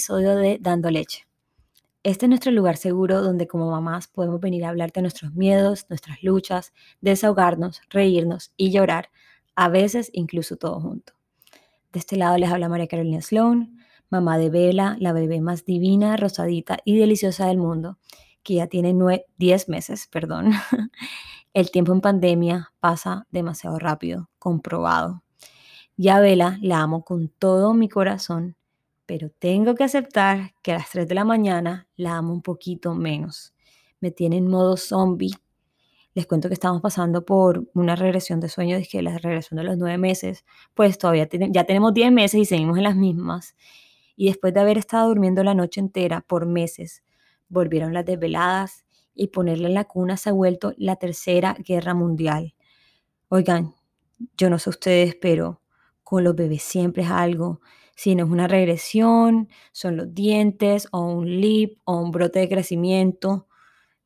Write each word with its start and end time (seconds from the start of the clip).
episodio 0.00 0.34
de 0.34 0.56
Dando 0.58 0.90
Leche. 0.90 1.26
Este 2.02 2.24
es 2.24 2.30
nuestro 2.30 2.50
lugar 2.52 2.78
seguro 2.78 3.20
donde 3.20 3.46
como 3.46 3.70
mamás 3.70 4.08
podemos 4.08 4.40
venir 4.40 4.64
a 4.64 4.70
hablar 4.70 4.92
de 4.92 5.02
nuestros 5.02 5.34
miedos, 5.34 5.84
nuestras 5.90 6.22
luchas, 6.22 6.72
desahogarnos, 7.02 7.82
reírnos 7.90 8.50
y 8.56 8.70
llorar, 8.70 9.10
a 9.54 9.68
veces 9.68 10.08
incluso 10.14 10.56
todo 10.56 10.80
junto. 10.80 11.12
De 11.92 11.98
este 11.98 12.16
lado 12.16 12.38
les 12.38 12.50
habla 12.50 12.70
María 12.70 12.86
Carolina 12.86 13.20
Sloan, 13.20 13.76
mamá 14.08 14.38
de 14.38 14.48
Bella, 14.48 14.96
la 14.98 15.12
bebé 15.12 15.42
más 15.42 15.66
divina, 15.66 16.16
rosadita 16.16 16.78
y 16.86 16.96
deliciosa 16.96 17.48
del 17.48 17.58
mundo, 17.58 17.98
que 18.42 18.54
ya 18.54 18.68
tiene 18.68 18.96
10 19.36 19.68
meses, 19.68 20.06
perdón. 20.06 20.52
El 21.52 21.70
tiempo 21.70 21.92
en 21.92 22.00
pandemia 22.00 22.72
pasa 22.80 23.26
demasiado 23.30 23.78
rápido, 23.78 24.30
comprobado. 24.38 25.24
Ya 25.98 26.16
a 26.16 26.20
Vela 26.20 26.58
la 26.62 26.80
amo 26.80 27.04
con 27.04 27.28
todo 27.28 27.74
mi 27.74 27.90
corazón, 27.90 28.56
pero 29.10 29.28
tengo 29.28 29.74
que 29.74 29.82
aceptar 29.82 30.54
que 30.62 30.70
a 30.70 30.76
las 30.76 30.90
3 30.90 31.08
de 31.08 31.16
la 31.16 31.24
mañana 31.24 31.88
la 31.96 32.16
amo 32.16 32.32
un 32.32 32.42
poquito 32.42 32.94
menos. 32.94 33.52
Me 33.98 34.12
tiene 34.12 34.36
en 34.36 34.46
modo 34.46 34.76
zombie. 34.76 35.34
Les 36.14 36.28
cuento 36.28 36.46
que 36.46 36.54
estamos 36.54 36.80
pasando 36.80 37.24
por 37.24 37.68
una 37.74 37.96
regresión 37.96 38.38
de 38.38 38.48
sueño, 38.48 38.78
que 38.88 39.02
la 39.02 39.18
regresión 39.18 39.58
de 39.58 39.64
los 39.64 39.76
nueve 39.76 39.98
meses, 39.98 40.44
pues 40.74 40.96
todavía 40.96 41.28
ya 41.50 41.64
tenemos 41.64 41.92
10 41.92 42.12
meses 42.12 42.40
y 42.40 42.44
seguimos 42.44 42.78
en 42.78 42.84
las 42.84 42.94
mismas. 42.94 43.56
Y 44.14 44.28
después 44.28 44.54
de 44.54 44.60
haber 44.60 44.78
estado 44.78 45.08
durmiendo 45.08 45.42
la 45.42 45.54
noche 45.54 45.80
entera 45.80 46.20
por 46.20 46.46
meses, 46.46 47.02
volvieron 47.48 47.92
las 47.92 48.04
desveladas 48.04 48.84
y 49.12 49.26
ponerle 49.26 49.66
en 49.66 49.74
la 49.74 49.86
cuna 49.86 50.18
se 50.18 50.30
ha 50.30 50.32
vuelto 50.34 50.72
la 50.76 50.94
tercera 50.94 51.56
guerra 51.58 51.94
mundial. 51.94 52.54
Oigan, 53.28 53.74
yo 54.38 54.50
no 54.50 54.60
sé 54.60 54.70
ustedes, 54.70 55.16
pero 55.20 55.62
con 56.04 56.22
los 56.22 56.36
bebés 56.36 56.62
siempre 56.62 57.02
es 57.02 57.10
algo. 57.10 57.60
Si 58.00 58.14
no 58.14 58.24
es 58.24 58.30
una 58.30 58.48
regresión, 58.48 59.50
son 59.72 59.98
los 59.98 60.14
dientes 60.14 60.88
o 60.90 61.02
un 61.02 61.38
lip 61.38 61.78
o 61.84 61.98
un 61.98 62.10
brote 62.12 62.38
de 62.38 62.48
crecimiento, 62.48 63.46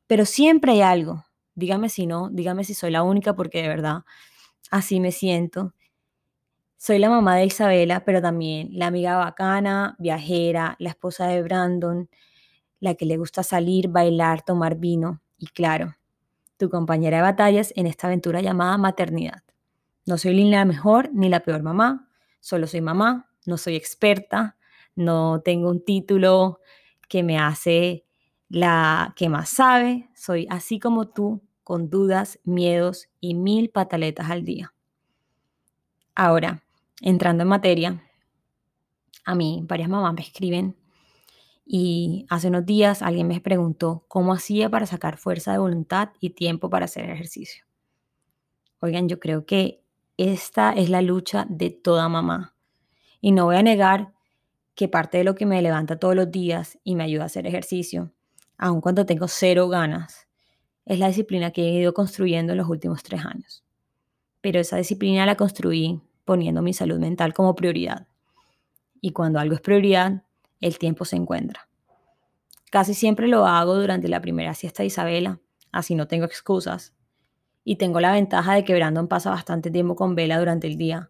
pero 0.05 0.25
siempre 0.25 0.73
hay 0.73 0.81
algo. 0.81 1.23
Dígame 1.53 1.87
si 1.87 2.05
no, 2.05 2.29
dígame 2.29 2.65
si 2.65 2.73
soy 2.73 2.91
la 2.91 3.03
única 3.03 3.37
porque 3.37 3.61
de 3.61 3.69
verdad 3.69 4.03
así 4.69 4.99
me 4.99 5.13
siento. 5.13 5.73
Soy 6.75 6.99
la 6.99 7.09
mamá 7.09 7.37
de 7.37 7.45
Isabela, 7.45 8.03
pero 8.03 8.21
también 8.21 8.67
la 8.73 8.87
amiga 8.87 9.15
bacana, 9.15 9.95
viajera, 9.97 10.75
la 10.77 10.89
esposa 10.89 11.27
de 11.27 11.41
Brandon, 11.41 12.09
la 12.81 12.95
que 12.95 13.05
le 13.05 13.15
gusta 13.15 13.43
salir, 13.43 13.87
bailar, 13.87 14.43
tomar 14.43 14.75
vino 14.75 15.21
y 15.37 15.45
claro, 15.47 15.95
tu 16.57 16.69
compañera 16.69 17.15
de 17.15 17.23
batallas 17.23 17.71
en 17.77 17.87
esta 17.87 18.07
aventura 18.07 18.41
llamada 18.41 18.77
maternidad. 18.77 19.43
No 20.05 20.17
soy 20.17 20.35
ni 20.35 20.51
la 20.51 20.65
mejor 20.65 21.11
ni 21.13 21.29
la 21.29 21.39
peor 21.39 21.63
mamá, 21.63 22.09
solo 22.41 22.67
soy 22.67 22.81
mamá, 22.81 23.29
no 23.45 23.57
soy 23.57 23.75
experta, 23.75 24.57
no 24.95 25.41
tengo 25.43 25.69
un 25.69 25.83
título 25.83 26.59
que 27.07 27.23
me 27.23 27.37
hace 27.37 28.05
la 28.49 29.13
que 29.15 29.29
más 29.29 29.49
sabe, 29.49 30.09
soy 30.15 30.47
así 30.49 30.79
como 30.79 31.07
tú, 31.07 31.41
con 31.63 31.89
dudas, 31.89 32.39
miedos 32.43 33.09
y 33.19 33.33
mil 33.33 33.69
pataletas 33.69 34.29
al 34.29 34.45
día. 34.45 34.73
Ahora, 36.13 36.63
entrando 37.01 37.43
en 37.43 37.49
materia, 37.49 38.03
a 39.25 39.35
mí 39.35 39.63
varias 39.67 39.89
mamás 39.89 40.13
me 40.13 40.21
escriben 40.21 40.75
y 41.65 42.25
hace 42.29 42.47
unos 42.47 42.65
días 42.65 43.01
alguien 43.01 43.27
me 43.27 43.41
preguntó 43.41 44.05
cómo 44.07 44.33
hacía 44.33 44.69
para 44.69 44.85
sacar 44.85 45.17
fuerza 45.17 45.51
de 45.51 45.57
voluntad 45.57 46.09
y 46.19 46.29
tiempo 46.29 46.69
para 46.69 46.85
hacer 46.85 47.09
ejercicio. 47.09 47.65
Oigan, 48.79 49.09
yo 49.09 49.19
creo 49.19 49.45
que 49.45 49.83
esta 50.17 50.71
es 50.73 50.89
la 50.89 51.01
lucha 51.01 51.45
de 51.49 51.71
toda 51.71 52.07
mamá. 52.07 52.54
Y 53.21 53.31
no 53.31 53.45
voy 53.45 53.55
a 53.55 53.63
negar 53.63 54.13
que 54.75 54.87
parte 54.87 55.17
de 55.17 55.23
lo 55.23 55.35
que 55.35 55.45
me 55.45 55.61
levanta 55.61 55.97
todos 55.97 56.15
los 56.15 56.31
días 56.31 56.77
y 56.83 56.95
me 56.95 57.03
ayuda 57.03 57.23
a 57.23 57.25
hacer 57.27 57.47
ejercicio, 57.47 58.11
aun 58.57 58.81
cuando 58.81 59.05
tengo 59.05 59.27
cero 59.27 59.69
ganas, 59.69 60.27
es 60.85 60.99
la 60.99 61.07
disciplina 61.07 61.51
que 61.51 61.63
he 61.63 61.71
ido 61.71 61.93
construyendo 61.93 62.53
en 62.53 62.57
los 62.57 62.69
últimos 62.69 63.01
tres 63.01 63.25
años. 63.25 63.63
Pero 64.41 64.59
esa 64.59 64.77
disciplina 64.77 65.25
la 65.25 65.35
construí 65.35 66.01
poniendo 66.25 66.61
mi 66.61 66.73
salud 66.73 66.99
mental 66.99 67.33
como 67.33 67.55
prioridad. 67.55 68.07
Y 69.01 69.11
cuando 69.11 69.39
algo 69.39 69.55
es 69.55 69.61
prioridad, 69.61 70.23
el 70.61 70.77
tiempo 70.77 71.05
se 71.05 71.15
encuentra. 71.15 71.67
Casi 72.69 72.93
siempre 72.93 73.27
lo 73.27 73.45
hago 73.45 73.75
durante 73.75 74.09
la 74.09 74.21
primera 74.21 74.53
siesta 74.53 74.83
de 74.83 74.87
Isabela, 74.87 75.39
así 75.71 75.95
no 75.95 76.07
tengo 76.07 76.25
excusas, 76.25 76.93
y 77.63 77.77
tengo 77.77 77.99
la 77.99 78.11
ventaja 78.11 78.53
de 78.53 78.63
que 78.63 78.75
Brandon 78.75 79.07
pasa 79.07 79.29
bastante 79.29 79.71
tiempo 79.71 79.95
con 79.95 80.15
Vela 80.15 80.37
durante 80.37 80.67
el 80.67 80.77
día, 80.77 81.09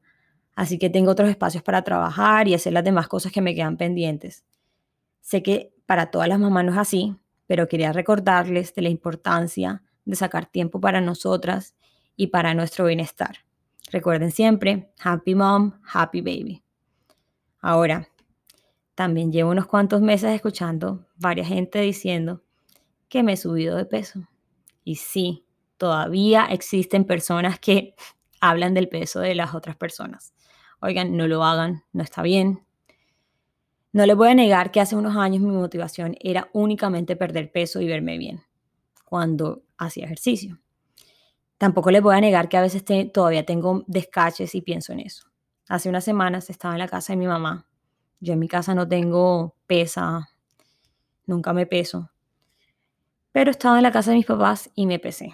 así 0.55 0.77
que 0.79 0.89
tengo 0.89 1.11
otros 1.11 1.29
espacios 1.29 1.63
para 1.63 1.83
trabajar 1.83 2.47
y 2.47 2.53
hacer 2.53 2.73
las 2.73 2.83
demás 2.83 3.07
cosas 3.07 3.31
que 3.31 3.41
me 3.41 3.53
quedan 3.55 3.77
pendientes. 3.77 4.45
Sé 5.21 5.43
que 5.43 5.73
para 5.85 6.11
todas 6.11 6.27
las 6.27 6.39
mamás 6.39 6.65
no 6.65 6.71
es 6.71 6.77
así, 6.77 7.15
pero 7.47 7.67
quería 7.67 7.93
recordarles 7.93 8.73
de 8.73 8.81
la 8.81 8.89
importancia 8.89 9.83
de 10.05 10.15
sacar 10.15 10.45
tiempo 10.45 10.79
para 10.79 11.01
nosotras 11.01 11.75
y 12.15 12.27
para 12.27 12.53
nuestro 12.53 12.85
bienestar. 12.85 13.39
Recuerden 13.91 14.31
siempre, 14.31 14.91
happy 14.99 15.35
mom, 15.35 15.73
happy 15.91 16.21
baby. 16.21 16.63
Ahora, 17.59 18.07
también 18.93 19.31
llevo 19.31 19.51
unos 19.51 19.65
cuantos 19.65 20.01
meses 20.01 20.31
escuchando 20.33 21.05
varias 21.17 21.47
gente 21.47 21.81
diciendo 21.81 22.43
que 23.09 23.23
me 23.23 23.33
he 23.33 23.37
subido 23.37 23.75
de 23.75 23.85
peso. 23.85 24.27
Y 24.83 24.95
sí, 24.95 25.45
todavía 25.77 26.45
existen 26.45 27.05
personas 27.05 27.59
que 27.59 27.95
hablan 28.39 28.73
del 28.73 28.89
peso 28.89 29.19
de 29.19 29.35
las 29.35 29.55
otras 29.55 29.75
personas. 29.75 30.34
Oigan, 30.85 31.17
no 31.17 31.27
lo 31.27 31.43
hagan, 31.43 31.83
no 31.93 32.03
está 32.03 32.21
bien. 32.21 32.63
No 33.91 34.05
les 34.05 34.15
voy 34.15 34.29
a 34.29 34.35
negar 34.35 34.69
que 34.69 34.79
hace 34.79 34.95
unos 34.95 35.15
años 35.15 35.41
mi 35.41 35.49
motivación 35.49 36.15
era 36.19 36.47
únicamente 36.53 37.15
perder 37.15 37.51
peso 37.51 37.81
y 37.81 37.87
verme 37.87 38.19
bien 38.19 38.43
cuando 39.03 39.63
hacía 39.79 40.05
ejercicio. 40.05 40.59
Tampoco 41.57 41.89
les 41.89 42.03
voy 42.03 42.15
a 42.15 42.21
negar 42.21 42.49
que 42.49 42.57
a 42.57 42.61
veces 42.61 42.85
todavía 43.11 43.47
tengo 43.47 43.83
descaches 43.87 44.53
y 44.53 44.61
pienso 44.61 44.93
en 44.93 44.99
eso. 44.99 45.25
Hace 45.67 45.89
unas 45.89 46.03
semanas 46.03 46.51
estaba 46.51 46.75
en 46.75 46.79
la 46.81 46.87
casa 46.87 47.13
de 47.13 47.17
mi 47.17 47.25
mamá. 47.25 47.65
Yo 48.19 48.33
en 48.33 48.39
mi 48.39 48.47
casa 48.47 48.75
no 48.75 48.87
tengo 48.87 49.55
pesa, 49.65 50.29
nunca 51.25 51.51
me 51.51 51.65
peso. 51.65 52.11
Pero 53.31 53.49
estaba 53.49 53.77
en 53.77 53.83
la 53.83 53.91
casa 53.91 54.11
de 54.11 54.17
mis 54.17 54.27
papás 54.27 54.69
y 54.75 54.85
me 54.85 54.99
pesé 54.99 55.33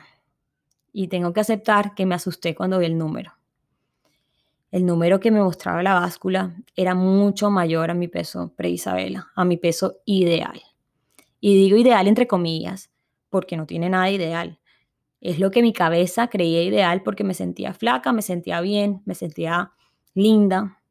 y 0.94 1.10
tengo 1.10 1.34
que 1.34 1.42
aceptar 1.42 1.94
que 1.94 2.06
me 2.06 2.16
asusté 2.16 2.56
cuando 2.56 2.80
vi 2.80 2.86
el 2.86 2.98
número. 2.98 3.34
El 4.72 4.86
número 4.86 5.20
que 5.20 5.32
me 5.32 5.42
mostraba 5.42 5.84
la 5.84 5.96
báscula 5.96 6.56
era 6.78 6.96
mucho 6.96 7.52
mayor 7.52 7.92
a 7.92 7.94
mi 7.94 8.08
peso 8.08 8.54
pre-Isabela, 8.56 9.30
a 9.36 9.44
mi 9.44 9.58
peso 9.58 9.98
ideal. 10.06 10.62
Y 11.42 11.56
digo 11.56 11.76
ideal 11.76 12.08
entre 12.08 12.26
comillas, 12.26 12.90
porque 13.30 13.58
no 13.58 13.66
tiene 13.66 13.90
nada 13.90 14.10
ideal. 14.10 14.60
Es 15.20 15.40
lo 15.40 15.52
que 15.52 15.62
mi 15.62 15.74
cabeza 15.74 16.30
creía 16.30 16.64
ideal 16.64 17.04
porque 17.04 17.26
me 17.26 17.34
sentía 17.34 17.74
flaca, 17.74 18.14
me 18.14 18.22
sentía 18.22 18.62
bien, 18.62 19.02
me 19.06 19.14
sentía 19.14 19.74
linda, 20.14 20.82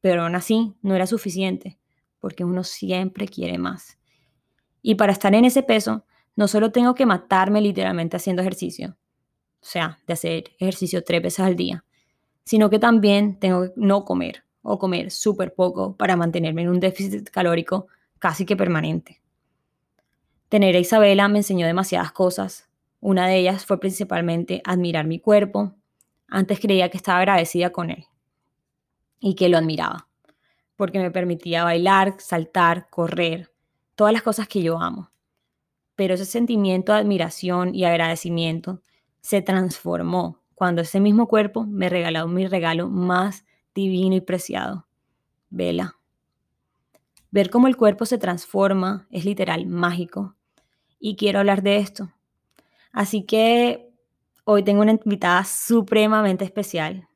pero 0.00 0.22
aún 0.22 0.34
así 0.34 0.74
no 0.80 0.94
era 0.94 1.06
suficiente, 1.06 1.78
porque 2.20 2.42
uno 2.42 2.64
siempre 2.64 3.28
quiere 3.28 3.58
más. 3.58 3.98
Y 4.80 4.94
para 4.94 5.12
estar 5.12 5.34
en 5.34 5.44
ese 5.44 5.62
peso, 5.62 6.06
no 6.36 6.48
solo 6.48 6.72
tengo 6.72 6.94
que 6.94 7.04
matarme 7.04 7.60
literalmente 7.60 8.16
haciendo 8.16 8.40
ejercicio, 8.40 8.96
o 9.60 9.66
sea, 9.66 9.98
de 10.06 10.12
hacer 10.14 10.44
ejercicio 10.58 11.04
tres 11.04 11.22
veces 11.22 11.40
al 11.40 11.56
día, 11.56 11.84
sino 12.46 12.70
que 12.70 12.78
también 12.78 13.38
tengo 13.40 13.64
que 13.64 13.72
no 13.76 14.04
comer 14.04 14.44
o 14.62 14.78
comer 14.78 15.10
súper 15.10 15.52
poco 15.52 15.96
para 15.96 16.16
mantenerme 16.16 16.62
en 16.62 16.68
un 16.68 16.80
déficit 16.80 17.28
calórico 17.28 17.88
casi 18.20 18.46
que 18.46 18.56
permanente. 18.56 19.20
Tener 20.48 20.76
a 20.76 20.78
Isabela 20.78 21.28
me 21.28 21.38
enseñó 21.38 21.66
demasiadas 21.66 22.12
cosas. 22.12 22.70
Una 23.00 23.26
de 23.26 23.38
ellas 23.38 23.66
fue 23.66 23.80
principalmente 23.80 24.62
admirar 24.64 25.06
mi 25.06 25.18
cuerpo. 25.18 25.74
Antes 26.28 26.60
creía 26.60 26.88
que 26.88 26.96
estaba 26.96 27.18
agradecida 27.18 27.70
con 27.70 27.90
él 27.90 28.06
y 29.18 29.34
que 29.34 29.48
lo 29.48 29.58
admiraba, 29.58 30.08
porque 30.76 31.00
me 31.00 31.10
permitía 31.10 31.64
bailar, 31.64 32.14
saltar, 32.18 32.88
correr, 32.90 33.50
todas 33.96 34.12
las 34.12 34.22
cosas 34.22 34.46
que 34.46 34.62
yo 34.62 34.80
amo. 34.80 35.10
Pero 35.96 36.14
ese 36.14 36.26
sentimiento 36.26 36.92
de 36.92 36.98
admiración 36.98 37.74
y 37.74 37.84
agradecimiento 37.84 38.82
se 39.20 39.42
transformó 39.42 40.45
cuando 40.56 40.82
ese 40.82 40.98
mismo 40.98 41.28
cuerpo 41.28 41.64
me 41.64 41.88
regaló 41.88 42.26
mi 42.26 42.48
regalo 42.48 42.88
más 42.88 43.44
divino 43.74 44.16
y 44.16 44.20
preciado, 44.20 44.88
Vela. 45.50 45.94
Ver 47.30 47.50
cómo 47.50 47.68
el 47.68 47.76
cuerpo 47.76 48.06
se 48.06 48.18
transforma 48.18 49.06
es 49.12 49.24
literal 49.24 49.66
mágico 49.66 50.34
y 50.98 51.14
quiero 51.14 51.38
hablar 51.38 51.62
de 51.62 51.76
esto. 51.76 52.10
Así 52.90 53.22
que 53.22 53.88
hoy 54.44 54.64
tengo 54.64 54.82
una 54.82 54.92
invitada 54.92 55.44
supremamente 55.44 56.44
especial. 56.44 57.06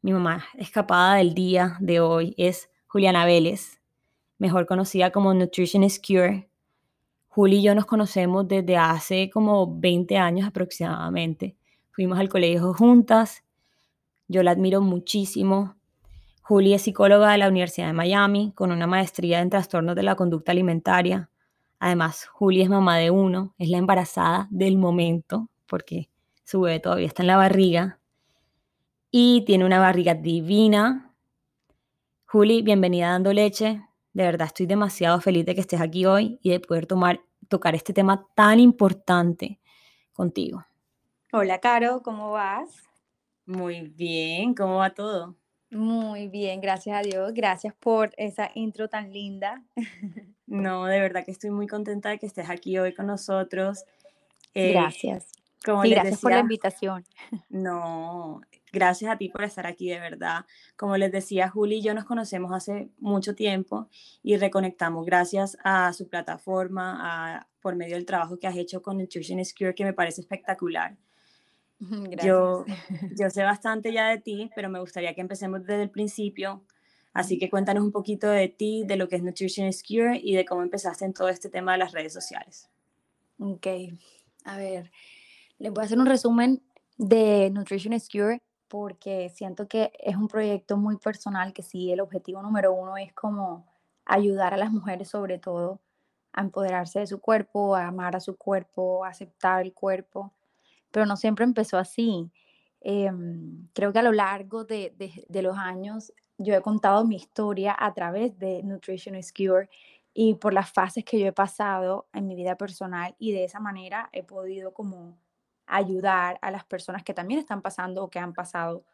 Mi 0.00 0.12
mamá 0.12 0.44
escapada 0.54 1.16
del 1.16 1.34
día 1.34 1.76
de 1.80 2.00
hoy 2.00 2.34
es 2.38 2.70
Juliana 2.86 3.26
Vélez, 3.26 3.80
mejor 4.38 4.66
conocida 4.66 5.10
como 5.10 5.34
Nutritionist 5.34 6.02
Cure 6.06 6.48
Juli 7.34 7.56
y 7.56 7.62
yo 7.62 7.74
nos 7.74 7.84
conocemos 7.84 8.46
desde 8.46 8.76
hace 8.76 9.28
como 9.28 9.80
20 9.80 10.16
años 10.18 10.46
aproximadamente. 10.46 11.56
Fuimos 11.94 12.18
al 12.18 12.28
colegio 12.28 12.74
juntas, 12.74 13.44
yo 14.26 14.42
la 14.42 14.50
admiro 14.50 14.80
muchísimo. 14.80 15.76
Juli 16.42 16.74
es 16.74 16.82
psicóloga 16.82 17.30
de 17.30 17.38
la 17.38 17.46
Universidad 17.46 17.86
de 17.86 17.92
Miami 17.92 18.52
con 18.56 18.72
una 18.72 18.88
maestría 18.88 19.40
en 19.40 19.48
trastornos 19.48 19.94
de 19.94 20.02
la 20.02 20.16
conducta 20.16 20.50
alimentaria. 20.50 21.30
Además, 21.78 22.26
Juli 22.26 22.62
es 22.62 22.68
mamá 22.68 22.96
de 22.96 23.12
uno, 23.12 23.54
es 23.58 23.68
la 23.68 23.78
embarazada 23.78 24.48
del 24.50 24.76
momento 24.76 25.48
porque 25.66 26.10
su 26.42 26.62
bebé 26.62 26.80
todavía 26.80 27.06
está 27.06 27.22
en 27.22 27.28
la 27.28 27.36
barriga 27.36 28.00
y 29.12 29.44
tiene 29.46 29.64
una 29.64 29.78
barriga 29.78 30.14
divina. 30.14 31.14
Juli, 32.26 32.62
bienvenida 32.62 33.10
Dando 33.10 33.32
Leche. 33.32 33.82
De 34.12 34.24
verdad 34.24 34.48
estoy 34.48 34.66
demasiado 34.66 35.20
feliz 35.20 35.46
de 35.46 35.54
que 35.54 35.60
estés 35.60 35.80
aquí 35.80 36.06
hoy 36.06 36.40
y 36.42 36.50
de 36.50 36.58
poder 36.58 36.86
tomar, 36.86 37.20
tocar 37.48 37.76
este 37.76 37.92
tema 37.92 38.26
tan 38.34 38.58
importante 38.58 39.60
contigo. 40.12 40.64
Hola, 41.36 41.58
Caro, 41.58 42.00
¿cómo 42.00 42.30
vas? 42.30 42.70
Muy 43.44 43.88
bien, 43.88 44.54
¿cómo 44.54 44.76
va 44.76 44.94
todo? 44.94 45.34
Muy 45.68 46.28
bien, 46.28 46.60
gracias 46.60 46.96
a 46.96 47.02
Dios. 47.02 47.34
Gracias 47.34 47.74
por 47.74 48.12
esa 48.16 48.52
intro 48.54 48.88
tan 48.88 49.12
linda. 49.12 49.64
No, 50.46 50.84
de 50.84 51.00
verdad 51.00 51.24
que 51.24 51.32
estoy 51.32 51.50
muy 51.50 51.66
contenta 51.66 52.10
de 52.10 52.18
que 52.18 52.26
estés 52.26 52.48
aquí 52.50 52.78
hoy 52.78 52.94
con 52.94 53.06
nosotros. 53.06 53.84
Eh, 54.52 54.72
gracias. 54.72 55.32
gracias 55.64 56.20
por 56.20 56.30
la 56.30 56.38
invitación. 56.38 57.04
No, 57.48 58.40
gracias 58.72 59.10
a 59.10 59.16
ti 59.16 59.28
por 59.28 59.42
estar 59.42 59.66
aquí, 59.66 59.88
de 59.88 59.98
verdad. 59.98 60.44
Como 60.76 60.96
les 60.96 61.10
decía, 61.10 61.48
Juli 61.48 61.78
y 61.78 61.82
yo 61.82 61.94
nos 61.94 62.04
conocemos 62.04 62.52
hace 62.52 62.90
mucho 62.98 63.34
tiempo 63.34 63.88
y 64.22 64.36
reconectamos 64.36 65.04
gracias 65.04 65.58
a 65.64 65.92
su 65.94 66.08
plataforma, 66.08 67.48
por 67.60 67.74
medio 67.74 67.96
del 67.96 68.06
trabajo 68.06 68.38
que 68.38 68.46
has 68.46 68.56
hecho 68.56 68.82
con 68.82 68.98
Nutrition 68.98 69.40
Cure, 69.58 69.74
que 69.74 69.84
me 69.84 69.94
parece 69.94 70.20
espectacular. 70.20 70.96
Yo, 71.80 72.64
yo 73.18 73.30
sé 73.30 73.42
bastante 73.42 73.92
ya 73.92 74.08
de 74.08 74.18
ti, 74.18 74.50
pero 74.54 74.68
me 74.68 74.80
gustaría 74.80 75.14
que 75.14 75.20
empecemos 75.20 75.64
desde 75.64 75.82
el 75.82 75.90
principio. 75.90 76.64
Así 77.12 77.38
que 77.38 77.48
cuéntanos 77.48 77.84
un 77.84 77.92
poquito 77.92 78.28
de 78.28 78.48
ti, 78.48 78.84
de 78.86 78.96
lo 78.96 79.08
que 79.08 79.16
es 79.16 79.22
Nutrition 79.22 79.68
is 79.68 79.82
Cure 79.82 80.18
y 80.20 80.34
de 80.34 80.44
cómo 80.44 80.62
empezaste 80.62 81.04
en 81.04 81.12
todo 81.12 81.28
este 81.28 81.48
tema 81.48 81.72
de 81.72 81.78
las 81.78 81.92
redes 81.92 82.12
sociales. 82.12 82.68
Ok, 83.38 83.66
a 84.44 84.56
ver, 84.56 84.90
les 85.58 85.72
voy 85.72 85.82
a 85.82 85.86
hacer 85.86 85.98
un 85.98 86.06
resumen 86.06 86.62
de 86.98 87.50
Nutrition 87.50 87.92
is 87.92 88.08
Cure 88.08 88.40
porque 88.68 89.28
siento 89.28 89.68
que 89.68 89.92
es 90.00 90.16
un 90.16 90.26
proyecto 90.26 90.76
muy 90.76 90.96
personal 90.96 91.52
que 91.52 91.62
sí, 91.62 91.92
el 91.92 92.00
objetivo 92.00 92.42
número 92.42 92.72
uno 92.72 92.96
es 92.96 93.12
como 93.12 93.66
ayudar 94.04 94.54
a 94.54 94.56
las 94.56 94.72
mujeres 94.72 95.08
sobre 95.08 95.38
todo 95.38 95.80
a 96.32 96.40
empoderarse 96.40 96.98
de 96.98 97.06
su 97.06 97.20
cuerpo, 97.20 97.76
a 97.76 97.86
amar 97.86 98.16
a 98.16 98.20
su 98.20 98.36
cuerpo, 98.36 99.04
a 99.04 99.10
aceptar 99.10 99.62
el 99.62 99.72
cuerpo 99.72 100.32
pero 100.94 101.06
no 101.06 101.16
siempre 101.16 101.44
empezó 101.44 101.76
así. 101.76 102.30
Em, 102.80 103.66
creo 103.72 103.92
que 103.92 103.98
a 103.98 104.02
lo 104.02 104.12
largo 104.12 104.64
de, 104.64 104.94
de, 105.28 105.42
los 105.42 105.58
años 105.58 106.12
yo 106.38 106.54
he 106.54 106.62
contado 106.62 107.04
mi 107.04 107.16
historia 107.16 107.74
a 107.76 107.92
través 107.94 108.38
de 108.38 108.62
Nutrition 108.62 109.16
is 109.16 109.32
Cure 109.32 109.68
y 110.12 110.36
por 110.36 110.54
las 110.54 110.70
fases 110.70 111.04
que 111.04 111.18
yo 111.18 111.26
he 111.26 111.32
pasado 111.32 112.06
en 112.12 112.28
mi 112.28 112.36
vida 112.36 112.56
personal 112.56 113.16
y 113.18 113.32
de 113.32 113.42
esa 113.42 113.58
manera 113.58 114.08
he 114.12 114.22
podido 114.22 114.72
como 114.72 115.18
ayudar 115.66 116.38
a 116.42 116.52
las 116.52 116.64
personas 116.64 117.02
que 117.02 117.12
también 117.12 117.40
están 117.40 117.60
pasando 117.60 118.04
o 118.04 118.10
que 118.10 118.20
han 118.20 118.32
pasado 118.32 118.84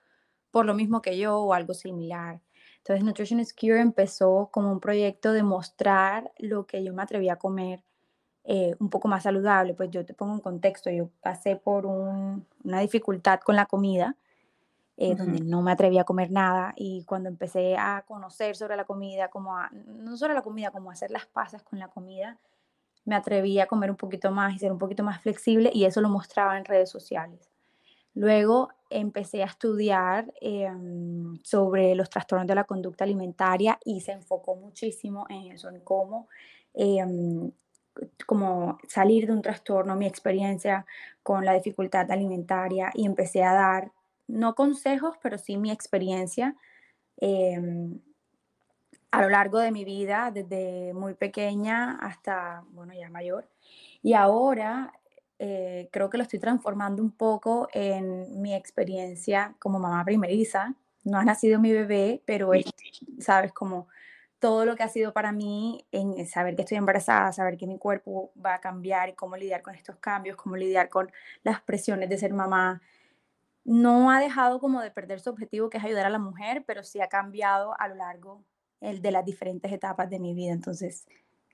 por 0.50 0.64
lo 0.64 0.74
mismo 0.74 1.02
que 1.02 1.18
yo 1.18 1.38
o 1.38 1.52
algo 1.52 1.74
similar. 1.74 2.40
Entonces 2.78 3.04
Nutrition 3.04 3.40
is 3.40 3.52
Cure 3.52 3.80
empezó 3.80 4.48
como 4.50 4.72
un 4.72 4.80
proyecto 4.80 5.32
de 5.34 5.42
mostrar 5.42 6.32
lo 6.38 6.66
que 6.66 6.82
yo 6.82 6.94
me 6.94 7.02
atreví 7.02 7.28
a 7.28 7.36
comer 7.36 7.84
eh, 8.44 8.74
un 8.78 8.90
poco 8.90 9.08
más 9.08 9.24
saludable. 9.24 9.74
Pues 9.74 9.90
yo 9.90 10.04
te 10.04 10.14
pongo 10.14 10.32
un 10.32 10.40
contexto, 10.40 10.90
yo 10.90 11.10
pasé 11.20 11.56
por 11.56 11.86
una 11.86 12.80
dificultad 12.80 13.40
con 13.40 13.56
la 13.56 13.66
comida, 13.66 14.16
eh, 14.96 15.14
donde 15.14 15.40
no 15.40 15.62
me 15.62 15.72
atrevía 15.72 16.02
a 16.02 16.04
comer 16.04 16.30
nada 16.30 16.74
y 16.76 17.04
cuando 17.04 17.28
empecé 17.28 17.76
a 17.76 18.04
conocer 18.06 18.54
sobre 18.56 18.76
la 18.76 18.84
comida, 18.84 19.28
como 19.28 19.56
no 19.86 20.16
sobre 20.16 20.34
la 20.34 20.42
comida, 20.42 20.70
como 20.70 20.90
hacer 20.90 21.10
las 21.10 21.26
pasas 21.26 21.62
con 21.62 21.78
la 21.78 21.88
comida, 21.88 22.38
me 23.04 23.14
atreví 23.14 23.58
a 23.60 23.66
comer 23.66 23.90
un 23.90 23.96
poquito 23.96 24.30
más 24.30 24.54
y 24.54 24.58
ser 24.58 24.72
un 24.72 24.78
poquito 24.78 25.02
más 25.02 25.22
flexible 25.22 25.70
y 25.72 25.84
eso 25.84 26.00
lo 26.00 26.08
mostraba 26.08 26.58
en 26.58 26.64
redes 26.64 26.90
sociales. 26.90 27.50
Luego 28.14 28.68
empecé 28.90 29.42
a 29.42 29.46
estudiar 29.46 30.32
em, 30.40 31.38
sobre 31.44 31.94
los 31.94 32.10
trastornos 32.10 32.46
de 32.46 32.54
la 32.54 32.64
conducta 32.64 33.04
alimentaria 33.04 33.78
y 33.84 34.00
se 34.00 34.12
enfocó 34.12 34.56
muchísimo 34.56 35.26
en 35.28 35.52
eso, 35.52 35.68
en 35.68 35.80
cómo 35.80 36.28
em, 36.74 37.50
como 38.26 38.78
salir 38.88 39.26
de 39.26 39.32
un 39.32 39.42
trastorno, 39.42 39.96
mi 39.96 40.06
experiencia 40.06 40.86
con 41.22 41.44
la 41.44 41.54
dificultad 41.54 42.10
alimentaria 42.10 42.90
y 42.94 43.06
empecé 43.06 43.42
a 43.42 43.52
dar, 43.52 43.92
no 44.28 44.54
consejos, 44.54 45.16
pero 45.22 45.38
sí 45.38 45.56
mi 45.56 45.70
experiencia 45.70 46.54
em, 47.16 47.98
a 49.10 49.22
lo 49.22 49.28
largo 49.28 49.58
de 49.58 49.72
mi 49.72 49.84
vida, 49.84 50.30
desde 50.32 50.94
muy 50.94 51.14
pequeña 51.14 51.98
hasta, 52.00 52.64
bueno, 52.70 52.94
ya 52.94 53.10
mayor. 53.10 53.48
Y 54.02 54.14
ahora 54.14 54.92
eh, 55.38 55.88
creo 55.90 56.10
que 56.10 56.18
lo 56.18 56.22
estoy 56.22 56.38
transformando 56.38 57.02
un 57.02 57.10
poco 57.10 57.68
en 57.72 58.40
mi 58.40 58.54
experiencia 58.54 59.54
como 59.58 59.78
mamá 59.78 60.04
primeriza. 60.04 60.74
No 61.02 61.18
ha 61.18 61.24
nacido 61.24 61.58
mi 61.58 61.72
bebé, 61.72 62.22
pero 62.24 62.54
es, 62.54 62.66
sabes, 63.18 63.52
como 63.52 63.88
todo 64.40 64.64
lo 64.64 64.74
que 64.74 64.82
ha 64.82 64.88
sido 64.88 65.12
para 65.12 65.32
mí 65.32 65.84
en 65.92 66.26
saber 66.26 66.56
que 66.56 66.62
estoy 66.62 66.78
embarazada, 66.78 67.32
saber 67.32 67.56
que 67.56 67.66
mi 67.66 67.78
cuerpo 67.78 68.32
va 68.44 68.54
a 68.54 68.60
cambiar 68.60 69.10
y 69.10 69.12
cómo 69.12 69.36
lidiar 69.36 69.62
con 69.62 69.74
estos 69.74 69.96
cambios, 69.96 70.36
cómo 70.36 70.56
lidiar 70.56 70.88
con 70.88 71.12
las 71.44 71.60
presiones 71.60 72.08
de 72.08 72.18
ser 72.18 72.32
mamá, 72.32 72.80
no 73.64 74.10
ha 74.10 74.18
dejado 74.18 74.58
como 74.58 74.80
de 74.80 74.90
perder 74.90 75.20
su 75.20 75.30
objetivo 75.30 75.68
que 75.68 75.78
es 75.78 75.84
ayudar 75.84 76.06
a 76.06 76.10
la 76.10 76.18
mujer, 76.18 76.64
pero 76.66 76.82
sí 76.82 77.00
ha 77.00 77.08
cambiado 77.08 77.78
a 77.78 77.88
lo 77.88 77.94
largo 77.96 78.42
de 78.80 79.10
las 79.10 79.24
diferentes 79.26 79.70
etapas 79.70 80.08
de 80.08 80.18
mi 80.18 80.32
vida. 80.32 80.52
Entonces, 80.52 81.06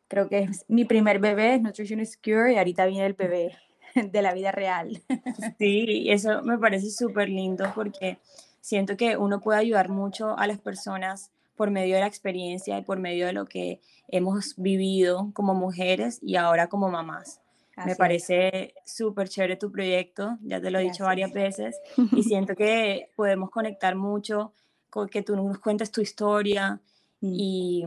creo 0.06 0.28
que 0.28 0.38
es 0.44 0.64
mi 0.68 0.84
primer 0.84 1.18
bebé, 1.18 1.58
Nutrition 1.58 1.98
is 1.98 2.16
Cure, 2.16 2.52
y 2.52 2.56
ahorita 2.56 2.86
viene 2.86 3.06
el 3.06 3.14
bebé 3.14 3.56
de 3.94 4.22
la 4.22 4.32
vida 4.32 4.52
real. 4.52 5.02
Sí, 5.58 6.06
eso 6.08 6.42
me 6.42 6.56
parece 6.56 6.90
súper 6.90 7.28
lindo 7.28 7.72
porque 7.74 8.18
siento 8.60 8.96
que 8.96 9.16
uno 9.16 9.40
puede 9.40 9.58
ayudar 9.58 9.88
mucho 9.88 10.38
a 10.38 10.46
las 10.46 10.58
personas 10.60 11.32
por 11.56 11.70
medio 11.70 11.94
de 11.94 12.02
la 12.02 12.06
experiencia 12.06 12.78
y 12.78 12.82
por 12.82 12.98
medio 12.98 13.26
de 13.26 13.32
lo 13.32 13.46
que 13.46 13.80
hemos 14.08 14.54
vivido 14.56 15.30
como 15.32 15.54
mujeres 15.54 16.20
y 16.22 16.36
ahora 16.36 16.68
como 16.68 16.88
mamás. 16.88 17.40
Me 17.84 17.94
parece 17.94 18.74
súper 18.86 19.28
chévere 19.28 19.56
tu 19.56 19.70
proyecto, 19.70 20.38
ya 20.42 20.60
te 20.60 20.70
lo 20.70 20.78
he 20.78 20.84
dicho 20.84 21.04
varias 21.04 21.32
veces, 21.32 21.78
y 22.12 22.22
siento 22.22 22.54
que 22.54 23.10
podemos 23.16 23.50
conectar 23.50 23.96
mucho 23.96 24.52
con 24.88 25.10
que 25.10 25.20
tú 25.20 25.36
nos 25.36 25.58
cuentes 25.58 25.90
tu 25.90 26.00
historia 26.00 26.80
mm. 27.20 27.34
y, 27.34 27.84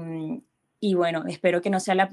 y, 0.79 0.93
bueno, 0.93 1.23
espero 1.27 1.61
que 1.61 1.69
no 1.69 1.79
sea 1.79 1.95
la, 1.95 2.09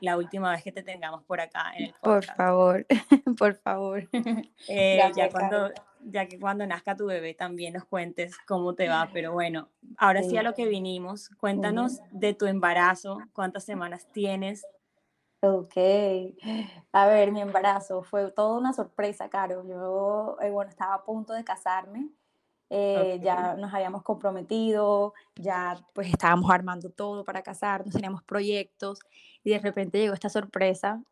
la, 0.00 0.16
última 0.16 0.50
vez 0.50 0.62
que 0.62 0.72
te 0.72 0.82
tengamos 0.82 1.22
por 1.24 1.40
acá. 1.40 1.72
En 1.76 1.86
el 1.86 1.94
por 2.02 2.24
favor, 2.24 2.86
por 3.38 3.54
favor. 3.54 4.08
Eh, 4.68 5.00
ya 5.16 5.30
cuando, 5.30 5.70
ya 6.04 6.26
que 6.26 6.38
cuando 6.38 6.66
nazca 6.66 6.96
tu 6.96 7.06
bebé 7.06 7.34
también 7.34 7.74
nos 7.74 7.84
cuentes 7.84 8.36
cómo 8.46 8.74
te 8.74 8.88
va, 8.88 9.08
pero 9.12 9.32
bueno, 9.32 9.68
ahora 9.96 10.22
sí, 10.22 10.36
a 10.36 10.42
lo 10.42 10.54
que 10.54 10.66
vinimos, 10.66 11.30
cuéntanos 11.38 12.00
de 12.10 12.34
tu 12.34 12.46
embarazo, 12.46 13.18
cuántas 13.32 13.64
semanas 13.64 14.06
tienes. 14.12 14.64
Ok, 15.42 15.74
a 16.92 17.06
ver, 17.06 17.32
mi 17.32 17.40
embarazo 17.40 18.02
fue 18.02 18.30
toda 18.30 18.58
una 18.58 18.74
sorpresa, 18.74 19.30
Caro. 19.30 19.66
Yo, 19.66 20.36
eh, 20.42 20.50
bueno, 20.50 20.70
estaba 20.70 20.94
a 20.94 21.04
punto 21.04 21.32
de 21.32 21.44
casarme, 21.44 22.10
eh, 22.72 23.18
ya 23.20 23.54
nos 23.54 23.74
habíamos 23.74 24.04
comprometido, 24.04 25.12
ya 25.34 25.76
pues 25.92 26.08
estábamos 26.08 26.50
armando 26.52 26.88
todo 26.88 27.24
para 27.24 27.42
casarnos, 27.42 27.92
teníamos 27.92 28.22
proyectos 28.22 29.00
y 29.42 29.50
de 29.50 29.58
repente 29.58 29.98
llegó 29.98 30.14
esta 30.14 30.28
sorpresa 30.28 31.02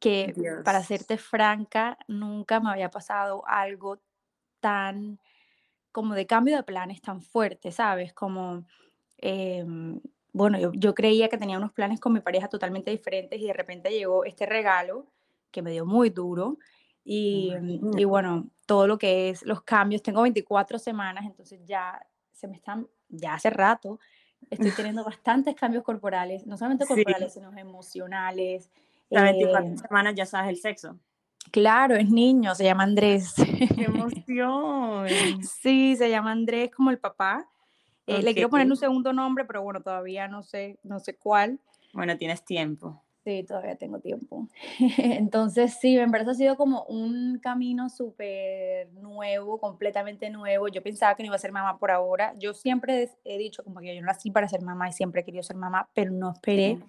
que, 0.00 0.34
para 0.64 0.82
serte 0.82 1.18
franca, 1.18 1.98
nunca 2.08 2.60
me 2.60 2.70
había 2.70 2.90
pasado 2.90 3.44
algo 3.46 3.98
tan, 4.60 5.18
como 5.90 6.14
de 6.14 6.26
cambio 6.26 6.56
de 6.56 6.62
planes 6.62 7.02
tan 7.02 7.20
fuerte, 7.20 7.72
¿sabes? 7.72 8.14
Como, 8.14 8.64
em, 9.18 10.00
bueno, 10.32 10.72
yo, 10.72 10.94
creía 10.94 11.28
que 11.28 11.36
tenía 11.36 11.58
unos 11.58 11.72
planes 11.72 12.00
con 12.00 12.14
mi 12.14 12.20
pareja 12.20 12.48
totalmente 12.48 12.90
diferentes 12.90 13.38
y 13.38 13.48
de 13.48 13.52
repente 13.52 13.90
llegó 13.90 14.24
este 14.24 14.46
regalo 14.46 15.06
que 15.50 15.60
me 15.60 15.72
dio 15.72 15.84
muy 15.84 16.08
duro. 16.08 16.56
Y, 17.04 17.52
y, 17.98 18.04
bueno, 18.04 18.48
todo 18.72 18.86
lo 18.86 18.96
que 18.96 19.28
es 19.28 19.42
los 19.42 19.60
cambios, 19.64 20.02
tengo 20.02 20.22
24 20.22 20.78
semanas, 20.78 21.26
entonces 21.26 21.60
ya 21.66 22.00
se 22.30 22.48
me 22.48 22.56
están, 22.56 22.88
ya 23.10 23.34
hace 23.34 23.50
rato, 23.50 24.00
estoy 24.48 24.70
teniendo 24.96 25.04
bastantes 25.04 25.54
cambios 25.54 25.84
corporales, 25.84 26.46
no 26.46 26.56
solamente 26.56 26.86
corporales, 26.86 27.34
sino 27.34 27.54
emocionales. 27.54 28.70
La 29.10 29.24
24 29.24 29.66
em, 29.66 29.76
semanas 29.76 30.14
ya 30.14 30.24
sabes 30.24 30.48
el 30.48 30.56
sexo. 30.56 30.98
Claro, 31.50 31.96
es 31.96 32.08
niño, 32.08 32.54
se 32.54 32.64
llama 32.64 32.84
Andrés. 32.84 33.34
¡Qué 33.36 33.84
emoción! 33.84 35.06
sí, 35.42 35.94
se 35.94 36.08
llama 36.08 36.32
Andrés 36.32 36.70
como 36.74 36.90
el 36.90 36.98
papá. 36.98 37.46
Eh, 38.06 38.22
le 38.22 38.32
quiero 38.32 38.48
poner 38.48 38.66
un 38.68 38.76
segundo 38.78 39.12
nombre, 39.12 39.44
pero 39.44 39.60
bueno, 39.60 39.82
todavía 39.82 40.28
no 40.28 40.42
sé, 40.42 40.78
no 40.82 40.98
sé 40.98 41.14
cuál. 41.14 41.60
Bueno, 41.92 42.16
tienes 42.16 42.42
tiempo. 42.42 43.02
Sí, 43.24 43.44
todavía 43.44 43.76
tengo 43.76 44.00
tiempo. 44.00 44.48
Entonces, 44.98 45.78
sí, 45.80 45.96
en 45.96 46.10
verdad 46.10 46.30
ha 46.30 46.34
sido 46.34 46.56
como 46.56 46.84
un 46.84 47.38
camino 47.38 47.88
súper 47.88 48.92
nuevo, 48.94 49.60
completamente 49.60 50.28
nuevo. 50.30 50.66
Yo 50.68 50.82
pensaba 50.82 51.14
que 51.14 51.22
no 51.22 51.28
iba 51.28 51.36
a 51.36 51.38
ser 51.38 51.52
mamá 51.52 51.78
por 51.78 51.92
ahora. 51.92 52.34
Yo 52.38 52.52
siempre 52.52 53.10
he 53.24 53.38
dicho 53.38 53.62
como 53.62 53.80
que 53.80 53.94
yo 53.94 54.00
no 54.00 54.06
nací 54.06 54.32
para 54.32 54.48
ser 54.48 54.62
mamá 54.62 54.88
y 54.88 54.92
siempre 54.92 55.20
he 55.20 55.24
querido 55.24 55.44
ser 55.44 55.56
mamá, 55.56 55.88
pero 55.94 56.10
no 56.10 56.32
esperé 56.32 56.80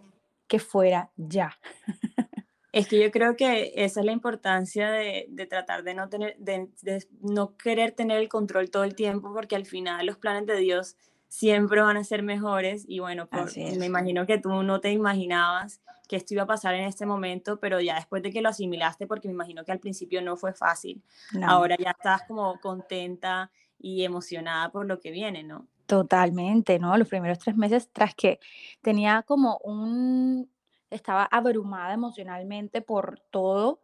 que 0.48 0.60
fuera 0.60 1.12
ya. 1.18 1.58
Es 2.74 2.88
que 2.88 3.00
yo 3.00 3.12
creo 3.12 3.36
que 3.36 3.72
esa 3.76 4.00
es 4.00 4.06
la 4.08 4.14
importancia 4.14 4.90
de, 4.90 5.28
de 5.30 5.46
tratar 5.46 5.84
de 5.84 5.94
no, 5.94 6.10
tener, 6.10 6.36
de, 6.40 6.70
de 6.82 7.06
no 7.22 7.56
querer 7.56 7.92
tener 7.92 8.18
el 8.18 8.30
control 8.30 8.72
todo 8.72 8.84
el 8.84 8.96
tiempo, 8.96 9.32
porque 9.32 9.56
al 9.56 9.68
final 9.68 10.08
los 10.08 10.18
planes 10.18 10.48
de 10.48 10.58
Dios 10.58 10.98
siempre 11.34 11.82
van 11.82 11.98
a 11.98 12.04
ser 12.04 12.22
mejores 12.22 12.86
y 12.88 13.00
bueno, 13.00 13.28
me 13.56 13.86
imagino 13.88 14.28
que 14.28 14.38
tú 14.38 14.62
no 14.62 14.82
te 14.82 14.92
imaginabas 14.92 15.82
que 16.14 16.18
esto 16.18 16.36
iba 16.36 16.44
a 16.44 16.46
pasar 16.46 16.76
en 16.76 16.84
este 16.84 17.08
momento, 17.08 17.60
pero 17.60 17.82
ya 17.82 17.96
después 17.96 18.22
de 18.22 18.32
que 18.32 18.44
lo 18.44 18.50
asimilaste, 18.50 19.08
porque 19.08 19.28
me 19.28 19.34
imagino 19.34 19.66
que 19.66 19.72
al 19.72 19.80
principio 19.80 20.22
no 20.22 20.38
fue 20.38 20.54
fácil, 20.54 21.02
ahora 21.42 21.76
ya 21.76 21.90
estás 21.90 22.22
como 22.28 22.60
contenta 22.62 23.50
y 23.80 24.04
emocionada 24.04 24.72
por 24.72 24.86
lo 24.86 25.00
que 25.00 25.10
viene, 25.10 25.42
¿no? 25.42 25.68
Totalmente, 25.88 26.78
¿no? 26.78 26.96
Los 26.98 27.08
primeros 27.08 27.40
tres 27.40 27.58
meses 27.58 27.90
tras 27.92 28.14
que 28.14 28.40
tenía 28.84 29.24
como 29.24 29.58
un, 29.64 30.52
estaba 30.92 31.26
abrumada 31.26 31.96
emocionalmente 31.96 32.84
por 32.84 33.20
todo, 33.32 33.82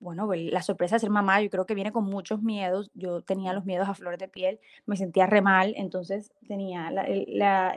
bueno, 0.00 0.28
la 0.34 0.62
sorpresa 0.62 0.96
de 0.96 1.00
ser 1.00 1.10
mamá, 1.10 1.40
yo 1.42 1.48
creo 1.48 1.64
que 1.64 1.76
viene 1.76 1.92
con 1.92 2.06
muchos 2.06 2.42
miedos. 2.42 2.90
Yo 2.92 3.22
tenía 3.22 3.52
los 3.52 3.64
miedos 3.64 3.88
a 3.88 3.94
flor 3.94 4.18
de 4.18 4.26
piel, 4.26 4.58
me 4.84 4.96
sentía 4.96 5.26
re 5.26 5.42
mal, 5.42 5.74
entonces 5.76 6.32
tenía 6.48 6.90
la, 6.90 7.06
la 7.28 7.76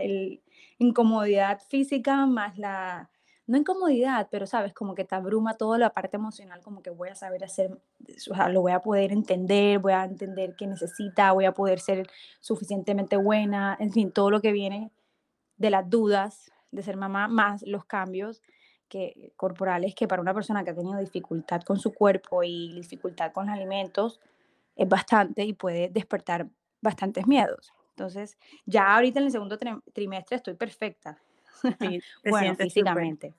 incomodidad 0.80 1.60
física 1.70 2.25
más 2.25 2.58
la, 2.58 3.12
no 3.48 3.58
incomodidad, 3.58 4.28
pero 4.32 4.48
sabes, 4.48 4.74
como 4.74 4.96
que 4.96 5.04
te 5.04 5.16
abruma 5.16 5.56
toda 5.56 5.78
la 5.78 5.92
parte 5.92 6.18
emocional, 6.18 6.62
como 6.62 6.82
que 6.82 6.90
voy 6.90 7.10
a 7.10 7.16
saber 7.16 7.44
hacer, 7.44 7.72
o 7.72 8.36
sea, 8.36 8.50
lo 8.50 8.62
voy 8.62 8.72
a 8.72 8.80
poder 8.80 9.12
entender, 9.12 9.80
voy 9.80 9.94
a 9.94 10.06
entender 10.06 10.56
qué 10.56 10.66
necesita, 10.66 11.32
voy 11.32 11.46
a 11.46 11.54
poder 11.54 11.80
ser 11.80 12.08
suficientemente 12.40 13.18
buena, 13.18 13.78
en 13.80 13.92
fin, 13.92 14.12
todo 14.12 14.32
lo 14.32 14.42
que 14.42 14.52
viene 14.52 14.92
de 15.58 15.70
las 15.70 15.90
dudas 15.90 16.52
de 16.72 16.84
ser 16.84 16.98
mamá, 16.98 17.28
más 17.28 17.62
los 17.64 17.86
cambios 17.86 18.42
que, 18.90 19.32
corporales 19.36 19.96
que 19.96 20.08
para 20.08 20.22
una 20.22 20.34
persona 20.34 20.64
que 20.64 20.72
ha 20.72 20.75
tenido 20.75 21.00
dificultad 21.00 21.62
con 21.62 21.80
su 21.80 21.94
cuerpo 21.94 22.44
y 22.44 22.74
dificultad 22.74 23.32
con 23.32 23.48
los 23.48 23.56
alimentos 23.56 24.20
es 24.75 24.90
bastante 24.90 25.44
y 25.44 25.54
puede 25.54 25.90
despertar 25.90 26.48
bastantes 26.82 27.28
miedos. 27.28 27.74
Entonces, 27.92 28.38
ya 28.66 28.94
ahorita 28.94 29.20
en 29.20 29.25
el 29.28 29.32
segundo 29.32 29.58
trimestre 29.94 30.36
estoy 30.36 30.56
perfecta. 30.56 31.18
Sí, 31.62 32.02
bueno, 32.30 32.56
físicamente. 32.56 33.34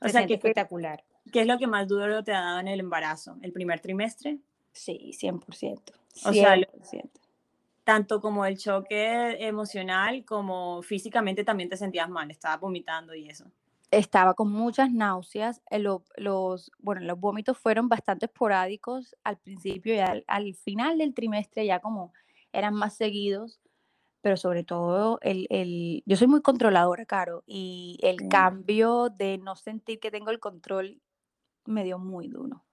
O 0.00 0.08
sea, 0.08 0.26
que 0.26 0.34
espectacular. 0.34 1.04
¿Qué 1.32 1.40
es 1.40 1.46
lo 1.46 1.58
que 1.58 1.66
más 1.66 1.88
duro 1.88 2.22
te 2.22 2.32
ha 2.32 2.40
dado 2.40 2.60
en 2.60 2.68
el 2.68 2.80
embarazo? 2.80 3.36
¿El 3.42 3.52
primer 3.52 3.80
trimestre? 3.80 4.38
Sí, 4.72 5.10
100%. 5.12 5.92
O 6.24 6.32
sea, 6.32 6.56
tanto 7.84 8.20
como 8.20 8.44
el 8.46 8.58
choque 8.58 9.36
emocional 9.46 10.24
como 10.24 10.82
físicamente 10.82 11.44
también 11.44 11.68
te 11.68 11.76
sentías 11.76 12.08
mal, 12.08 12.30
estabas 12.30 12.60
vomitando 12.60 13.14
y 13.14 13.28
eso 13.28 13.46
estaba 13.90 14.34
con 14.34 14.50
muchas 14.50 14.92
náuseas. 14.92 15.62
Eh, 15.70 15.78
los, 15.78 16.70
bueno, 16.78 17.02
los 17.02 17.18
vómitos 17.18 17.58
fueron 17.58 17.88
bastante 17.88 18.26
esporádicos 18.26 19.16
al 19.24 19.38
principio 19.38 19.94
y 19.94 19.98
al, 19.98 20.54
final 20.54 20.98
del 20.98 21.14
trimestre 21.14 21.66
ya 21.66 21.80
como 21.80 22.12
eran 22.52 22.74
más 22.74 22.96
seguidos, 22.96 23.60
pero 24.20 24.36
sobre 24.36 24.64
todo 24.64 25.18
el, 25.22 26.02
yo 26.06 26.16
soy 26.16 26.26
muy 26.26 26.42
controladora, 26.42 27.06
Caro, 27.06 27.44
y 27.46 27.98
el 28.02 28.28
cambio 28.28 29.08
de 29.08 29.38
no 29.38 29.56
sentir 29.56 30.00
que 30.00 30.10
tengo 30.10 30.30
el 30.30 30.40
control 30.40 31.00
me 31.64 31.84
dio 31.84 31.98
muy 31.98 32.28
duro. 32.28 32.64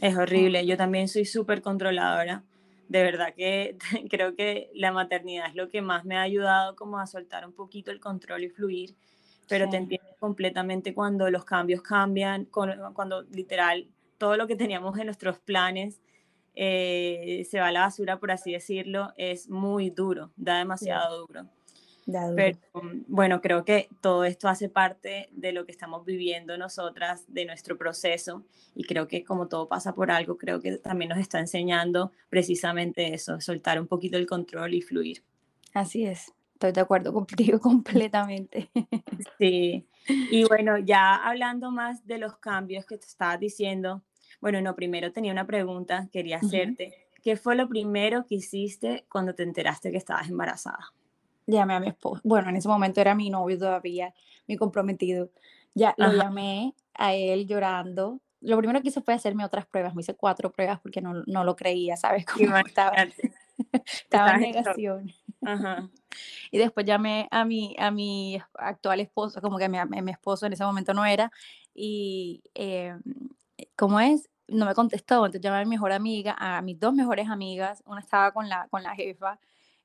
Es 0.00 0.16
horrible, 0.16 0.66
yo 0.66 0.76
también 0.76 1.08
soy 1.08 1.24
súper 1.24 1.62
controladora. 1.62 2.44
De 2.88 3.02
verdad 3.02 3.34
que 3.34 3.76
creo 4.10 4.34
que 4.34 4.70
la 4.74 4.92
maternidad 4.92 5.48
es 5.48 5.54
lo 5.54 5.68
que 5.68 5.82
más 5.82 6.04
me 6.04 6.16
ha 6.16 6.22
ayudado 6.22 6.76
como 6.76 6.98
a 6.98 7.06
soltar 7.06 7.46
un 7.46 7.52
poquito 7.52 7.90
el 7.90 8.00
control 8.00 8.44
y 8.44 8.48
fluir 8.48 8.96
pero 9.52 9.68
te 9.68 9.76
entiendo 9.76 10.08
completamente 10.18 10.94
cuando 10.94 11.28
los 11.30 11.44
cambios 11.44 11.82
cambian, 11.82 12.46
cuando 12.46 13.22
literal 13.24 13.86
todo 14.16 14.38
lo 14.38 14.46
que 14.46 14.56
teníamos 14.56 14.98
en 14.98 15.04
nuestros 15.04 15.38
planes 15.40 16.00
eh, 16.54 17.46
se 17.50 17.60
va 17.60 17.68
a 17.68 17.72
la 17.72 17.80
basura, 17.80 18.18
por 18.18 18.30
así 18.30 18.52
decirlo, 18.52 19.12
es 19.16 19.48
muy 19.48 19.90
duro, 19.90 20.32
da 20.36 20.58
demasiado 20.58 21.26
duro. 21.26 21.48
Pero 22.34 22.58
bueno, 23.06 23.40
creo 23.40 23.64
que 23.64 23.88
todo 24.00 24.24
esto 24.24 24.48
hace 24.48 24.68
parte 24.68 25.28
de 25.30 25.52
lo 25.52 25.64
que 25.64 25.72
estamos 25.72 26.04
viviendo 26.04 26.58
nosotras, 26.58 27.24
de 27.28 27.44
nuestro 27.44 27.78
proceso, 27.78 28.44
y 28.74 28.84
creo 28.84 29.06
que 29.06 29.24
como 29.24 29.46
todo 29.46 29.68
pasa 29.68 29.94
por 29.94 30.10
algo, 30.10 30.36
creo 30.36 30.60
que 30.60 30.78
también 30.78 31.10
nos 31.10 31.18
está 31.18 31.38
enseñando 31.38 32.10
precisamente 32.28 33.14
eso, 33.14 33.40
soltar 33.40 33.80
un 33.80 33.86
poquito 33.86 34.16
el 34.16 34.26
control 34.26 34.74
y 34.74 34.82
fluir. 34.82 35.22
Así 35.74 36.04
es, 36.04 36.32
Estoy 36.62 36.72
de 36.74 36.80
acuerdo 36.80 37.12
contigo 37.12 37.58
completamente. 37.60 38.70
Sí, 39.36 39.84
y 40.06 40.44
bueno, 40.44 40.78
ya 40.78 41.16
hablando 41.16 41.72
más 41.72 42.06
de 42.06 42.18
los 42.18 42.36
cambios 42.36 42.86
que 42.86 42.98
te 42.98 43.06
estabas 43.06 43.40
diciendo, 43.40 44.00
bueno, 44.42 44.60
no, 44.60 44.74
primero 44.74 45.12
tenía 45.12 45.30
una 45.30 45.46
pregunta, 45.46 46.08
quería 46.12 46.38
hacerte. 46.38 46.92
¿Qué 47.22 47.36
fue 47.36 47.54
lo 47.54 47.68
primero 47.68 48.26
que 48.26 48.34
hiciste 48.34 49.06
cuando 49.08 49.36
te 49.36 49.44
enteraste 49.44 49.92
que 49.92 49.96
estabas 49.96 50.28
embarazada? 50.28 50.92
Llamé 51.46 51.74
a 51.74 51.80
mi 51.80 51.86
esposo, 51.86 52.20
bueno, 52.24 52.48
en 52.50 52.56
ese 52.56 52.68
momento 52.68 53.00
era 53.00 53.14
mi 53.14 53.30
novio 53.30 53.56
todavía, 53.56 54.12
mi 54.48 54.56
comprometido. 54.56 55.30
Ya 55.74 55.94
lo 55.96 56.12
llamé 56.12 56.74
a 56.94 57.14
él 57.14 57.46
llorando. 57.46 58.20
Lo 58.40 58.58
primero 58.58 58.82
que 58.82 58.88
hice 58.88 59.00
fue 59.00 59.14
hacerme 59.14 59.44
otras 59.44 59.64
pruebas, 59.64 59.94
me 59.94 60.02
hice 60.02 60.14
cuatro 60.14 60.50
pruebas 60.50 60.80
porque 60.80 61.00
no, 61.00 61.22
no 61.26 61.44
lo 61.44 61.54
creía, 61.54 61.96
¿sabes? 61.96 62.26
Cómo 62.34 62.56
estaba, 62.56 62.96
estaba 63.86 64.34
en 64.34 64.40
negación. 64.40 65.12
Ajá. 65.40 65.88
Y 66.50 66.58
después 66.58 66.84
llamé 66.84 67.28
a 67.30 67.44
mi, 67.44 67.76
a 67.78 67.92
mi 67.92 68.40
actual 68.54 68.98
esposo, 68.98 69.40
como 69.40 69.58
que 69.58 69.68
mi, 69.68 69.78
mi 70.02 70.10
esposo 70.10 70.46
en 70.46 70.52
ese 70.52 70.64
momento 70.64 70.92
no 70.94 71.04
era, 71.04 71.30
y 71.74 72.42
eh, 72.56 72.96
¿cómo 73.76 74.00
es? 74.00 74.28
No 74.52 74.66
me 74.66 74.74
contestó, 74.74 75.16
entonces 75.26 75.40
llamé 75.40 75.58
a 75.58 75.64
mi 75.64 75.70
mejor 75.70 75.92
amiga, 75.92 76.36
a 76.38 76.62
mis 76.62 76.78
dos 76.78 76.94
mejores 76.94 77.28
amigas, 77.28 77.82
una 77.86 78.00
estaba 78.00 78.32
con 78.32 78.48
la, 78.48 78.68
con 78.68 78.82
la 78.82 78.94
jefa, 78.94 79.38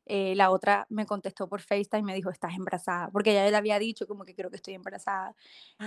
eh, 0.10 0.36
la 0.36 0.52
otra 0.52 0.86
me 0.90 1.06
contestó 1.06 1.50
por 1.50 1.60
FaceTime 1.62 2.00
y 2.00 2.04
me 2.04 2.16
dijo, 2.16 2.30
estás 2.30 2.56
embarazada, 2.56 3.10
porque 3.10 3.32
ella 3.32 3.50
le 3.50 3.58
había 3.58 3.78
dicho 3.78 4.08
como 4.08 4.24
que 4.24 4.36
creo 4.36 4.50
que 4.50 4.56
estoy 4.56 4.74
embarazada. 4.74 5.36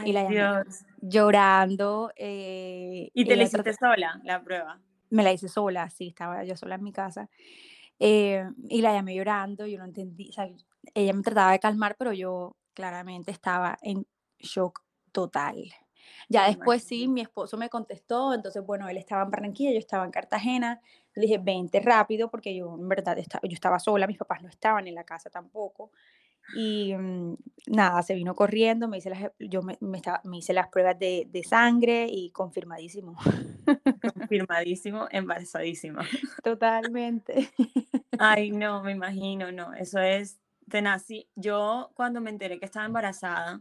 y 0.04 0.12
la 0.12 0.22
llamé 0.24 0.64
llorando. 1.00 2.12
Eh, 2.16 3.10
¿Y 3.14 3.24
te 3.24 3.36
la 3.36 3.44
hiciste 3.44 3.72
sola 3.72 4.20
la 4.24 4.42
prueba? 4.42 4.78
Me 5.08 5.22
la 5.22 5.32
hice 5.32 5.48
sola, 5.48 5.88
sí, 5.88 6.08
estaba 6.08 6.44
yo 6.44 6.54
sola 6.54 6.74
en 6.74 6.82
mi 6.82 6.92
casa. 6.92 7.30
Eh, 7.98 8.44
y 8.68 8.80
la 8.82 8.92
llamé 8.92 9.14
llorando, 9.14 9.66
yo 9.66 9.78
no 9.78 9.84
entendí, 9.84 10.28
o 10.30 10.32
sea, 10.32 10.48
ella 10.94 11.12
me 11.12 11.22
trataba 11.22 11.52
de 11.52 11.58
calmar, 11.58 11.96
pero 11.98 12.12
yo 12.12 12.56
claramente 12.74 13.30
estaba 13.30 13.78
en 13.82 14.06
shock 14.38 14.82
total. 15.12 15.56
Ya 16.28 16.46
después 16.46 16.82
sí, 16.82 17.08
mi 17.08 17.20
esposo 17.20 17.56
me 17.56 17.68
contestó, 17.68 18.34
entonces 18.34 18.64
bueno, 18.64 18.88
él 18.88 18.96
estaba 18.96 19.22
en 19.22 19.30
Barranquilla, 19.30 19.72
yo 19.72 19.78
estaba 19.78 20.04
en 20.04 20.10
Cartagena, 20.10 20.80
le 21.14 21.22
dije, 21.22 21.38
vente 21.38 21.80
rápido, 21.80 22.30
porque 22.30 22.54
yo 22.54 22.74
en 22.74 22.88
verdad 22.88 23.18
estaba, 23.18 23.42
yo 23.48 23.54
estaba 23.54 23.78
sola, 23.78 24.06
mis 24.06 24.18
papás 24.18 24.42
no 24.42 24.48
estaban 24.48 24.86
en 24.86 24.94
la 24.94 25.04
casa 25.04 25.30
tampoco, 25.30 25.90
y 26.54 26.94
mm, 26.94 27.36
nada, 27.68 28.02
se 28.02 28.14
vino 28.14 28.34
corriendo, 28.34 28.88
me 28.88 28.98
hice 28.98 29.10
las, 29.10 29.30
yo 29.38 29.62
me, 29.62 29.78
estaba, 29.94 30.20
me 30.24 30.38
hice 30.38 30.52
las 30.52 30.68
pruebas 30.68 30.98
de, 30.98 31.26
de, 31.30 31.44
sangre 31.44 32.06
y 32.10 32.30
confirmadísimo. 32.30 33.16
Confirmadísimo, 34.14 35.06
embarazadísimo. 35.10 36.00
Totalmente. 36.42 37.50
Ay, 38.18 38.50
no, 38.50 38.82
me 38.82 38.92
imagino, 38.92 39.52
no, 39.52 39.74
eso 39.74 40.00
es 40.00 40.40
tenaz. 40.68 41.06
yo 41.36 41.90
cuando 41.94 42.20
me 42.20 42.30
enteré 42.30 42.58
que 42.58 42.66
estaba 42.66 42.86
embarazada, 42.86 43.60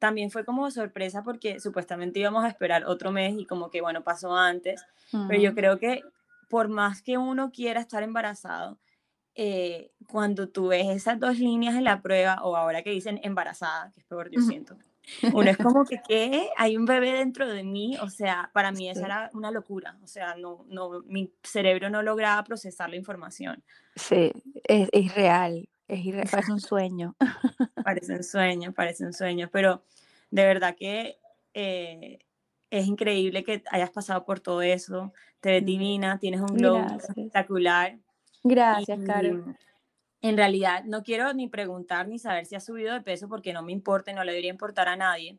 también 0.00 0.30
fue 0.30 0.44
como 0.44 0.68
sorpresa 0.70 1.22
porque 1.22 1.60
supuestamente 1.60 2.18
íbamos 2.18 2.42
a 2.42 2.48
esperar 2.48 2.84
otro 2.86 3.12
mes 3.12 3.34
y 3.38 3.44
como 3.44 3.70
que, 3.70 3.82
bueno, 3.82 4.02
pasó 4.02 4.34
antes, 4.34 4.84
pero 5.28 5.40
yo 5.40 5.54
creo 5.54 5.78
que 5.78 6.02
por 6.48 6.68
más 6.68 7.02
que 7.02 7.18
uno 7.18 7.52
quiera 7.52 7.80
estar 7.80 8.02
embarazado, 8.02 8.78
eh, 9.34 9.92
cuando 10.08 10.48
tú 10.48 10.68
ves 10.68 10.88
esas 10.88 11.20
dos 11.20 11.38
líneas 11.38 11.76
en 11.76 11.84
la 11.84 12.00
prueba, 12.00 12.42
o 12.42 12.56
ahora 12.56 12.82
que 12.82 12.90
dicen 12.90 13.20
embarazada, 13.22 13.92
que 13.92 14.00
es 14.00 14.06
peor, 14.06 14.30
yo 14.30 14.40
siento, 14.40 14.76
uno 15.34 15.50
es 15.50 15.58
como 15.58 15.84
que, 15.84 16.00
¿qué? 16.08 16.48
Hay 16.56 16.78
un 16.78 16.86
bebé 16.86 17.12
dentro 17.12 17.46
de 17.46 17.62
mí, 17.62 17.96
o 18.00 18.08
sea, 18.08 18.50
para 18.54 18.72
mí 18.72 18.88
esa 18.88 19.04
era 19.04 19.30
una 19.34 19.50
locura, 19.50 19.98
o 20.02 20.06
sea, 20.06 20.34
no, 20.34 20.64
no, 20.68 21.02
mi 21.06 21.30
cerebro 21.42 21.90
no 21.90 22.02
lograba 22.02 22.42
procesar 22.42 22.88
la 22.88 22.96
información. 22.96 23.62
Sí, 23.96 24.32
es, 24.64 24.88
es 24.92 25.14
real, 25.14 25.68
es 25.90 26.30
parece 26.30 26.52
un 26.52 26.60
sueño. 26.60 27.16
Parece 27.84 28.14
un 28.14 28.24
sueño, 28.24 28.72
parece 28.72 29.04
un 29.04 29.12
sueño, 29.12 29.48
pero 29.52 29.82
de 30.30 30.44
verdad 30.44 30.76
que 30.76 31.18
eh, 31.54 32.18
es 32.70 32.86
increíble 32.86 33.42
que 33.44 33.62
hayas 33.70 33.90
pasado 33.90 34.24
por 34.24 34.40
todo 34.40 34.62
eso, 34.62 35.12
te 35.40 35.50
ves 35.50 35.64
divina, 35.64 36.18
tienes 36.18 36.40
un 36.40 36.56
glow 36.56 36.78
espectacular. 36.96 37.98
Gracias, 38.44 39.00
Karen. 39.04 39.56
En 40.22 40.36
realidad, 40.36 40.84
no 40.84 41.02
quiero 41.02 41.32
ni 41.32 41.48
preguntar 41.48 42.06
ni 42.06 42.18
saber 42.18 42.46
si 42.46 42.54
has 42.54 42.64
subido 42.64 42.92
de 42.92 43.00
peso 43.00 43.28
porque 43.28 43.52
no 43.52 43.62
me 43.62 43.72
importa 43.72 44.12
no 44.12 44.22
le 44.22 44.32
debería 44.32 44.50
importar 44.50 44.88
a 44.88 44.96
nadie. 44.96 45.38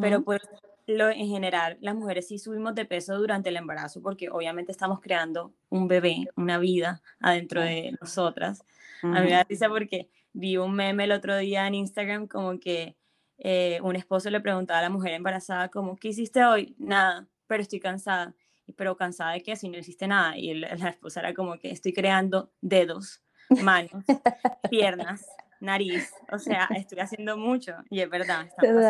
Pero 0.00 0.22
pues 0.22 0.40
lo, 0.86 1.08
en 1.08 1.26
general, 1.28 1.78
las 1.80 1.94
mujeres 1.94 2.28
sí 2.28 2.38
subimos 2.38 2.74
de 2.74 2.84
peso 2.84 3.16
durante 3.18 3.48
el 3.48 3.56
embarazo 3.56 4.02
porque 4.02 4.30
obviamente 4.30 4.72
estamos 4.72 5.00
creando 5.00 5.54
un 5.68 5.88
bebé, 5.88 6.28
una 6.36 6.58
vida 6.58 7.02
adentro 7.20 7.60
de 7.60 7.96
nosotras. 8.00 8.64
A 9.02 9.06
mí 9.06 9.20
me 9.20 9.30
da 9.30 9.44
risa 9.44 9.68
porque 9.68 10.08
vi 10.32 10.56
un 10.56 10.74
meme 10.74 11.04
el 11.04 11.12
otro 11.12 11.36
día 11.36 11.66
en 11.66 11.74
Instagram 11.74 12.26
como 12.26 12.58
que 12.60 12.96
eh, 13.38 13.80
un 13.82 13.96
esposo 13.96 14.28
le 14.30 14.40
preguntaba 14.40 14.80
a 14.80 14.82
la 14.82 14.90
mujer 14.90 15.14
embarazada 15.14 15.68
como, 15.68 15.96
¿qué 15.96 16.08
hiciste 16.08 16.44
hoy? 16.44 16.74
Nada, 16.78 17.26
pero 17.46 17.62
estoy 17.62 17.80
cansada. 17.80 18.34
Pero 18.76 18.96
cansada 18.96 19.32
de 19.32 19.42
qué, 19.42 19.56
si 19.56 19.68
no 19.68 19.78
hiciste 19.78 20.06
nada. 20.06 20.36
Y 20.36 20.54
la 20.54 20.90
esposa 20.90 21.20
era 21.20 21.34
como 21.34 21.58
que 21.58 21.70
estoy 21.70 21.92
creando 21.92 22.52
dedos, 22.60 23.22
manos, 23.62 24.04
piernas, 24.70 25.26
nariz. 25.58 26.12
O 26.30 26.38
sea, 26.38 26.68
estoy 26.76 27.00
haciendo 27.00 27.36
mucho. 27.36 27.74
Y 27.90 28.00
es 28.00 28.10
verdad, 28.10 28.46
estamos 28.46 28.84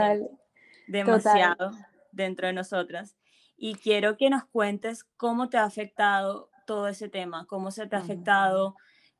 demasiado 0.91 1.71
dentro 2.13 2.47
de 2.47 2.53
nosotras. 2.53 3.17
Y 3.57 3.75
quiero 3.75 4.17
que 4.17 4.31
nos 4.31 4.45
cuentes 4.45 5.05
cómo 5.17 5.49
te 5.49 5.59
ha 5.59 5.65
afectado 5.65 6.51
todo 6.67 6.89
ese 6.89 7.09
tema, 7.09 7.47
cómo 7.47 7.71
se 7.71 7.87
te 7.87 7.97
ha 7.97 7.99
afectado 7.99 8.77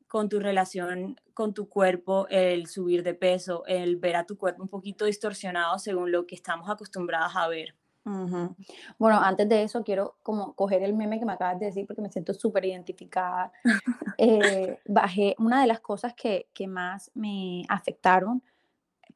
con 0.07 0.29
tu 0.29 0.39
relación 0.39 1.15
con 1.33 1.53
tu 1.53 1.69
cuerpo, 1.69 2.27
el 2.29 2.67
subir 2.67 3.01
de 3.03 3.13
peso, 3.13 3.63
el 3.65 3.95
ver 3.95 4.17
a 4.17 4.25
tu 4.25 4.37
cuerpo 4.37 4.63
un 4.63 4.69
poquito 4.69 5.05
distorsionado 5.05 5.79
según 5.79 6.11
lo 6.11 6.27
que 6.27 6.35
estamos 6.35 6.69
acostumbradas 6.69 7.35
a 7.35 7.47
ver. 7.47 7.75
Bueno, 8.03 9.19
antes 9.21 9.47
de 9.47 9.63
eso 9.63 9.83
quiero 9.83 10.17
como 10.23 10.53
coger 10.55 10.81
el 10.81 10.95
meme 10.95 11.19
que 11.19 11.25
me 11.25 11.33
acabas 11.33 11.59
de 11.59 11.67
decir 11.67 11.85
porque 11.85 12.01
me 12.01 12.09
siento 12.09 12.33
súper 12.33 12.65
identificada. 12.65 13.51
Eh, 14.23 14.77
bajé 14.85 15.33
una 15.39 15.61
de 15.61 15.67
las 15.67 15.79
cosas 15.79 16.13
que, 16.13 16.47
que 16.53 16.67
más 16.67 17.09
me 17.15 17.63
afectaron 17.69 18.43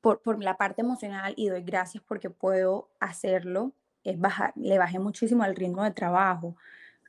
por, 0.05 0.21
por, 0.21 0.43
la 0.43 0.55
parte 0.55 0.81
emocional 0.81 1.33
y 1.35 1.49
doy 1.49 1.63
gracias 1.63 2.03
porque 2.07 2.29
puedo 2.29 2.89
hacerlo, 2.99 3.71
es 4.03 4.19
bajar, 4.19 4.53
le 4.55 4.77
bajé 4.77 4.99
muchísimo 4.99 5.43
el 5.45 5.55
ritmo 5.55 5.83
de 5.83 5.89
trabajo. 5.89 6.55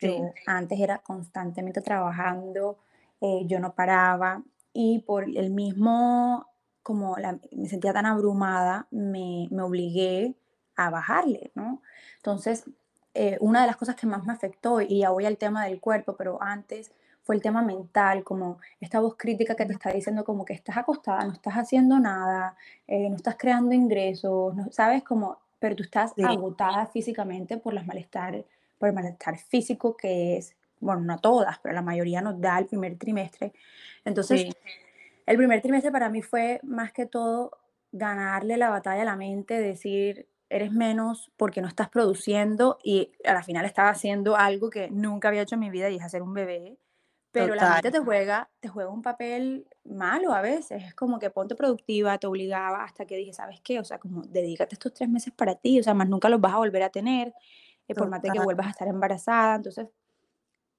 Yo 0.01 0.31
antes 0.47 0.81
era 0.81 1.01
constantemente 1.01 1.83
trabajando, 1.83 2.79
eh, 3.21 3.43
yo 3.45 3.61
no 3.61 3.75
paraba 3.75 4.43
y 4.73 5.01
por 5.01 5.25
el 5.25 5.51
mismo, 5.51 6.47
como 6.83 7.19
me 7.53 7.69
sentía 7.69 7.93
tan 7.93 8.07
abrumada, 8.07 8.87
me, 8.91 9.47
me 9.51 9.61
obligué 9.61 10.35
a 10.75 10.89
bajarle, 10.89 11.51
¿no? 11.55 11.83
Entonces, 12.17 12.65
eh, 13.13 13.37
una 13.43 13.61
de 13.61 13.67
las 13.67 13.77
cosas 13.77 13.97
que 13.97 14.07
más 14.07 14.25
me 14.25 14.33
afectó, 14.33 14.81
y 14.81 15.01
ya 15.01 15.11
voy 15.11 15.27
al 15.27 15.37
tema 15.37 15.67
del 15.67 15.81
cuerpo, 15.81 16.17
pero 16.17 16.43
antes 16.43 16.93
fue 17.27 17.35
el 17.35 17.43
tema 17.43 17.61
mental, 17.61 18.23
como 18.23 18.61
esta 18.81 19.01
voz 19.01 19.17
crítica 19.17 19.57
que 19.57 19.67
te 19.67 19.73
está 19.73 19.91
diciendo 19.91 20.23
como 20.23 20.45
que 20.45 20.53
estás 20.53 20.77
acostada, 20.77 21.25
no 21.25 21.33
estás 21.33 21.55
haciendo 21.55 21.99
nada, 21.99 22.57
eh, 22.87 23.11
no 23.11 23.17
estás 23.17 23.35
creando 23.37 23.75
ingresos, 23.75 24.55
no, 24.55 24.71
¿sabes? 24.71 25.03
Como, 25.03 25.37
pero 25.59 25.75
tú 25.75 25.83
estás 25.83 26.13
agotada 26.23 26.87
físicamente 26.87 27.57
por, 27.57 27.75
las 27.75 27.85
malestar, 27.85 28.45
por 28.79 28.89
el 28.89 28.95
malestar 28.95 29.37
físico 29.39 29.97
que 29.97 30.37
es 30.37 30.55
bueno, 30.79 31.01
no 31.01 31.19
todas, 31.19 31.59
pero 31.59 31.75
la 31.75 31.83
mayoría 31.83 32.21
nos 32.21 32.41
da 32.41 32.61
el 32.61 32.67
primer 32.67 32.97
trimestre. 32.97 33.53
Entonces, 34.05 34.55
el 35.27 35.37
primer 35.37 35.61
trimestre 35.61 35.91
para 35.91 36.09
mí 36.09 36.23
fue 36.23 36.61
más 36.63 36.93
que 36.93 37.07
todo 37.07 37.59
ganarle 37.91 38.57
la 38.57 38.71
batalla 38.71 39.03
a 39.03 39.07
la 39.07 39.17
mente, 39.17 39.59
decir, 39.59 40.29
eres 40.49 40.71
menos 40.71 41.33
porque 41.37 41.61
no 41.61 41.67
estás 41.67 41.89
produciendo 41.89 42.79
y 42.85 43.11
a 43.25 43.35
la 43.35 43.43
final 43.43 43.65
estaba 43.65 43.89
haciendo 43.89 44.37
algo 44.37 44.71
que 44.71 44.91
nunca 44.91 45.27
había 45.27 45.43
hecho 45.43 45.57
en 45.57 45.63
mi 45.63 45.71
vida 45.71 45.91
y 45.91 45.97
es 45.97 46.05
hacer 46.05 46.23
un 46.23 46.35
bebé. 46.35 46.77
Pero 47.41 47.55
la 47.55 47.73
mente 47.75 47.91
te 47.91 47.99
juega, 47.99 48.51
te 48.61 48.69
juega 48.69 48.91
un 48.91 49.03
papel 49.03 49.67
malo 49.85 50.33
a 50.33 50.41
veces. 50.41 50.85
Es 50.85 50.95
como 50.95 51.19
que 51.19 51.31
ponte 51.31 51.55
productiva, 51.55 52.19
te 52.19 52.27
obligaba 52.27 52.85
hasta 52.85 53.07
que 53.07 53.17
dije, 53.17 53.33
¿sabes 53.33 53.61
qué? 53.63 53.79
O 53.81 53.85
sea, 53.85 53.99
como 53.99 54.23
dedícate 54.23 54.75
estos 54.75 54.95
tres 54.95 55.09
meses 55.09 55.33
para 55.35 55.55
ti, 55.55 55.79
o 55.79 55.83
sea, 55.83 55.95
más 55.95 56.09
nunca 56.09 56.29
los 56.29 56.41
vas 56.41 56.55
a 56.55 56.59
volver 56.59 56.83
a 56.83 56.91
tener, 56.91 57.35
eh, 57.89 57.95
por 57.95 58.09
más 58.09 58.23
de 58.23 58.31
que 58.31 58.41
vuelvas 58.41 58.67
a 58.67 58.71
estar 58.71 58.89
embarazada. 58.89 59.57
Entonces, 59.57 59.89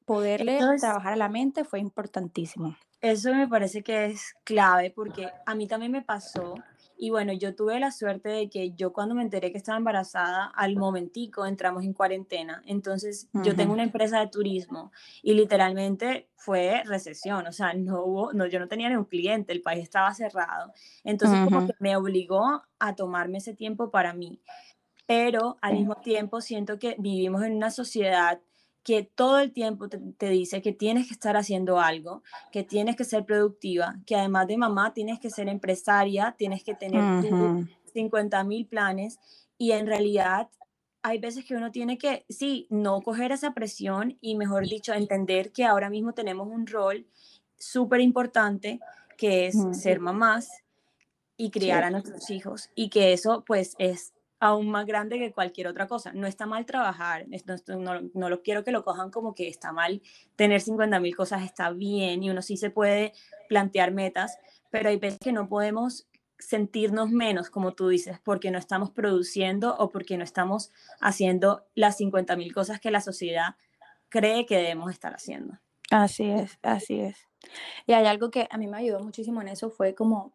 poderle 0.06 0.60
trabajar 0.80 1.14
a 1.14 1.18
la 1.18 1.30
mente 1.30 1.64
fue 1.64 1.80
importantísimo. 1.80 2.76
Eso 3.02 3.34
me 3.34 3.48
parece 3.48 3.84
que 3.84 4.06
es 4.06 4.34
clave 4.44 4.92
porque 4.92 5.30
a 5.46 5.54
mí 5.54 5.68
también 5.68 5.92
me 5.92 6.02
pasó 6.02 6.56
y 6.98 7.12
bueno, 7.12 7.32
yo 7.34 7.56
tuve 7.56 7.80
la 7.80 7.92
suerte 7.92 8.30
de 8.30 8.50
que 8.50 8.72
yo 8.72 8.92
cuando 8.92 9.14
me 9.14 9.22
enteré 9.22 9.52
que 9.52 9.58
estaba 9.58 9.78
embarazada, 9.78 10.46
al 10.46 10.76
momentico 10.76 11.46
entramos 11.46 11.84
en 11.84 11.94
cuarentena. 11.94 12.64
Entonces, 12.66 13.30
yo 13.44 13.56
tengo 13.56 13.74
una 13.74 13.84
empresa 13.84 14.20
de 14.20 14.28
turismo 14.28 14.92
y 15.22 15.34
literalmente 15.34 16.28
fue 16.36 16.84
recesión, 16.86 17.46
o 17.46 17.52
sea, 17.52 17.74
no 17.74 18.04
hubo, 18.04 18.34
no, 18.34 18.48
yo 18.48 18.60
no 18.60 18.68
tenía 18.68 18.90
ni 18.90 18.96
un 18.96 19.06
cliente, 19.06 19.54
el 19.54 19.62
país 19.62 19.84
estaba 19.84 20.14
cerrado. 20.14 20.74
Entonces, 21.04 21.40
como 21.44 21.68
que 21.68 21.74
me 21.80 21.96
obligó 21.96 22.64
a 22.80 22.96
tomarme 22.96 23.38
ese 23.38 23.54
tiempo 23.54 23.92
para 23.92 24.14
mí. 24.14 24.42
Pero 25.06 25.58
al 25.62 25.76
mismo 25.76 25.96
tiempo 25.96 26.42
siento 26.42 26.80
que 26.80 26.96
vivimos 27.00 27.44
en 27.44 27.56
una 27.56 27.72
sociedad 27.72 28.42
que 28.88 29.04
todo 29.04 29.40
el 29.40 29.52
tiempo 29.52 29.90
te, 29.90 30.30
dice 30.30 30.62
que 30.62 30.72
tienes 30.72 31.08
que 31.08 31.14
estar 31.14 31.36
haciendo 31.36 31.78
algo, 31.78 32.24
que 32.54 32.64
tienes 32.64 32.96
que 32.96 33.04
ser 33.04 33.26
productiva, 33.26 33.98
que 34.06 34.16
además 34.16 34.48
de 34.48 34.56
mamá 34.56 34.94
tienes 34.94 35.20
que 35.20 35.30
ser 35.30 35.50
empresaria, 35.50 36.34
tienes 36.38 36.64
que 36.64 36.74
tener 36.74 37.04
50 37.92 38.44
mil 38.46 38.66
planes 38.66 39.20
y 39.58 39.74
en 39.74 39.88
realidad 39.88 40.48
hay 41.02 41.18
veces 41.18 41.44
que 41.44 41.58
uno 41.58 41.70
tiene 41.70 41.98
que, 41.98 42.24
sí, 42.30 42.66
no 42.70 43.02
coger 43.02 43.34
esa 43.34 43.54
presión 43.54 44.18
y 44.22 44.38
mejor 44.38 44.66
dicho, 44.66 44.94
entender 44.94 45.52
que 45.52 45.66
ahora 45.66 45.90
mismo 45.90 46.14
tenemos 46.14 46.48
un 46.48 46.66
rol 46.66 47.06
súper 47.58 48.00
importante 48.00 48.80
que 49.18 49.48
es 49.48 49.58
ser 49.74 50.00
mamás 50.00 50.64
y 51.36 51.52
criar 51.52 51.84
a 51.84 51.90
nuestros 51.90 52.30
hijos 52.30 52.70
y 52.74 52.88
que 52.88 53.12
eso 53.12 53.44
pues 53.46 53.76
es 53.80 54.14
aún 54.40 54.70
más 54.70 54.86
grande 54.86 55.18
que 55.18 55.32
cualquier 55.32 55.68
otra 55.68 55.88
cosa. 55.88 56.12
No 56.14 56.28
está 56.28 56.46
mal 56.46 56.66
trabajar, 56.66 57.26
no, 57.68 58.02
no, 58.14 58.30
lo 58.30 58.42
quiero 58.42 58.64
que 58.64 58.72
lo 58.72 58.84
cojan 58.84 59.12
como 59.12 59.34
que 59.34 59.48
está 59.48 59.72
mal 59.72 60.02
tener 60.36 60.62
50 60.62 61.00
mil 61.00 61.16
cosas, 61.16 61.44
está 61.44 61.72
bien 61.72 62.24
y 62.24 62.30
uno 62.30 62.42
sí 62.42 62.58
se 62.58 62.70
puede 62.70 63.14
plantear 63.50 63.92
metas, 63.92 64.38
pero 64.70 64.90
hay 64.90 64.98
veces 64.98 65.20
que 65.20 65.32
no 65.32 65.48
podemos 65.48 66.08
sentirnos 66.40 67.10
menos, 67.10 67.50
como 67.50 67.74
tú 67.74 67.88
dices, 67.88 68.20
porque 68.24 68.52
no 68.52 68.60
estamos 68.60 68.92
produciendo 68.92 69.76
o 69.78 69.90
porque 69.90 70.18
no 70.18 70.24
estamos 70.24 70.72
haciendo 71.02 71.66
las 71.74 71.98
50 71.98 72.36
mil 72.36 72.54
cosas 72.54 72.80
que 72.80 72.92
la 72.92 73.02
sociedad 73.02 73.56
cree 74.10 74.46
que 74.46 74.58
debemos 74.58 74.92
estar 74.92 75.14
haciendo. 75.14 75.58
Así 75.90 76.30
es, 76.30 76.60
así 76.62 77.00
es. 77.00 77.18
Y 77.86 77.94
hay 77.94 78.06
algo 78.06 78.30
que 78.30 78.48
a 78.52 78.58
mí 78.58 78.68
me 78.68 78.78
ayudó 78.78 79.00
muchísimo 79.00 79.42
en 79.42 79.48
eso, 79.48 79.70
fue 79.70 79.96
como 79.96 80.34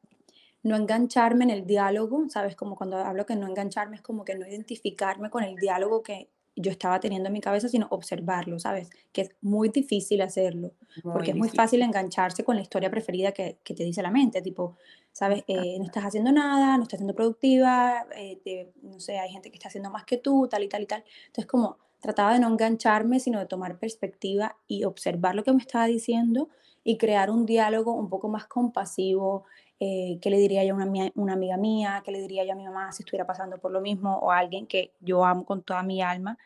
no 0.62 0.76
engancharme 0.76 1.44
en 1.44 1.50
el 1.50 1.66
diálogo, 1.66 2.28
¿sabes? 2.28 2.56
Como 2.56 2.76
cuando 2.76 2.98
hablo 2.98 3.26
que 3.26 3.36
no 3.36 3.46
engancharme 3.46 3.96
es 3.96 4.02
como 4.02 4.24
que 4.24 4.36
no 4.36 4.46
identificarme 4.46 5.30
con 5.30 5.42
el 5.42 5.56
diálogo 5.56 6.02
que 6.02 6.28
yo 6.54 6.70
estaba 6.70 7.00
teniendo 7.00 7.28
en 7.28 7.32
mi 7.32 7.40
cabeza, 7.40 7.68
sino 7.68 7.86
observarlo, 7.90 8.58
¿sabes? 8.58 8.90
Que 9.10 9.22
es 9.22 9.30
muy 9.40 9.70
difícil 9.70 10.20
hacerlo, 10.20 10.74
porque 11.02 11.30
es 11.30 11.36
muy 11.36 11.48
fácil 11.48 11.80
engancharse 11.80 12.44
con 12.44 12.56
la 12.56 12.62
historia 12.62 12.90
preferida 12.90 13.32
que, 13.32 13.58
que 13.64 13.74
te 13.74 13.84
dice 13.84 14.02
la 14.02 14.10
mente, 14.10 14.42
tipo, 14.42 14.76
¿sabes? 15.12 15.44
Eh, 15.46 15.78
no 15.78 15.86
estás 15.86 16.04
haciendo 16.04 16.30
nada, 16.30 16.76
no 16.76 16.82
estás 16.82 16.98
siendo 16.98 17.14
productiva, 17.14 18.06
eh, 18.16 18.70
no 18.82 19.00
sé, 19.00 19.18
hay 19.18 19.30
gente 19.30 19.50
que 19.50 19.56
está 19.56 19.68
haciendo 19.68 19.90
más 19.90 20.04
que 20.04 20.18
tú, 20.18 20.46
tal 20.48 20.62
y 20.62 20.68
tal 20.68 20.82
y 20.82 20.86
tal. 20.86 21.04
Entonces, 21.26 21.46
como 21.46 21.78
trataba 22.00 22.34
de 22.34 22.40
no 22.40 22.48
engancharme, 22.48 23.18
sino 23.18 23.38
de 23.38 23.46
tomar 23.46 23.78
perspectiva 23.78 24.56
y 24.66 24.84
observar 24.84 25.34
lo 25.34 25.44
que 25.44 25.52
me 25.52 25.60
estaba 25.60 25.86
diciendo 25.86 26.48
y 26.84 26.98
crear 26.98 27.30
un 27.30 27.46
diálogo 27.46 27.92
un 27.92 28.08
poco 28.08 28.28
más 28.28 28.46
compasivo, 28.46 29.44
eh, 29.84 30.20
qué 30.22 30.30
le 30.30 30.38
diría 30.38 30.62
yo 30.62 30.74
a 30.74 30.76
una, 30.76 31.10
una, 31.16 31.32
amiga 31.32 31.56
mía, 31.56 32.02
qué 32.04 32.12
le 32.12 32.20
diría 32.20 32.44
yo 32.44 32.52
a 32.52 32.54
mi 32.54 32.62
mamá 32.62 32.92
si 32.92 33.02
estuviera 33.02 33.26
pasando 33.26 33.58
por 33.58 33.72
lo 33.72 33.80
mismo, 33.80 34.16
o 34.18 34.30
a 34.30 34.38
alguien 34.38 34.68
que 34.68 34.92
yo 35.00 35.24
amo 35.24 35.44
con 35.44 35.64
toda 35.64 35.82
mi 35.82 36.00
alma, 36.00 36.38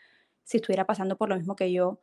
si 0.43 0.57
estuviera 0.57 0.87
pasando 0.87 1.17
por 1.19 1.29
lo 1.29 1.37
mismo 1.37 1.55
que 1.55 1.71
yo. 1.71 1.99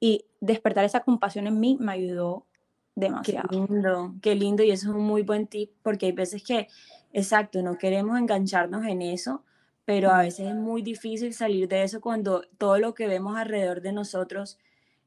Y 0.00 0.24
despertar 0.40 0.86
esa 0.86 1.00
compasión 1.00 1.46
en 1.46 1.60
mí 1.60 1.76
me 1.78 1.92
ayudó 1.92 2.46
demasiado. 2.94 3.46
Qué 3.46 3.56
lindo, 3.56 4.14
qué 4.22 4.34
lindo, 4.34 4.62
y 4.62 4.70
eso 4.70 4.88
es 4.88 4.96
un 4.96 5.02
muy 5.02 5.20
buen 5.20 5.48
tip, 5.48 5.70
porque 5.82 6.06
hay 6.06 6.12
veces 6.12 6.42
que, 6.42 6.68
exacto, 7.12 7.60
no 7.60 7.76
queremos 7.76 8.18
engancharnos 8.18 8.86
en 8.86 9.02
eso, 9.02 9.44
pero 9.84 10.12
a 10.12 10.22
veces 10.22 10.48
es 10.48 10.54
muy 10.54 10.80
difícil 10.80 11.34
salir 11.34 11.68
de 11.68 11.82
eso 11.82 12.00
cuando 12.00 12.40
todo 12.56 12.78
lo 12.78 12.94
que 12.94 13.06
vemos 13.06 13.36
alrededor 13.36 13.82
de 13.82 13.92
nosotros 13.92 14.58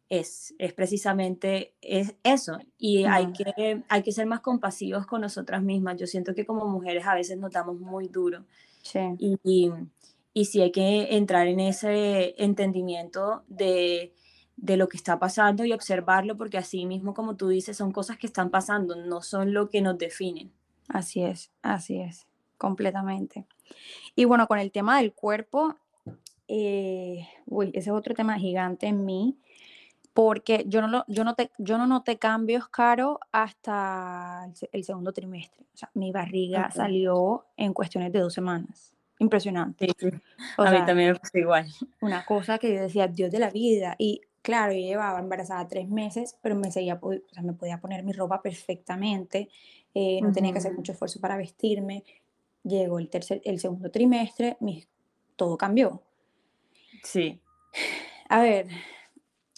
es, 0.10 0.56
es 0.58 0.74
precisamente 0.74 1.74
es 1.82 2.15
eso. 2.24 2.60
Y 2.78 3.06
hay, 3.06 3.32
que, 3.34 3.84
hay 3.88 4.04
que 4.04 4.12
ser 4.12 4.26
más 4.26 4.41
compasivos 4.41 5.06
con 5.06 5.22
nosotras 5.22 5.62
mismas. 5.62 5.98
Yo 5.98 6.08
siento 6.08 6.34
que 6.34 6.46
como 6.46 6.65
mujeres 6.67 7.06
a 7.06 7.15
veces 7.15 7.38
nos 7.38 7.52
damos 7.52 7.80
muy 7.80 8.08
duro. 8.08 8.46
Sí. 8.82 9.00
Y, 9.20 9.38
y, 9.43 9.72
y 10.34 10.46
sí 10.46 10.62
hay 10.62 10.72
que 10.72 11.15
entrar 11.15 11.48
en 11.48 11.60
ese 11.60 12.36
entendimiento 12.38 13.43
de, 13.48 14.13
de 14.56 14.78
lo 14.78 14.88
que 14.88 14.98
está 14.98 15.20
pasando 15.20 15.65
y 15.65 15.74
observarlo, 15.74 16.38
porque 16.38 16.58
así 16.58 16.86
mismo, 16.86 17.13
como 17.13 17.36
tú 17.36 17.48
dices, 17.50 17.78
son 17.78 17.91
cosas 17.91 18.17
que 18.17 18.28
están 18.28 18.50
pasando, 18.50 18.96
no 18.96 19.22
son 19.22 19.54
lo 19.54 19.70
que 19.70 19.82
nos 19.82 19.98
definen. 19.98 20.52
Así 20.88 21.22
es, 21.22 21.52
así 21.62 22.00
es, 22.00 22.28
completamente. 22.58 23.46
Y 24.15 24.26
bueno, 24.26 24.48
con 24.48 24.60
el 24.60 24.72
tema 24.72 24.98
del 24.98 25.13
cuerpo, 25.13 25.76
eh, 26.48 27.28
uy, 27.46 27.67
ese 27.74 27.89
es 27.89 27.96
otro 27.96 28.15
tema 28.15 28.39
gigante 28.39 28.88
en 28.88 29.06
mí 29.06 29.38
porque 30.17 30.63
yo 30.65 30.82
no, 30.82 30.88
lo, 30.88 31.06
yo 31.08 31.23
no, 31.23 31.36
te, 31.36 31.51
yo 31.60 31.77
no 31.77 31.86
noté 31.86 32.17
cambios, 32.17 32.67
Caro, 32.69 33.19
hasta 33.32 34.51
el, 34.71 34.84
segundo 34.84 35.13
trimestre. 35.13 35.67
O 35.75 35.77
sea, 35.77 35.91
mi 35.93 36.12
barriga 36.12 36.71
salió 36.71 37.45
en 37.56 37.71
cuestiones 37.71 38.12
de 38.12 38.21
dos 38.21 38.34
semanas. 38.34 38.95
impresionante. 39.19 39.86
a 40.58 40.71
mí 40.71 40.86
también 40.88 41.15
me 41.34 41.39
igual. 41.39 41.67
Una 42.01 42.25
cosa 42.25 42.58
que 42.58 42.73
yo 42.73 42.82
decía, 42.82 43.08
Dios 43.08 43.30
de 43.30 43.38
la 43.38 43.51
vida. 43.51 43.93
Y 43.99 44.21
claro, 44.41 44.73
yo 44.73 44.80
llevaba 44.80 45.19
embarazada 45.19 45.67
tres 45.67 45.88
meses, 45.88 46.36
pero 46.41 46.56
me 46.56 46.71
seguía, 46.71 46.97
o 46.99 47.12
sea, 47.32 47.43
me 47.43 47.53
podía 47.53 47.80
poner 47.80 48.03
mi 48.03 48.12
ropa 48.12 48.41
perfectamente, 48.41 49.49
eh, 49.93 50.19
no 50.23 50.32
tenía 50.32 50.51
que 50.51 50.58
hacer 50.58 50.73
mucho 50.73 50.93
esfuerzo 50.93 51.21
para 51.21 51.38
vestirme. 51.38 52.03
Llegó 52.63 52.97
el, 52.97 53.08
tercer, 53.10 53.39
el 53.45 53.60
segundo 53.60 53.91
trimestre, 53.91 54.58
mi, 54.62 54.84
todo 55.36 55.60
cambió. 55.60 56.01
Sí. 57.03 57.39
A 58.30 58.41
ver, 58.41 58.65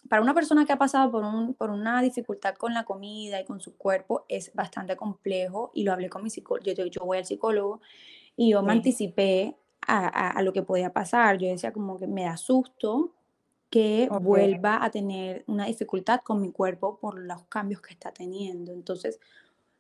para 0.10 0.22
una 0.22 0.34
persona 0.34 0.66
que 0.66 0.74
ha 0.74 0.78
pasado 0.78 1.12
por, 1.12 1.24
un, 1.24 1.54
por 1.54 1.70
una 1.70 2.02
dificultad 2.02 2.56
con 2.56 2.74
la 2.74 2.84
comida 2.84 3.40
y 3.40 3.46
con 3.46 3.60
su 3.60 3.78
cuerpo 3.78 4.26
es 4.28 4.54
bastante 4.54 4.96
complejo 4.98 5.72
y 5.74 5.84
lo 5.84 5.94
hablé 5.94 6.10
con 6.10 6.24
mi 6.24 6.30
psicólogo, 6.30 6.72
yo, 6.72 6.86
yo 6.86 7.06
voy 7.06 7.20
al 7.20 7.26
psicólogo 7.26 7.80
y 8.36 8.52
yo 8.52 8.64
me 8.64 8.74
anticipé 8.74 9.56
a, 9.86 10.08
a, 10.08 10.42
lo 10.42 10.54
que 10.54 10.64
podía 10.64 10.92
pasar. 10.92 11.38
Yo 11.38 11.48
decía 11.48 11.74
como 11.74 12.00
que 12.00 12.08
me 12.08 12.24
da 12.24 12.38
susto 12.38 13.14
que 13.70 14.10
vuelva 14.22 14.84
a 14.84 14.90
tener 14.90 15.44
una 15.48 15.66
dificultad 15.66 16.22
con 16.22 16.42
mi 16.42 16.52
cuerpo 16.52 16.98
por 17.00 17.20
los 17.20 17.44
cambios 17.44 17.82
que 17.82 17.94
está 17.94 18.12
teniendo. 18.12 18.72
Entonces, 18.72 19.20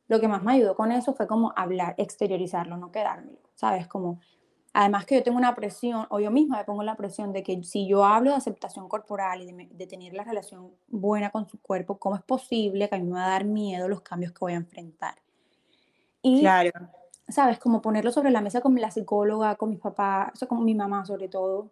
lo 0.07 0.19
que 0.19 0.27
más 0.27 0.43
me 0.43 0.53
ayudó 0.53 0.75
con 0.75 0.91
eso 0.91 1.13
fue 1.13 1.27
como 1.27 1.53
hablar, 1.55 1.95
exteriorizarlo, 1.97 2.77
no 2.77 2.91
quedármelo, 2.91 3.39
¿sabes? 3.55 3.87
Como 3.87 4.19
Además 4.79 5.05
que 5.05 5.15
yo 5.15 5.23
tengo 5.23 5.37
una 5.37 5.55
presión, 5.55 6.07
o 6.09 6.21
yo 6.21 6.31
misma 6.31 6.59
me 6.59 6.63
pongo 6.63 6.83
la 6.83 6.95
presión 6.95 7.33
de 7.33 7.43
que 7.43 7.61
si 7.65 7.85
yo 7.85 8.05
hablo 8.05 8.29
de 8.29 8.37
aceptación 8.37 8.87
corporal 8.87 9.41
y 9.41 9.51
de, 9.51 9.87
tener 9.87 10.13
la 10.13 10.23
relación 10.23 10.71
buena 10.87 11.31
con 11.31 11.49
su 11.49 11.59
cuerpo, 11.59 11.99
¿cómo 11.99 12.15
es 12.15 12.21
posible 12.21 12.87
que 12.87 12.95
a 12.95 12.97
mí 12.97 13.03
me 13.03 13.15
va 13.15 13.25
a 13.25 13.29
dar 13.31 13.43
miedo 13.43 13.89
los 13.89 13.99
cambios 13.99 14.31
que 14.31 14.39
voy 14.39 14.53
a 14.53 14.55
enfrentar? 14.55 15.15
Y, 16.21 16.39
claro. 16.39 16.71
¿sabes? 17.27 17.59
Como 17.59 17.81
ponerlo 17.81 18.09
sobre 18.13 18.31
la 18.31 18.39
mesa 18.39 18.61
con 18.61 18.73
la 18.79 18.89
psicóloga, 18.89 19.55
con 19.55 19.69
mis 19.69 19.79
papás, 19.79 20.31
o 20.33 20.35
sea, 20.37 20.47
con 20.47 20.63
mi 20.63 20.73
mamá 20.73 21.03
sobre 21.03 21.27
todo, 21.27 21.71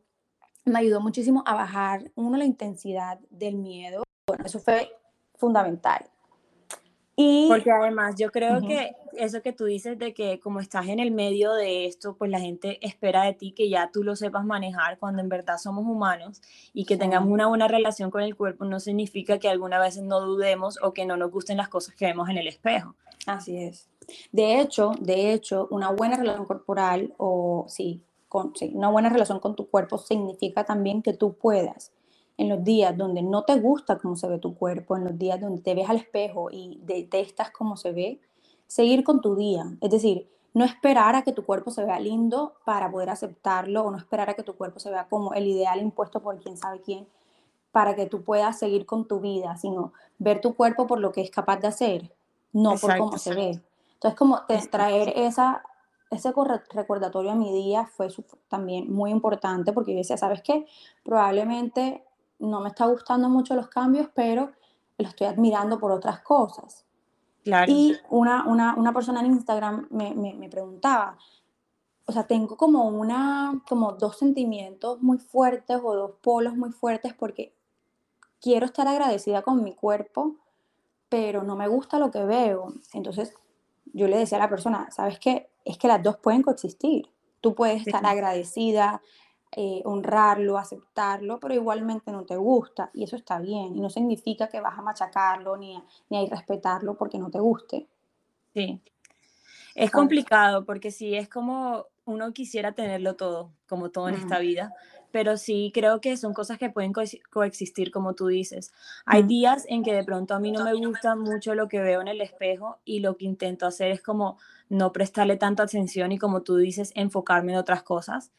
me 0.66 0.80
ayudó 0.80 1.00
muchísimo 1.00 1.44
a 1.46 1.54
bajar, 1.54 2.12
uno, 2.16 2.36
la 2.36 2.44
intensidad 2.44 3.20
del 3.30 3.56
miedo. 3.56 4.04
Bueno, 4.28 4.44
eso 4.46 4.60
fue 4.60 4.92
fundamental. 5.38 6.10
Y, 7.20 7.48
Porque 7.48 7.72
además 7.72 8.14
yo 8.16 8.32
creo 8.32 8.62
que 8.62 8.96
eso 9.14 9.42
que 9.42 9.52
tú 9.52 9.66
dices 9.66 9.98
de 9.98 10.14
que 10.14 10.40
como 10.40 10.60
estás 10.60 10.88
en 10.88 11.00
el 11.00 11.10
medio 11.10 11.52
de 11.54 11.88
esto, 11.88 12.16
pues 12.16 12.30
la 12.30 12.40
gente 12.40 12.78
espera 12.86 13.24
de 13.24 13.34
ti 13.34 13.54
que 13.54 13.70
ya 13.70 13.90
tú 13.92 14.04
lo 14.04 14.16
sepas 14.16 14.46
manejar 14.46 15.00
cuando 15.00 15.24
en 15.24 15.28
verdad 15.28 15.58
somos 15.58 15.84
humanos 15.84 16.44
y 16.76 16.86
que 16.86 16.96
tengamos 16.96 17.32
una 17.32 17.48
buena 17.48 17.68
relación 17.68 18.12
con 18.12 18.22
el 18.22 18.36
cuerpo 18.36 18.66
no 18.66 18.80
significa 18.80 19.40
que 19.40 19.50
alguna 19.50 19.80
vez 19.80 19.98
no 19.98 20.22
dudemos 20.22 20.78
o 20.84 20.94
que 20.94 21.08
no 21.08 21.18
nos 21.18 21.32
gusten 21.32 21.58
las 21.58 21.70
cosas 21.70 21.96
que 21.96 22.06
vemos 22.06 22.30
en 22.30 22.38
el 22.38 22.48
espejo. 22.48 22.94
Así 23.26 23.58
es. 23.58 23.90
De 24.32 24.62
hecho, 24.62 24.92
de 25.00 25.34
hecho, 25.34 25.68
una 25.72 25.90
buena 25.90 26.18
relación 26.18 26.46
corporal 26.46 27.16
o 27.18 27.66
sí, 27.68 28.04
con, 28.30 28.56
sí, 28.56 28.72
una 28.76 28.90
buena 28.90 29.10
relación 29.10 29.40
con 29.40 29.56
tu 29.56 29.68
cuerpo 29.68 29.98
significa 29.98 30.66
también 30.66 31.02
que 31.02 31.14
tú 31.14 31.34
puedas 31.34 31.92
en 32.38 32.50
los 32.50 32.64
días 32.64 32.96
donde 32.96 33.22
no 33.24 33.44
te 33.44 33.60
gusta 33.60 33.98
cómo 33.98 34.16
se 34.16 34.28
ve 34.28 34.38
tu 34.38 34.56
cuerpo, 34.56 34.96
en 34.96 35.06
los 35.06 35.18
días 35.18 35.42
donde 35.42 35.62
te 35.62 35.74
ves 35.76 35.90
al 35.90 35.98
espejo 35.98 36.50
y 36.52 36.80
detestas 36.84 37.52
cómo 37.52 37.78
se 37.78 37.92
ve, 37.92 38.22
seguir 38.68 39.04
con 39.04 39.22
tu 39.22 39.36
día. 39.36 39.66
Es 39.82 39.90
decir, 39.90 40.30
no 40.54 40.64
esperar 40.66 41.16
a 41.16 41.24
que 41.24 41.34
tu 41.34 41.46
cuerpo 41.46 41.72
se 41.72 41.84
vea 41.84 42.00
lindo 42.00 42.54
para 42.66 42.92
poder 42.92 43.10
aceptarlo 43.10 43.84
o 43.84 43.92
no 43.92 43.98
esperar 43.98 44.30
a 44.30 44.34
que 44.34 44.44
tu 44.44 44.56
cuerpo 44.56 44.80
se 44.80 44.90
vea 44.90 45.08
como 45.08 45.34
el 45.34 45.48
ideal 45.48 45.82
impuesto 45.82 46.22
por 46.22 46.40
quién 46.40 46.58
sabe 46.58 46.82
quién 46.82 47.08
para 47.72 47.96
que 47.96 48.08
tú 48.08 48.24
puedas 48.24 48.58
seguir 48.58 48.88
con 48.88 49.08
tu 49.08 49.20
vida, 49.20 49.56
sino 49.58 49.94
ver 50.18 50.42
tu 50.42 50.56
cuerpo 50.56 50.88
por 50.88 51.00
lo 51.00 51.12
que 51.12 51.22
es 51.22 51.30
capaz 51.30 51.58
de 51.58 51.68
hacer, 51.68 52.16
no 52.52 52.76
por 52.76 52.98
cómo 52.98 53.20
se 53.20 53.36
ve. 53.36 53.62
Entonces, 53.94 54.18
como 54.18 54.42
traer 54.72 55.14
esa, 55.16 55.62
ese 56.10 56.34
recordatorio 56.72 57.30
a 57.30 57.36
mi 57.36 57.54
día 57.54 57.86
fue 57.86 58.08
también 58.48 58.92
muy 58.92 59.12
importante 59.12 59.74
porque 59.74 59.92
yo 59.92 60.00
decía, 60.00 60.18
¿sabes 60.18 60.42
qué? 60.42 60.66
Probablemente 61.04 62.04
no 62.40 62.60
me 62.62 62.70
está 62.70 62.86
gustando 62.86 63.30
mucho 63.30 63.56
los 63.56 63.68
cambios, 63.68 64.10
pero 64.14 64.52
lo 64.98 65.08
estoy 65.08 65.28
admirando 65.28 65.80
por 65.80 65.92
otras 65.92 66.22
cosas. 66.22 66.86
Y 67.68 67.96
una, 68.10 68.46
una, 68.46 68.76
una, 68.76 68.94
persona 68.94 69.22
en 69.22 69.28
Instagram 69.28 69.88
me, 69.90 70.14
me, 70.14 70.34
me, 70.34 70.50
preguntaba, 70.50 71.18
o 72.06 72.12
sea, 72.12 72.28
tengo 72.28 72.58
como, 72.58 72.90
una, 72.90 73.62
como 73.70 73.94
dos 73.94 74.18
sentimientos 74.18 75.02
muy 75.02 75.18
fuertes 75.18 75.80
o 75.82 75.96
dos 75.96 76.12
polos 76.22 76.58
muy 76.58 76.72
fuertes 76.72 77.14
porque 77.14 77.56
quiero 78.42 78.66
estar 78.66 78.88
agradecida 78.88 79.44
con 79.44 79.64
mi 79.64 79.74
cuerpo, 79.74 80.36
pero 81.08 81.44
no 81.44 81.56
me 81.56 81.70
gusta 81.70 82.00
lo 82.00 82.12
que 82.12 82.26
veo. 82.26 82.74
Entonces 82.94 83.34
yo 83.94 84.08
le 84.08 84.18
decía 84.18 84.38
a 84.38 84.42
la 84.42 84.50
persona, 84.50 84.90
¿sabes 84.92 85.20
qué? 85.20 85.50
Es 85.64 85.78
que 85.78 85.88
las 85.88 86.04
dos 86.04 86.18
pueden 86.18 86.42
coexistir. 86.42 87.10
Tú 87.40 87.56
puedes 87.56 87.86
estar 87.86 88.06
agradecida, 88.06 89.02
eh, 89.60 89.82
honrarlo, 89.86 90.60
aceptarlo, 90.60 91.40
pero 91.40 91.52
igualmente 91.56 92.12
no 92.12 92.26
te 92.26 92.36
gusta 92.36 92.92
y 92.94 93.04
eso 93.04 93.16
está 93.16 93.40
bien 93.40 93.76
y 93.76 93.82
no 93.82 93.90
significa 93.90 94.48
que 94.50 94.62
vas 94.62 94.78
a 94.78 94.84
machacarlo 94.84 95.58
ni 95.58 95.76
a, 95.76 95.84
ni 96.12 96.18
a 96.18 96.22
irrespetarlo 96.22 96.96
porque 96.96 97.18
no 97.18 97.32
te 97.32 97.40
guste. 97.40 97.88
Sí, 98.54 98.80
es 99.74 99.90
complicado 99.90 100.64
porque 100.64 100.92
sí, 100.92 101.16
es 101.16 101.28
como 101.28 101.88
uno 102.06 102.34
quisiera 102.34 102.74
tenerlo 102.74 103.16
todo, 103.16 103.52
como 103.68 103.90
todo 103.90 104.10
en 104.10 104.16
esta 104.16 104.38
vida, 104.38 104.76
pero 105.12 105.38
sí 105.38 105.72
creo 105.74 106.02
que 106.02 106.18
son 106.18 106.34
cosas 106.34 106.58
que 106.58 106.70
pueden 106.70 106.94
coexistir, 107.32 107.92
como 107.92 108.14
tú 108.14 108.28
dices. 108.28 108.72
Hay 109.06 109.24
días 109.24 109.66
en 109.68 109.84
que 109.84 109.94
de 109.94 110.04
pronto 110.04 110.34
a 110.34 110.40
mí 110.40 110.52
no 110.52 110.64
me 110.64 110.74
gusta 110.74 111.16
mucho 111.16 111.56
lo 111.56 111.68
que 111.68 111.80
veo 111.80 112.02
en 112.02 112.08
el 112.08 112.22
espejo 112.22 112.80
y 112.86 113.00
lo 113.00 113.18
que 113.18 113.26
intento 113.26 113.66
hacer 113.66 113.92
es 113.92 114.02
como 114.02 114.38
no 114.70 114.92
prestarle 114.92 115.38
tanta 115.38 115.64
atención 115.64 116.12
y 116.12 116.18
como 116.18 116.42
tú 116.42 116.58
dices, 116.58 116.92
enfocarme 116.96 117.54
en 117.54 117.60
otras 117.60 117.84
cosas 117.84 118.32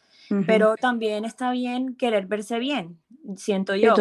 pero 0.46 0.76
también 0.76 1.24
está 1.24 1.50
bien 1.52 1.96
querer 1.96 2.26
verse 2.26 2.58
bien, 2.58 2.98
siento 3.36 3.74
yo. 3.74 3.94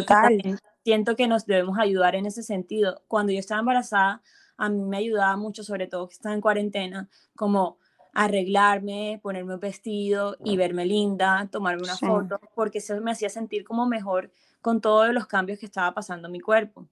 Siento 0.84 1.18
que 1.18 1.28
nos 1.28 1.46
debemos 1.46 1.78
ayudar 1.80 2.16
en 2.16 2.26
ese 2.26 2.44
sentido. 2.44 3.02
Cuando 3.10 3.34
yo 3.34 3.40
estaba 3.40 3.60
embarazada, 3.60 4.22
a 4.56 4.70
mí 4.70 4.84
me 4.86 4.98
ayudaba 4.98 5.36
mucho, 5.36 5.64
sobre 5.64 5.88
todo 5.88 6.08
que 6.08 6.14
estaba 6.14 6.34
en 6.34 6.40
cuarentena, 6.40 7.10
como 7.36 7.78
arreglarme, 8.18 9.20
ponerme 9.22 9.54
un 9.54 9.60
vestido 9.60 10.38
y 10.44 10.58
verme 10.58 10.88
linda, 10.88 11.48
tomarme 11.52 11.84
una 11.84 11.96
foto, 11.96 12.40
porque 12.56 12.80
eso 12.80 13.00
me 13.00 13.12
hacía 13.12 13.30
sentir 13.30 13.64
como 13.64 13.86
mejor 13.86 14.32
con 14.60 14.82
todos 14.82 15.14
los 15.14 15.28
cambios 15.28 15.60
que 15.60 15.68
estaba 15.68 15.94
pasando 15.94 16.28
en 16.28 16.32
mi 16.32 16.40
cuerpo. 16.40 16.88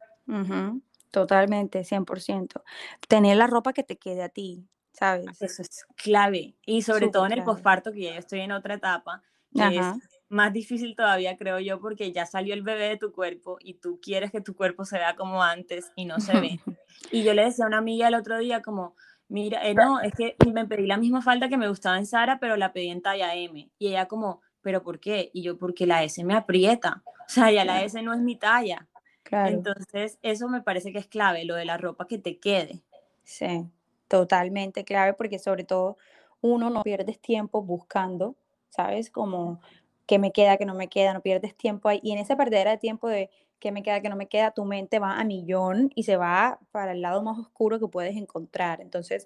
Totalmente, 1.09 1.81
100%. 1.81 2.61
Tener 3.07 3.37
la 3.37 3.47
ropa 3.47 3.73
que 3.73 3.81
te 3.81 3.97
quede 3.97 4.21
a 4.21 4.29
ti, 4.29 4.67
¿sabes? 4.91 5.41
Eso 5.41 5.63
es 5.63 5.87
clave. 5.95 6.53
Y 6.63 6.83
sobre 6.83 7.07
todo 7.07 7.25
en 7.25 7.31
el 7.31 7.43
posparto, 7.43 7.91
que 7.91 8.03
ya 8.03 8.17
estoy 8.17 8.41
en 8.41 8.51
otra 8.51 8.75
etapa, 8.75 9.23
que 9.51 9.77
es 9.77 9.85
más 10.29 10.53
difícil 10.53 10.95
todavía, 10.95 11.37
creo 11.37 11.59
yo, 11.59 11.79
porque 11.79 12.11
ya 12.11 12.27
salió 12.27 12.53
el 12.53 12.61
bebé 12.61 12.89
de 12.89 12.97
tu 12.97 13.11
cuerpo 13.11 13.57
y 13.59 13.73
tú 13.73 13.99
quieres 13.99 14.31
que 14.31 14.41
tu 14.41 14.55
cuerpo 14.55 14.85
se 14.85 14.99
vea 14.99 15.15
como 15.15 15.41
antes 15.41 15.91
y 15.95 16.05
no 16.05 16.19
se 16.19 16.39
ve. 16.39 16.59
y 17.11 17.23
yo 17.23 17.33
le 17.33 17.45
decía 17.45 17.65
a 17.65 17.67
una 17.67 17.79
amiga 17.79 18.09
el 18.09 18.13
otro 18.13 18.37
día 18.37 18.61
como, 18.61 18.95
mira, 19.27 19.67
eh, 19.67 19.73
no, 19.73 19.99
es 20.01 20.13
que 20.13 20.35
me 20.53 20.65
pedí 20.65 20.87
la 20.87 20.97
misma 20.97 21.21
falda 21.21 21.49
que 21.49 21.57
me 21.57 21.67
gustaba 21.67 21.97
en 21.97 22.05
Sara, 22.05 22.39
pero 22.39 22.57
la 22.57 22.73
pedí 22.73 22.89
en 22.89 23.01
talla 23.01 23.35
M. 23.35 23.69
Y 23.77 23.87
ella 23.87 24.07
como, 24.07 24.41
¿pero 24.61 24.83
por 24.83 24.99
qué? 24.99 25.29
Y 25.33 25.41
yo, 25.41 25.57
porque 25.57 25.85
la 25.85 26.03
S 26.03 26.23
me 26.23 26.35
aprieta. 26.35 27.03
O 27.05 27.29
sea, 27.29 27.51
ya 27.51 27.65
la 27.65 27.83
S 27.83 28.01
no 28.01 28.13
es 28.13 28.19
mi 28.19 28.35
talla. 28.35 28.87
Entonces, 29.31 30.19
eso 30.21 30.47
me 30.47 30.61
parece 30.61 30.91
que 30.91 30.99
es 30.99 31.07
clave, 31.07 31.45
lo 31.45 31.55
de 31.55 31.65
la 31.65 31.77
ropa 31.77 32.07
que 32.07 32.17
te 32.17 32.39
quede. 32.39 32.83
Sí. 33.23 33.67
Totalmente 34.07 34.83
clave 34.85 35.13
porque 35.13 35.39
sobre 35.39 35.63
todo 35.63 35.97
uno 36.41 36.69
no 36.69 36.83
pierdes 36.83 37.19
tiempo 37.19 37.63
buscando, 37.63 38.35
¿sabes? 38.69 39.09
Como 39.09 39.59
qué 40.05 40.19
me 40.19 40.31
queda, 40.31 40.57
qué 40.57 40.65
no 40.65 40.75
me 40.75 40.89
queda, 40.89 41.13
no 41.13 41.21
pierdes 41.21 41.55
tiempo 41.55 41.89
ahí. 41.89 41.99
Y 42.03 42.11
en 42.11 42.19
esa 42.19 42.37
perdera 42.37 42.71
de 42.71 42.77
tiempo 42.77 43.07
de 43.07 43.31
qué 43.59 43.71
me 43.71 43.83
queda, 43.83 44.01
qué 44.01 44.09
no 44.09 44.15
me 44.15 44.27
queda, 44.27 44.51
tu 44.51 44.65
mente 44.65 44.99
va 44.99 45.19
a 45.19 45.23
millón 45.23 45.91
y 45.95 46.03
se 46.03 46.17
va 46.17 46.59
para 46.71 46.91
el 46.91 47.01
lado 47.01 47.23
más 47.23 47.37
oscuro 47.37 47.79
que 47.79 47.87
puedes 47.87 48.15
encontrar. 48.15 48.81
Entonces, 48.81 49.25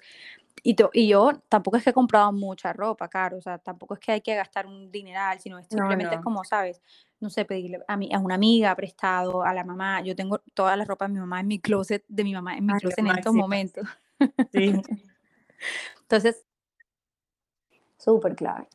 y, 0.64 0.76
y 0.94 1.08
yo 1.08 1.32
tampoco 1.48 1.78
es 1.78 1.84
que 1.84 1.92
he 1.92 1.94
comprado 1.94 2.32
mucha 2.32 2.74
ropa, 2.74 3.08
caro, 3.08 3.38
o 3.38 3.42
sea, 3.42 3.58
tampoco 3.58 3.94
es 3.94 4.00
que 4.00 4.12
hay 4.12 4.22
que 4.22 4.36
gastar 4.36 4.68
un 4.68 4.92
dineral, 4.92 5.40
sino 5.40 5.62
simplemente 5.64 6.16
es 6.16 6.22
como, 6.22 6.44
¿sabes? 6.44 6.82
No 7.20 7.30
sé, 7.30 7.46
pedirle 7.46 7.80
a, 7.88 7.98
mi, 7.98 8.14
a 8.14 8.20
una 8.20 8.36
amiga 8.36 8.76
prestado, 8.76 9.44
a 9.44 9.54
la 9.54 9.64
mamá. 9.64 10.02
Yo 10.02 10.16
tengo 10.16 10.40
toda 10.54 10.76
la 10.76 10.86
ropa 10.86 11.08
de 11.08 11.14
mi 11.14 11.20
mamá 11.20 11.40
en 11.40 11.48
mi 11.48 11.60
closet, 11.60 12.04
de 12.08 12.24
mi 12.24 12.34
mamá 12.34 12.58
en 12.58 12.66
mi 12.66 12.74
closet 12.74 13.00
en 13.00 13.08
estos 13.08 13.34
momentos. 13.34 13.88
Sí. 14.52 14.74
Entonces, 16.02 16.46
súper 17.98 18.36
clave. 18.36 18.68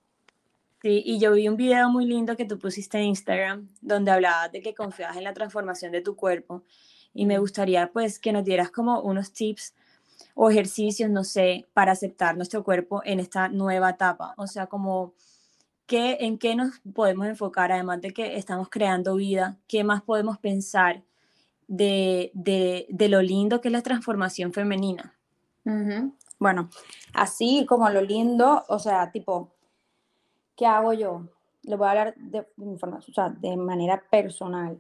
Sí, 0.85 1.03
y 1.03 1.19
yo 1.19 1.33
vi 1.33 1.49
un 1.49 1.57
video 1.57 1.89
muy 1.89 2.05
lindo 2.05 2.37
que 2.37 2.45
tú 2.45 2.59
pusiste 2.59 2.99
en 2.99 3.05
Instagram 3.05 3.71
donde 3.81 4.11
hablabas 4.11 4.53
de 4.53 4.61
que 4.61 4.75
confiabas 4.75 5.17
en 5.17 5.25
la 5.25 5.33
transformación 5.33 5.93
de 5.93 6.03
tu 6.03 6.15
cuerpo 6.15 6.63
y 7.15 7.25
me 7.25 7.39
gustaría 7.39 7.91
pues 7.91 8.19
que 8.19 8.35
nos 8.35 8.45
dieras 8.45 8.71
como 8.71 9.01
unos 9.01 9.33
tips 9.33 9.73
o 10.35 10.51
ejercicios, 10.51 11.09
no 11.09 11.25
sé, 11.25 11.67
para 11.73 11.93
aceptar 11.93 12.37
nuestro 12.37 12.63
cuerpo 12.65 13.01
en 13.07 13.19
esta 13.19 13.49
nueva 13.49 13.89
etapa. 13.89 14.35
O 14.37 14.47
sea, 14.47 14.67
como 14.67 15.15
¿qué, 15.87 16.19
en 16.21 16.37
qué 16.37 16.55
nos 16.55 16.81
podemos 16.93 17.29
enfocar, 17.29 17.73
además 17.73 18.03
de 18.03 18.13
que 18.13 18.37
estamos 18.37 18.69
creando 18.69 19.15
vida, 19.15 19.57
qué 19.67 19.85
más 19.85 20.03
podemos 20.03 20.37
pensar 20.37 21.03
de, 21.67 22.31
de, 22.35 22.85
de 22.91 23.09
lo 23.09 23.23
lindo 23.23 23.63
que 23.63 23.69
es 23.69 23.73
la 23.73 23.81
transformación 23.81 24.53
femenina. 24.53 25.15
Bueno, 26.39 26.69
así 27.15 27.65
como 27.67 27.89
lo 27.89 28.03
lindo, 28.03 28.67
o 28.69 28.79
sea, 28.79 29.11
tipo, 29.11 29.54
¿qué 30.57 30.67
hago 30.67 30.93
yo? 30.93 31.23
Le 31.63 31.77
voy 31.77 31.87
a 31.87 31.91
hablar 31.91 32.15
de, 32.17 32.41
o 32.41 33.13
sea, 33.13 33.31
de 33.31 33.57
manera 33.57 34.03
personal. 34.11 34.79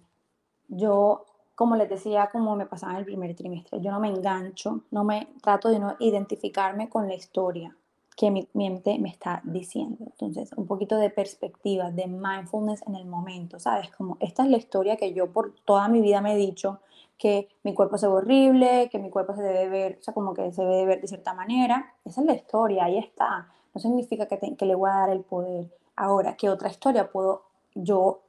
Yo, 0.68 1.24
como 1.54 1.76
les 1.76 1.88
decía, 1.88 2.28
como 2.30 2.56
me 2.56 2.66
pasaba 2.66 2.92
en 2.92 2.98
el 2.98 3.04
primer 3.04 3.34
trimestre, 3.34 3.80
yo 3.80 3.90
no 3.90 4.00
me 4.00 4.08
engancho, 4.08 4.82
no 4.90 5.04
me 5.04 5.28
trato 5.42 5.68
de 5.68 5.78
no 5.78 5.96
identificarme 5.98 6.88
con 6.88 7.08
la 7.08 7.14
historia 7.14 7.76
que 8.16 8.30
mi 8.30 8.48
mente 8.52 8.98
me 8.98 9.08
está 9.08 9.40
diciendo. 9.44 10.04
Entonces, 10.06 10.52
un 10.52 10.66
poquito 10.66 10.96
de 10.96 11.10
perspectiva, 11.10 11.90
de 11.90 12.06
mindfulness 12.06 12.82
en 12.86 12.94
el 12.94 13.06
momento, 13.06 13.58
¿sabes? 13.58 13.90
Como 13.90 14.16
esta 14.20 14.44
es 14.44 14.50
la 14.50 14.56
historia 14.56 14.96
que 14.96 15.12
yo 15.12 15.32
por 15.32 15.54
toda 15.64 15.88
mi 15.88 16.00
vida 16.00 16.20
me 16.20 16.34
he 16.34 16.36
dicho, 16.36 16.80
que 17.18 17.48
mi 17.62 17.74
cuerpo 17.74 17.98
se 17.98 18.06
ve 18.06 18.12
horrible, 18.12 18.88
que 18.90 18.98
mi 18.98 19.10
cuerpo 19.10 19.34
se 19.34 19.42
debe 19.42 19.68
ver, 19.68 19.98
o 20.00 20.02
sea, 20.02 20.14
como 20.14 20.34
que 20.34 20.52
se 20.52 20.62
debe 20.62 20.86
ver 20.86 21.00
de 21.00 21.08
cierta 21.08 21.34
manera. 21.34 21.94
Esa 22.04 22.20
es 22.20 22.26
la 22.26 22.34
historia, 22.34 22.84
ahí 22.84 22.98
está. 22.98 23.48
No 23.74 23.80
significa 23.80 24.26
que, 24.26 24.56
que 24.56 24.66
le 24.66 24.74
voy 24.74 24.90
a 24.90 24.94
dar 24.94 25.10
el 25.10 25.20
poder. 25.20 25.70
Ahora, 25.96 26.36
¿qué 26.36 26.48
otra 26.48 26.68
historia 26.68 27.10
puedo 27.10 27.44
yo? 27.74 28.20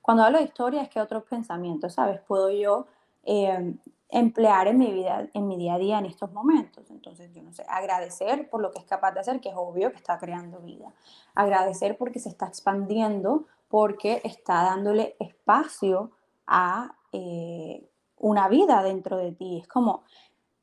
Cuando 0.00 0.24
hablo 0.24 0.38
de 0.38 0.44
historia 0.44 0.82
es 0.82 0.88
que 0.88 1.00
otros 1.00 1.24
pensamientos, 1.24 1.94
¿sabes? 1.94 2.20
Puedo 2.20 2.50
yo 2.50 2.86
eh, 3.24 3.74
emplear 4.08 4.68
en 4.68 4.78
mi 4.78 4.92
vida, 4.92 5.28
en 5.32 5.48
mi 5.48 5.56
día 5.56 5.74
a 5.74 5.78
día 5.78 5.98
en 5.98 6.06
estos 6.06 6.32
momentos. 6.32 6.90
Entonces, 6.90 7.32
yo 7.32 7.42
no 7.42 7.52
sé, 7.52 7.64
agradecer 7.68 8.50
por 8.50 8.60
lo 8.60 8.70
que 8.70 8.78
es 8.78 8.84
capaz 8.84 9.12
de 9.12 9.20
hacer, 9.20 9.40
que 9.40 9.48
es 9.48 9.54
obvio 9.56 9.90
que 9.90 9.96
está 9.96 10.18
creando 10.18 10.60
vida. 10.60 10.92
Agradecer 11.34 11.96
porque 11.96 12.18
se 12.18 12.28
está 12.28 12.46
expandiendo, 12.46 13.46
porque 13.68 14.20
está 14.24 14.64
dándole 14.64 15.16
espacio 15.18 16.10
a 16.46 16.94
eh, 17.12 17.88
una 18.18 18.48
vida 18.48 18.82
dentro 18.82 19.16
de 19.16 19.32
ti. 19.32 19.60
Es 19.62 19.68
como, 19.68 20.02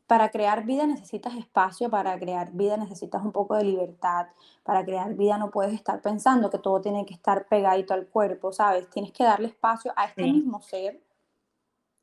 para 0.09 0.29
crear 0.29 0.65
vida 0.65 0.87
necesitas 0.87 1.35
espacio, 1.35 1.87
para 1.87 2.17
crear 2.17 2.51
vida 2.51 2.77
necesitas 2.77 3.23
un 3.23 3.31
poco 3.31 3.55
de 3.55 3.63
libertad, 3.63 4.25
para 4.63 4.83
crear 4.83 5.13
vida 5.13 5.37
no 5.37 5.51
puedes 5.51 5.71
estar 5.71 6.01
pensando 6.01 6.49
que 6.49 6.57
todo 6.57 6.81
tiene 6.81 7.05
que 7.05 7.13
estar 7.13 7.45
pegadito 7.47 7.93
al 7.93 8.07
cuerpo, 8.07 8.51
¿sabes? 8.51 8.89
Tienes 8.89 9.11
que 9.11 9.23
darle 9.23 9.49
espacio 9.49 9.93
a 9.95 10.05
este 10.05 10.23
mismo 10.23 10.63
ser 10.63 10.99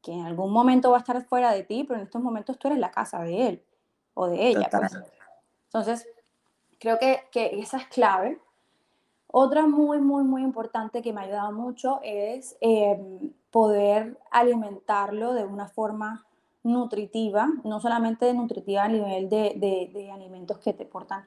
que 0.01 0.13
en 0.13 0.25
algún 0.25 0.53
momento 0.53 0.93
va 0.93 0.99
a 0.99 1.01
estar 1.01 1.21
fuera 1.25 1.51
de 1.51 1.65
ti, 1.65 1.83
pero 1.83 1.99
en 1.99 2.07
estos 2.07 2.23
momentos 2.23 2.57
tú 2.61 2.69
eres 2.69 2.79
la 2.79 2.93
casa 2.93 3.23
de 3.23 3.49
él 3.49 3.65
o 4.15 4.29
de 4.29 4.51
ella. 4.51 4.69
Pues. 4.71 4.97
Entonces, 5.65 6.09
creo 6.79 7.01
que, 7.01 7.25
que, 7.33 7.59
esa 7.59 7.79
es 7.79 7.89
clave. 7.89 8.41
Otra 9.27 9.67
muy, 9.67 9.99
muy, 9.99 10.23
muy 10.23 10.43
importante 10.43 11.03
que 11.03 11.13
me 11.13 11.23
ha 11.23 11.25
ayudado 11.25 11.51
mucho 11.51 11.99
es 12.05 12.57
em, 12.61 13.33
poder 13.51 14.17
alimentarlo 14.31 15.33
de 15.33 15.43
una 15.43 15.67
forma 15.67 16.25
nutritiva, 16.67 17.49
no 17.65 17.81
solamente 17.81 18.33
nutritiva 18.35 18.85
a 18.85 18.89
nivel 18.89 19.29
de, 19.29 19.55
de, 19.57 19.91
de 19.93 20.11
alimentos 20.11 20.59
que 20.59 20.73
te 20.73 20.85
portan 20.85 21.27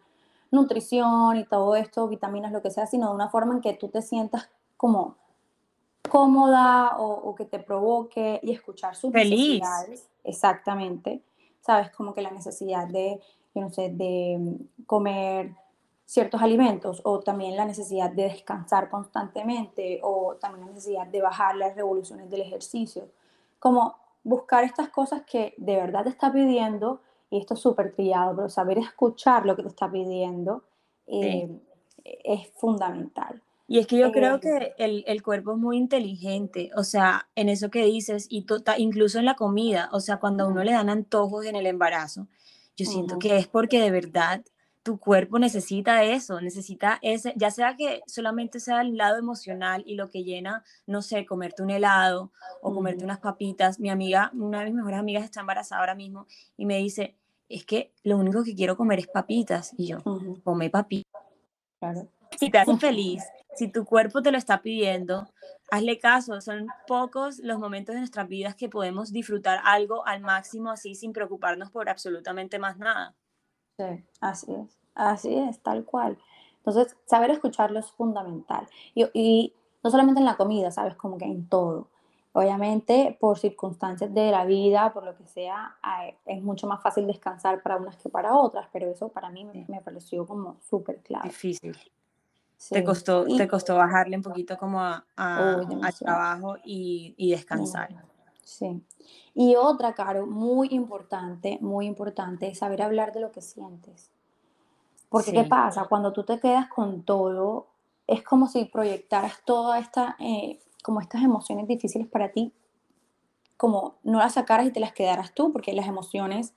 nutrición 0.52 1.38
y 1.38 1.46
todo 1.46 1.76
esto, 1.76 2.08
vitaminas, 2.08 2.52
lo 2.52 2.62
que 2.62 2.72
sea, 2.72 2.88
sino 2.88 3.10
de 3.10 3.16
una 3.16 3.30
forma 3.30 3.54
en 3.54 3.62
que 3.62 3.74
tú 3.74 3.90
te 3.90 4.02
sientas 4.02 4.50
como 4.78 5.16
cómoda 6.10 6.98
o, 6.98 7.36
que 7.36 7.46
te 7.46 7.60
provoque 7.60 8.40
y 8.42 8.52
escuchar 8.52 8.96
sus 8.96 9.12
Feliz. 9.12 9.62
necesidades. 9.62 10.10
Exactamente. 10.24 11.22
Sabes, 11.62 11.92
como 11.92 12.14
que 12.14 12.22
la 12.22 12.32
necesidad 12.32 12.88
de, 12.88 13.20
yo 13.54 13.62
no 13.62 13.70
sé, 13.70 13.90
de 13.90 14.58
comer 14.88 15.56
ciertos 16.06 16.42
alimentos 16.42 17.02
o 17.04 17.20
también 17.20 17.56
la 17.56 17.66
necesidad 17.66 18.10
de 18.10 18.24
descansar 18.24 18.90
constantemente 18.90 20.00
o 20.02 20.36
también 20.42 20.66
la 20.66 20.74
necesidad 20.74 21.06
de 21.06 21.22
bajar 21.22 21.56
las 21.56 21.76
revoluciones 21.76 22.32
del 22.32 22.42
ejercicio. 22.42 23.10
Como 23.60 23.96
buscar 24.24 24.64
estas 24.64 24.90
cosas 24.90 25.24
que 25.26 25.54
de 25.58 25.76
verdad 25.76 26.04
te 26.04 26.10
está 26.10 26.32
pidiendo, 26.32 27.02
y 27.30 27.40
esto 27.40 27.54
es 27.54 27.60
súper 27.60 27.94
trillado, 27.94 28.36
pero 28.36 28.50
saber 28.50 28.78
escuchar 28.78 29.46
lo 29.46 29.56
que 29.56 29.64
te 29.64 29.70
está 29.70 29.92
pidiendo 29.92 30.64
eh, 31.08 31.50
es 32.04 32.52
fundamental. 32.56 33.42
Y 33.68 33.78
es 33.78 33.86
que 33.86 34.00
yo 34.00 34.12
creo 34.12 34.36
eh, 34.36 34.40
que 34.40 34.74
el, 34.80 35.04
el, 35.06 35.22
cuerpo 35.22 35.52
es 35.52 35.58
muy 35.60 35.78
inteligente, 35.78 36.72
o 36.76 36.84
sea, 36.84 37.30
en 37.36 37.50
eso 37.50 37.70
que 37.70 37.86
dices, 37.86 38.26
y 38.30 38.46
incluso 38.78 39.20
en 39.20 39.26
la 39.26 39.36
comida, 39.36 39.90
o 39.92 40.00
sea, 40.00 40.18
cuando 40.18 40.44
a 40.44 40.48
uno 40.48 40.64
le 40.64 40.72
dan 40.72 40.90
antojos 40.90 41.46
en 41.46 41.56
el 41.56 41.68
embarazo, 41.68 42.28
yo 42.76 42.86
siento 42.86 43.20
que 43.20 43.38
es 43.38 43.48
porque 43.48 43.80
de 43.82 43.92
verdad 43.92 44.44
tu 44.84 44.98
cuerpo 44.98 45.40
necesita 45.40 46.04
eso, 46.04 46.40
necesita 46.42 47.00
ese, 47.02 47.34
ya 47.36 47.52
sea 47.52 47.76
que 47.76 48.02
solamente 48.08 48.60
sea 48.60 48.82
el 48.82 48.96
lado 48.96 49.18
emocional 49.18 49.84
y 49.86 49.96
lo 49.96 50.10
que 50.10 50.24
llena, 50.24 50.64
no 50.88 51.02
sé, 51.02 51.26
comerte 51.26 51.64
un 51.64 51.70
helado 51.70 52.32
o 52.62 52.74
comerte 52.74 53.04
unas 53.04 53.20
papitas. 53.20 53.80
Mi 53.80 53.90
amiga, 53.90 54.32
una 54.34 54.60
de 54.60 54.66
mis 54.66 54.76
mejores 54.76 55.00
amigas 55.00 55.24
está 55.24 55.42
embarazada 55.42 55.82
ahora 55.82 55.96
mismo 55.96 56.28
y 56.58 56.66
me 56.66 56.78
dice, 56.78 57.16
es 57.50 57.66
que 57.66 57.92
lo 58.04 58.18
único 58.18 58.44
que 58.44 58.56
quiero 58.56 58.78
comer 58.78 59.00
es 59.00 59.08
papitas. 59.08 59.74
Y 59.78 59.88
yo, 59.88 60.00
come 60.44 60.70
papitas. 60.70 61.22
Claro. 61.80 62.08
Si 62.40 62.50
te 62.50 62.64
feliz, 62.78 63.24
si 63.56 63.68
tu 63.68 63.84
cuerpo 63.84 64.22
te 64.22 64.32
lo 64.32 64.38
está 64.38 64.62
pidiendo, 64.62 65.28
hazle 65.72 65.98
caso. 65.98 66.40
Son 66.42 66.68
pocos 66.88 67.40
los 67.40 67.60
momentos 67.60 67.96
de 67.96 68.00
nuestras 68.00 68.28
vidas 68.28 68.56
que 68.56 68.70
podemos 68.70 69.12
disfrutar 69.12 69.60
algo 69.66 70.06
al 70.06 70.22
máximo 70.22 70.70
así 70.70 70.96
sin 70.96 71.12
preocuparnos 71.12 71.72
por 71.72 71.90
absolutamente 71.90 72.60
más 72.60 72.78
nada. 72.78 73.16
Sí, 73.80 74.04
así 74.20 74.54
es, 74.54 74.78
así 74.94 75.34
es, 75.34 75.60
tal 75.60 75.86
cual. 75.86 76.18
Entonces, 76.58 76.98
saber 77.06 77.32
escucharlo 77.32 77.80
es 77.80 77.90
fundamental. 77.92 78.68
Y, 78.94 79.06
y 79.14 79.54
no 79.82 79.90
solamente 79.90 80.20
en 80.20 80.26
la 80.26 80.36
comida, 80.36 80.70
sabes, 80.70 80.96
como 80.96 81.18
que 81.18 81.24
en 81.24 81.48
todo. 81.48 81.88
Obviamente, 82.34 83.18
por 83.22 83.40
circunstancias 83.40 84.14
de 84.14 84.32
la 84.32 84.44
vida, 84.44 84.92
por 84.92 85.06
lo 85.06 85.16
que 85.16 85.26
sea, 85.28 85.78
es 86.26 86.44
mucho 86.44 86.68
más 86.68 86.84
fácil 86.84 87.08
descansar 87.08 87.64
para 87.64 87.78
unas 87.78 87.96
que 87.96 88.10
para 88.10 88.36
otras, 88.36 88.68
pero 88.74 88.92
eso 88.92 89.08
para 89.08 89.30
mí 89.30 89.46
me, 89.46 89.66
me 89.70 89.82
pareció 89.82 90.28
como 90.28 90.58
súper 90.70 90.98
claro. 90.98 91.24
Difícil 91.24 91.78
te, 92.70 92.84
costó, 92.84 93.26
te 93.26 93.48
costó 93.48 93.76
bajarle 93.78 94.18
un 94.18 94.24
poquito 94.24 94.58
como 94.58 94.82
a, 94.82 95.06
al 95.16 95.96
trabajo 95.98 96.58
y, 96.64 97.14
y 97.18 97.32
descansar. 97.32 97.90
Sí. 98.50 98.82
Y 99.36 99.56
otra, 99.56 99.94
Caro, 99.94 100.26
muy 100.26 100.70
importante, 100.72 101.60
muy 101.62 101.86
importante, 101.86 102.48
es 102.48 102.58
saber 102.58 102.82
hablar 102.82 103.14
de 103.14 103.20
lo 103.20 103.32
que 103.32 103.42
sientes. 103.42 104.12
Porque, 105.10 105.32
¿qué 105.32 105.44
pasa? 105.44 105.86
Cuando 105.86 106.14
tú 106.14 106.24
te 106.24 106.40
quedas 106.40 106.68
con 106.68 107.04
todo, 107.04 107.68
es 108.08 108.24
como 108.24 108.48
si 108.48 108.66
proyectaras 108.66 109.42
todas 109.46 109.82
esta, 109.82 110.16
eh, 110.20 110.60
como 110.84 111.00
estas 111.00 111.24
emociones 111.24 111.68
difíciles 111.68 112.08
para 112.08 112.32
ti, 112.32 112.54
como 113.56 113.96
no 114.04 114.20
las 114.20 114.34
sacaras 114.34 114.68
y 114.68 114.72
te 114.72 114.80
las 114.80 114.94
quedaras 114.94 115.34
tú, 115.34 115.52
porque 115.52 115.74
las 115.74 115.88
emociones 115.88 116.54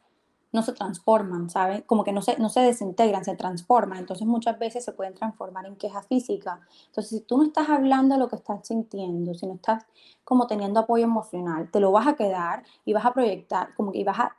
no 0.53 0.63
se 0.63 0.73
transforman, 0.73 1.49
¿sabes? 1.49 1.83
Como 1.87 2.05
que 2.05 2.13
no 2.13 2.21
se, 2.21 2.39
no 2.39 2.51
se 2.51 2.61
desintegran, 2.61 3.25
se 3.25 3.37
transforman. 3.37 3.99
Entonces 3.99 4.27
muchas 4.27 4.59
veces 4.59 4.85
se 4.85 4.93
pueden 4.93 5.15
transformar 5.15 5.67
en 5.67 5.77
queja 5.77 6.03
física. 6.03 6.61
Entonces 6.87 7.11
si 7.11 7.21
tú 7.21 7.39
no 7.39 7.45
estás 7.45 7.69
hablando 7.71 8.15
de 8.15 8.21
lo 8.21 8.29
que 8.29 8.37
estás 8.37 8.67
sintiendo, 8.67 9.35
si 9.35 9.47
no 9.47 9.55
estás 9.55 9.85
como 10.25 10.47
teniendo 10.47 10.81
apoyo 10.81 11.05
emocional, 11.05 11.71
te 11.71 11.81
lo 11.81 11.91
vas 11.91 12.07
a 12.07 12.17
quedar 12.17 12.65
y 12.85 12.93
vas 12.93 13.07
a 13.07 13.15
proyectar, 13.15 13.75
como 13.75 13.93
que 13.93 14.05
vas 14.05 14.21
a 14.21 14.37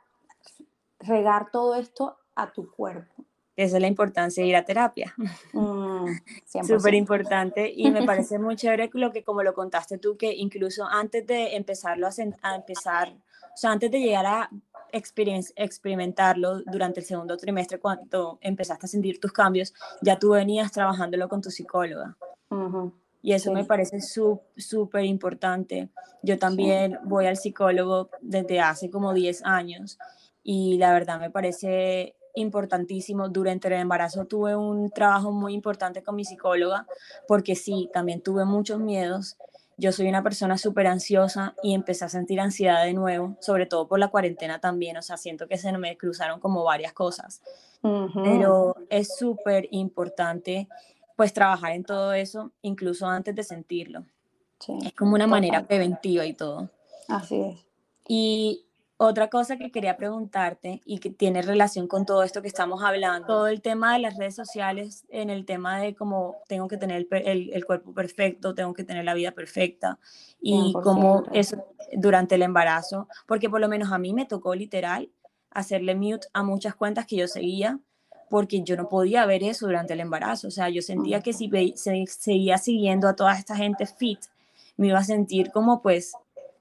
regar 1.00 1.50
todo 1.50 1.74
esto 1.74 2.16
a 2.36 2.52
tu 2.52 2.70
cuerpo. 2.70 3.24
Esa 3.56 3.76
es 3.76 3.80
la 3.80 3.86
importancia 3.86 4.42
de 4.42 4.48
ir 4.48 4.56
a 4.56 4.64
terapia. 4.64 5.14
Mm, 5.52 6.06
Súper 6.66 6.94
importante 6.94 7.72
y 7.74 7.90
me 7.90 8.02
parece 8.06 8.38
muy 8.38 8.56
chévere 8.56 8.90
lo 8.94 9.12
que 9.12 9.22
como 9.22 9.42
lo 9.42 9.54
contaste 9.54 9.98
tú, 9.98 10.16
que 10.16 10.32
incluso 10.32 10.84
antes 10.84 11.26
de 11.26 11.56
empezarlo 11.56 12.06
a, 12.06 12.10
a 12.42 12.56
empezar, 12.56 13.10
o 13.10 13.56
sea, 13.56 13.70
antes 13.70 13.90
de 13.90 14.00
llegar 14.00 14.26
a 14.26 14.50
experimentarlo 14.94 16.60
durante 16.62 17.00
el 17.00 17.06
segundo 17.06 17.36
trimestre, 17.36 17.78
cuando 17.78 18.38
empezaste 18.40 18.86
a 18.86 18.88
sentir 18.88 19.18
tus 19.18 19.32
cambios, 19.32 19.74
ya 20.00 20.18
tú 20.18 20.30
venías 20.30 20.70
trabajándolo 20.72 21.28
con 21.28 21.42
tu 21.42 21.50
psicóloga. 21.50 22.16
Y 23.20 23.32
eso 23.32 23.52
me 23.52 23.64
parece 23.64 23.98
súper 24.00 25.04
importante. 25.04 25.88
Yo 26.22 26.38
también 26.38 26.98
voy 27.04 27.26
al 27.26 27.36
psicólogo 27.36 28.10
desde 28.20 28.60
hace 28.60 28.90
como 28.90 29.12
10 29.12 29.44
años 29.44 29.98
y 30.42 30.76
la 30.78 30.92
verdad 30.92 31.18
me 31.18 31.30
parece 31.30 32.14
importantísimo. 32.34 33.28
Durante 33.28 33.68
el 33.68 33.74
embarazo 33.74 34.26
tuve 34.26 34.54
un 34.54 34.90
trabajo 34.90 35.32
muy 35.32 35.54
importante 35.54 36.02
con 36.02 36.16
mi 36.16 36.24
psicóloga 36.24 36.86
porque 37.26 37.54
sí, 37.54 37.90
también 37.92 38.20
tuve 38.20 38.44
muchos 38.44 38.78
miedos 38.78 39.36
yo 39.76 39.92
soy 39.92 40.08
una 40.08 40.22
persona 40.22 40.58
súper 40.58 40.86
ansiosa 40.86 41.54
y 41.62 41.74
empecé 41.74 42.04
a 42.04 42.08
sentir 42.08 42.40
ansiedad 42.40 42.84
de 42.84 42.92
nuevo, 42.92 43.36
sobre 43.40 43.66
todo 43.66 43.88
por 43.88 43.98
la 43.98 44.08
cuarentena 44.08 44.60
también, 44.60 44.96
o 44.96 45.02
sea, 45.02 45.16
siento 45.16 45.48
que 45.48 45.58
se 45.58 45.72
me 45.76 45.96
cruzaron 45.96 46.40
como 46.40 46.64
varias 46.64 46.92
cosas, 46.92 47.42
pero 47.82 48.76
es 48.88 49.16
súper 49.16 49.68
importante 49.70 50.68
pues 51.16 51.32
trabajar 51.32 51.72
en 51.72 51.84
todo 51.84 52.12
eso, 52.12 52.52
incluso 52.62 53.06
antes 53.06 53.34
de 53.34 53.42
sentirlo. 53.42 54.04
es 54.82 54.92
como 54.94 55.14
una 55.14 55.26
manera 55.26 55.66
preventiva 55.66 56.24
y 56.26 56.32
todo. 56.32 56.70
Así 57.08 57.40
es. 57.40 57.66
Y 58.08 58.63
otra 58.96 59.28
cosa 59.28 59.56
que 59.56 59.70
quería 59.72 59.96
preguntarte 59.96 60.80
y 60.84 60.98
que 60.98 61.10
tiene 61.10 61.42
relación 61.42 61.88
con 61.88 62.06
todo 62.06 62.22
esto 62.22 62.42
que 62.42 62.48
estamos 62.48 62.82
hablando, 62.82 63.26
todo 63.26 63.48
el 63.48 63.60
tema 63.60 63.92
de 63.92 63.98
las 63.98 64.16
redes 64.16 64.36
sociales, 64.36 65.04
en 65.08 65.30
el 65.30 65.44
tema 65.44 65.78
de 65.80 65.94
cómo 65.94 66.36
tengo 66.48 66.68
que 66.68 66.76
tener 66.76 67.06
el, 67.10 67.50
el, 67.52 67.64
cuerpo 67.64 67.92
perfecto, 67.92 68.54
tengo 68.54 68.72
que 68.72 68.84
tener 68.84 69.04
la 69.04 69.14
vida 69.14 69.32
perfecta 69.32 69.98
y 70.40 70.72
cómo 70.82 71.24
eso 71.32 71.66
durante 71.94 72.36
el 72.36 72.42
embarazo, 72.42 73.08
porque 73.26 73.50
por 73.50 73.60
lo 73.60 73.68
menos 73.68 73.90
a 73.92 73.98
mí 73.98 74.14
me 74.14 74.26
tocó 74.26 74.54
literal 74.54 75.10
hacerle 75.50 75.94
mute 75.94 76.28
a 76.32 76.42
muchas 76.42 76.74
cuentas 76.74 77.06
que 77.06 77.16
yo 77.16 77.28
seguía 77.28 77.80
porque 78.30 78.62
yo 78.62 78.76
no 78.76 78.88
podía 78.88 79.26
ver 79.26 79.42
eso 79.44 79.66
durante 79.66 79.92
el 79.92 80.00
embarazo. 80.00 80.48
O 80.48 80.50
sea, 80.50 80.68
yo 80.68 80.82
sentía 80.82 81.20
que 81.20 81.32
si 81.32 81.48
se, 81.76 82.04
seguía 82.08 82.58
siguiendo 82.58 83.06
a 83.06 83.14
toda 83.14 83.38
esta 83.38 83.54
gente 83.54 83.86
fit, 83.86 84.18
me 84.76 84.88
iba 84.88 84.98
a 84.98 85.04
sentir 85.04 85.52
como 85.52 85.82
pues 85.82 86.14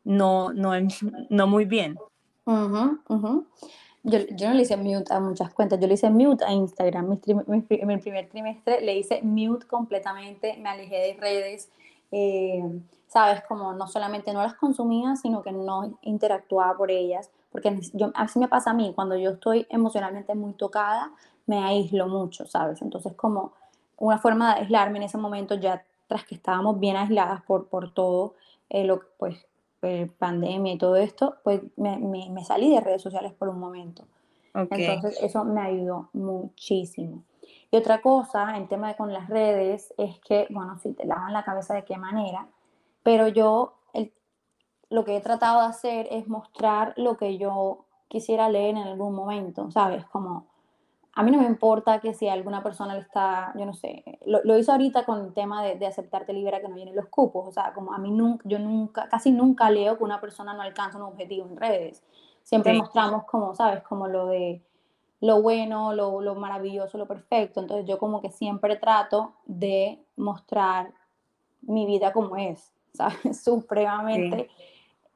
no, 0.04 0.54
no, 0.54 0.74
no 1.30 1.48
muy 1.48 1.65
bien. 1.65 1.98
Yo, 4.06 4.19
yo, 4.32 4.49
no 4.49 4.53
le 4.53 4.63
hice 4.63 4.75
mute 4.75 5.13
a 5.13 5.21
muchas 5.21 5.53
cuentas, 5.53 5.79
yo 5.79 5.88
le 5.88 5.93
hice 5.93 6.10
mute 6.10 6.43
a 6.43 6.51
Instagram. 6.51 7.08
Mi, 7.08 7.19
mi, 7.47 7.62
primer 7.97 8.27
trimestre 8.29 8.82
le 8.82 8.97
hice 8.97 9.21
mute 9.21 9.65
completamente, 9.65 10.58
me 10.58 10.69
alejé 10.69 10.95
de 10.97 11.13
redes, 11.13 11.69
eh, 12.12 12.62
sabes, 13.08 13.43
como 13.47 13.73
no 13.73 13.88
solamente 13.88 14.34
no 14.34 14.41
las 14.41 14.56
consumía, 14.56 15.15
sino 15.15 15.41
que 15.41 15.53
no 15.53 15.97
interactuaba 16.01 16.75
por 16.75 16.91
ellas, 16.91 17.29
porque 17.51 17.79
yo, 17.93 18.12
así 18.15 18.39
me 18.39 18.49
pasa 18.49 18.71
a 18.71 18.73
mí, 18.73 18.91
cuando 18.93 19.15
yo 19.15 19.32
estoy 19.32 19.67
emocionalmente 19.69 20.36
muy 20.36 20.53
tocada, 20.53 21.12
me 21.45 21.63
aíslo 21.63 22.08
mucho, 22.08 22.45
¿sabes? 22.45 22.82
Entonces 22.82 23.13
como 23.13 23.53
una 23.97 24.17
forma 24.17 24.53
de 24.53 24.62
aislarme 24.62 24.97
en 24.97 25.03
ese 25.03 25.17
momento, 25.17 25.56
ya 25.56 25.86
tras 26.08 26.25
que 26.25 26.36
estábamos 26.36 26.79
bien 26.79 26.97
aisladas 26.97 27.41
por, 27.43 27.67
por 27.67 27.93
todo, 27.93 28.34
eh, 28.69 28.84
lo, 28.84 29.01
pues 29.17 29.45
eh, 29.84 30.10
pandemia 30.17 30.74
y 30.74 30.78
todo 30.78 30.96
esto, 30.96 31.36
pues 31.43 31.62
me, 31.76 31.98
me, 31.98 32.43
salí 32.43 32.74
de 32.74 32.82
redes 32.82 33.02
sociales 33.02 33.34
por 33.34 33.50
un 33.50 33.60
momento. 33.60 34.06
Entonces 34.54 35.17
eso 35.22 35.43
me 35.43 35.62
ayudó 35.62 36.10
muchísimo. 36.13 37.24
Y 37.72 37.78
otra 37.78 38.02
cosa, 38.02 38.56
en 38.56 38.67
tema 38.67 38.88
de 38.88 38.96
con 38.96 39.12
las 39.12 39.28
redes, 39.28 39.93
es 39.98 40.19
que, 40.19 40.48
bueno, 40.52 40.78
si 40.80 40.93
te 40.93 41.06
lavan 41.06 41.34
la 41.34 41.43
cabeza 41.43 41.74
de 41.74 41.84
qué 41.84 41.98
manera, 41.98 42.48
pero 43.02 43.28
yo 43.28 43.74
el, 43.93 44.13
lo 44.89 45.04
que 45.04 45.17
he 45.17 45.22
tratado 45.22 45.62
de 45.62 45.67
hacer 45.67 46.08
es 46.12 46.28
mostrar 46.28 46.93
lo 46.98 47.17
que 47.17 47.38
yo 47.38 47.86
quisiera 48.08 48.48
leer 48.50 48.78
en 48.78 48.84
algún 48.84 49.15
momento, 49.15 49.72
¿sabes? 49.72 50.06
Como 50.06 50.48
a 51.15 51.23
mí 51.23 51.32
no 51.32 51.38
me 51.38 51.45
importa 51.45 51.99
que 51.99 52.13
si 52.13 52.28
alguna 52.28 52.63
persona 52.63 52.95
le 52.95 53.02
está, 53.02 53.54
yo 53.56 53.65
no 53.65 53.73
sé, 53.73 54.04
lo, 54.26 54.43
lo 54.43 54.58
hizo 54.58 54.71
ahorita 54.71 55.06
con 55.06 55.23
el 55.23 55.34
tema 55.34 55.63
de, 55.63 55.76
de, 55.76 55.86
aceptarte 55.86 56.34
libera 56.34 56.60
que 56.60 56.67
no 56.67 56.76
vienen 56.76 56.95
los 56.95 57.08
cupos, 57.08 57.47
o 57.47 57.52
sea, 57.52 57.71
como 57.73 57.93
a 57.93 57.99
mí 57.99 58.10
nunca, 58.10 58.43
yo 58.47 58.58
nunca, 58.58 59.08
casi 59.10 59.32
nunca 59.32 59.69
leo 59.69 59.97
que 59.97 60.04
una 60.04 60.19
persona 60.19 60.54
no 60.54 60.63
alcanza 60.63 60.97
un 60.97 61.04
objetivo 61.04 61.47
en 61.47 61.58
redes. 61.58 62.04
Siempre 62.41 62.73
mostramos 62.73 63.23
como, 63.26 63.56
¿sabes? 63.56 63.84
Como 63.84 64.08
lo 64.08 64.28
de 64.28 64.62
lo 65.21 65.41
bueno, 65.41 65.93
lo, 65.93 66.19
lo, 66.19 66.36
maravilloso, 66.36 66.97
lo 66.97 67.08
perfecto. 67.08 67.62
Entonces 67.62 67.86
yo 67.88 67.97
como 67.97 68.21
que 68.21 68.30
siempre 68.30 68.76
trato 68.76 69.36
de 69.45 70.04
mostrar 70.17 70.91
mi 71.62 71.86
vida 71.86 72.12
como 72.12 72.36
es, 72.36 72.73
¿sabes? 72.93 73.41
Supremamente 73.41 74.49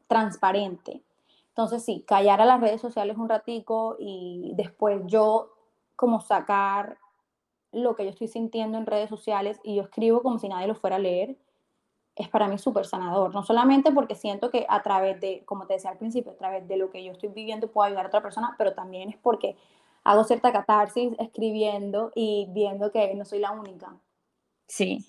transparente. 0.07 1.03
Entonces 1.49 1.83
sí, 1.83 2.05
callar 2.07 2.39
a 2.39 2.45
las 2.45 2.61
redes 2.61 2.79
sociales 2.79 3.17
un 3.17 3.27
ratico 3.27 3.97
y 3.99 4.53
después 4.55 5.01
yo 5.07 5.56
como 5.97 6.21
sacar 6.21 6.97
lo 7.73 7.97
que 7.97 8.05
yo 8.05 8.11
estoy 8.11 8.29
sintiendo 8.29 8.77
en 8.77 8.85
redes 8.85 9.09
sociales 9.09 9.59
y 9.63 9.75
yo 9.75 9.83
escribo 9.83 10.21
como 10.21 10.39
si 10.39 10.47
nadie 10.47 10.67
lo 10.67 10.75
fuera 10.75 10.95
a 10.95 10.99
leer, 10.99 11.35
es 12.15 12.29
para 12.29 12.47
mí 12.47 12.57
súper 12.57 12.85
sanador. 12.85 13.33
No 13.33 13.43
solamente 13.43 13.91
porque 13.91 14.15
siento 14.15 14.49
que 14.49 14.65
a 14.69 14.81
través 14.81 15.19
de, 15.19 15.43
como 15.45 15.67
te 15.67 15.73
decía 15.73 15.91
al 15.91 15.97
principio, 15.97 16.31
a 16.31 16.37
través 16.37 16.67
de 16.67 16.77
lo 16.77 16.89
que 16.89 17.03
yo 17.03 17.11
estoy 17.11 17.29
viviendo 17.29 17.69
puedo 17.69 17.87
ayudar 17.87 18.05
a 18.05 18.07
otra 18.07 18.21
persona, 18.21 18.55
pero 18.57 18.73
también 18.73 19.09
es 19.09 19.17
porque 19.17 19.57
hago 20.03 20.23
cierta 20.23 20.53
catarsis 20.53 21.13
escribiendo 21.19 22.11
y 22.15 22.47
viendo 22.51 22.91
que 22.91 23.13
no 23.13 23.25
soy 23.25 23.39
la 23.39 23.51
única. 23.51 23.95
Sí, 24.67 25.05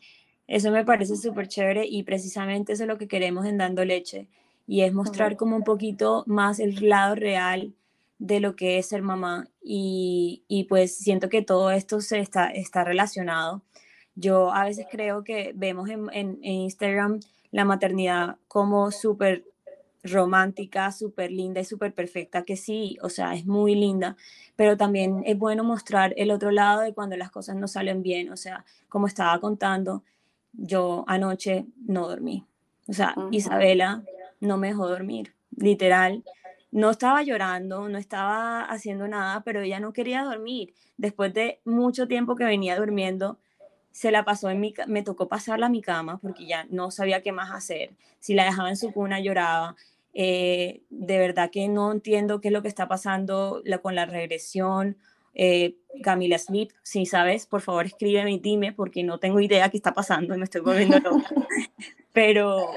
eso 0.47 0.71
me 0.71 0.85
parece 0.85 1.17
súper 1.17 1.49
chévere 1.49 1.87
y 1.87 2.03
precisamente 2.03 2.73
eso 2.73 2.83
es 2.83 2.89
lo 2.89 2.99
que 2.99 3.09
queremos 3.09 3.47
en 3.47 3.59
Dando 3.59 3.85
Leche 3.85 4.27
y 4.67 4.83
es 4.83 4.93
mostrar 4.93 5.37
como 5.37 5.57
un 5.57 5.65
poquito 5.65 6.25
más 6.27 6.59
el 6.59 6.89
lado 6.89 7.15
real 7.15 7.75
de 8.19 8.41
lo 8.41 8.57
que 8.57 8.79
es 8.79 8.89
ser 8.89 9.03
mamá 9.03 9.49
y, 9.63 10.43
y, 10.49 10.65
pues 10.65 10.97
siento 10.97 11.29
que 11.29 11.43
todo 11.43 11.71
esto 11.71 12.01
se 12.01 12.19
está, 12.19 12.49
está 12.49 12.85
relacionado. 12.85 13.63
Yo 14.15 14.53
a 14.53 14.65
veces 14.65 14.87
creo 14.91 15.23
que 15.23 15.53
vemos 15.55 15.89
en, 15.89 16.09
en, 16.13 16.39
Instagram 16.43 17.21
la 17.53 17.65
maternidad 17.65 18.37
como 18.49 18.91
súper 18.91 19.45
romántica, 20.03 20.91
súper 20.91 21.31
linda 21.31 21.61
y 21.61 21.65
súper 21.65 21.95
perfecta, 21.95 22.43
que 22.43 22.57
sí, 22.57 22.99
o 23.03 23.09
sea, 23.09 23.35
es 23.35 23.47
muy 23.47 23.75
linda, 23.75 24.17
pero 24.57 24.77
también 24.77 25.23
es 25.25 25.39
bueno 25.39 25.65
mostrar 25.65 26.15
el 26.17 26.31
otro 26.31 26.51
lado 26.51 26.81
de 26.81 26.95
cuando 26.95 27.17
las 27.17 27.31
cosas 27.31 27.57
no 27.57 27.69
salen 27.69 28.03
bien, 28.03 28.31
o 28.33 28.37
sea, 28.37 28.65
como 28.89 29.07
estaba 29.07 29.39
contando, 29.41 30.03
yo 30.53 31.05
anoche 31.09 31.67
no 31.87 32.09
dormí, 32.09 32.45
o 32.89 32.93
sea, 32.93 33.15
Isabela 33.31 34.03
no 34.41 34.57
me 34.57 34.69
dejó 34.69 34.89
dormir, 34.89 35.35
literal, 35.57 36.25
no 36.71 36.91
estaba 36.91 37.23
llorando, 37.23 37.89
no 37.89 37.99
estaba 37.99 38.65
haciendo 38.65 39.09
nada, 39.09 39.43
pero 39.45 39.63
ella 39.63 39.81
no 39.81 39.93
quería 39.93 40.23
dormir. 40.23 40.75
Después 40.97 41.33
de 41.33 41.61
mucho 41.65 42.09
tiempo 42.09 42.37
que 42.37 42.45
venía 42.45 42.77
durmiendo, 42.77 43.39
se 43.91 44.11
la 44.11 44.25
pasó 44.25 44.51
en 44.51 44.61
mi 44.61 44.75
me 44.87 45.03
tocó 45.03 45.29
pasarla 45.29 45.67
a 45.67 45.71
mi 45.71 45.83
cama 45.83 46.19
porque 46.19 46.47
ya 46.47 46.67
no 46.71 46.91
sabía 46.91 47.23
qué 47.23 47.33
más 47.33 47.51
hacer. 47.51 47.91
Si 48.21 48.35
la 48.35 48.45
dejaba 48.45 48.69
en 48.69 48.77
su 48.77 48.93
cuna 48.93 49.21
lloraba. 49.21 49.77
Eh, 50.15 50.83
de 50.91 51.19
verdad 51.19 51.51
que 51.51 51.69
no 51.69 51.93
entiendo 51.93 52.41
qué 52.41 52.49
es 52.49 52.53
lo 52.53 52.63
que 52.63 52.69
está 52.69 52.89
pasando 52.89 53.63
con 53.83 53.95
la 53.95 54.07
regresión. 54.07 54.97
Eh, 55.35 55.77
Camila 56.03 56.39
Smith, 56.39 56.73
si 56.83 57.07
sabes, 57.07 57.47
por 57.47 57.61
favor 57.61 57.87
escríbeme 57.87 58.33
y 58.33 58.39
dime 58.39 58.73
porque 58.73 59.05
no 59.05 59.19
tengo 59.19 59.41
idea 59.41 59.69
qué 59.69 59.77
está 59.77 59.95
pasando 59.95 60.35
y 60.35 60.39
me 60.39 60.45
estoy 60.45 60.61
volviendo 60.61 60.99
loca. 60.99 61.29
Pero, 62.13 62.71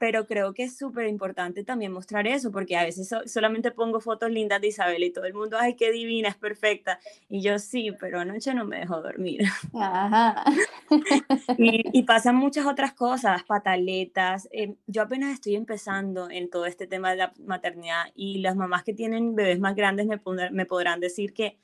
pero 0.00 0.26
creo 0.26 0.54
que 0.54 0.62
es 0.62 0.78
súper 0.78 1.08
importante 1.08 1.62
también 1.62 1.92
mostrar 1.92 2.26
eso, 2.26 2.50
porque 2.50 2.74
a 2.74 2.84
veces 2.84 3.14
solamente 3.26 3.70
pongo 3.70 4.00
fotos 4.00 4.30
lindas 4.30 4.58
de 4.62 4.68
Isabel 4.68 5.04
y 5.04 5.10
todo 5.10 5.26
el 5.26 5.34
mundo, 5.34 5.58
ay, 5.60 5.74
qué 5.74 5.92
divina, 5.92 6.30
es 6.30 6.36
perfecta. 6.36 6.98
Y 7.28 7.42
yo 7.42 7.58
sí, 7.58 7.92
pero 8.00 8.18
anoche 8.18 8.54
no 8.54 8.64
me 8.64 8.78
dejó 8.78 9.02
dormir. 9.02 9.42
Ajá. 9.74 10.42
y, 11.58 12.02
pasan 12.04 12.36
muchas 12.36 12.64
otras 12.64 12.94
cosas, 12.94 13.42
pataletas. 13.44 14.48
Eh, 14.52 14.74
yo 14.86 15.02
apenas 15.02 15.34
estoy 15.34 15.54
empezando 15.54 16.30
en 16.30 16.48
todo 16.48 16.64
este 16.64 16.86
tema 16.86 17.10
de 17.10 17.16
la 17.16 17.34
maternidad 17.44 18.04
y 18.14 18.38
las 18.38 18.56
mamás 18.56 18.84
que 18.84 18.94
tienen 18.94 19.34
bebés 19.34 19.60
más 19.60 19.76
grandes 19.76 20.06
me, 20.06 20.18
me 20.50 20.64
podrán 20.64 21.00
decir 21.00 21.34
que 21.34 21.58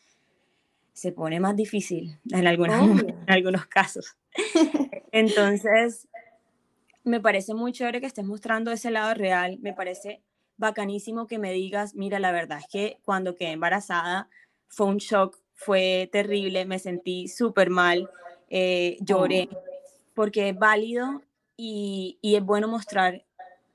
se 0.92 1.10
pone 1.10 1.40
más 1.40 1.56
difícil 1.56 2.18
en, 2.30 2.46
algunos, 2.46 3.00
en 3.00 3.30
algunos 3.32 3.64
casos. 3.64 4.18
Entonces, 5.10 6.06
me 7.06 7.20
parece 7.20 7.54
muy 7.54 7.72
chévere 7.72 8.00
que 8.00 8.06
estés 8.06 8.24
mostrando 8.24 8.72
ese 8.72 8.90
lado 8.90 9.14
real, 9.14 9.58
me 9.60 9.72
parece 9.72 10.22
bacanísimo 10.56 11.28
que 11.28 11.38
me 11.38 11.52
digas, 11.52 11.94
mira, 11.94 12.18
la 12.18 12.32
verdad 12.32 12.58
es 12.58 12.66
que 12.66 12.98
cuando 13.04 13.36
quedé 13.36 13.52
embarazada 13.52 14.28
fue 14.66 14.86
un 14.86 14.96
shock, 14.96 15.38
fue 15.54 16.08
terrible, 16.10 16.66
me 16.66 16.80
sentí 16.80 17.28
súper 17.28 17.70
mal, 17.70 18.10
eh, 18.50 18.96
lloré, 19.00 19.48
porque 20.14 20.48
es 20.48 20.58
válido 20.58 21.22
y, 21.56 22.18
y, 22.22 22.34
es 22.34 22.44
bueno 22.44 22.66
mostrar 22.66 23.24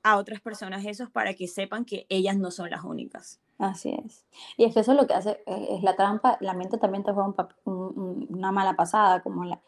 a 0.02 0.18
otras 0.18 0.40
personas 0.40 0.84
eso 0.84 1.08
para 1.08 1.32
que 1.32 1.48
sepan 1.48 1.86
que 1.86 2.06
ellas 2.10 2.36
no 2.36 2.50
son 2.50 2.70
las 2.70 2.84
únicas. 2.84 3.40
Así 3.58 3.96
es. 4.04 4.26
Y 4.58 4.64
es 4.64 4.74
que 4.74 4.80
eso 4.80 4.92
es 4.92 4.98
lo 4.98 5.06
que 5.06 5.14
hace, 5.14 5.42
es 5.46 5.82
la 5.82 5.96
trampa, 5.96 6.36
la 6.40 6.52
mente 6.52 6.76
también 6.76 7.02
te 7.02 7.12
juega 7.12 7.32
una 7.64 8.52
mala 8.52 8.74
pasada, 8.76 9.22
como 9.22 9.44
la, 9.44 9.60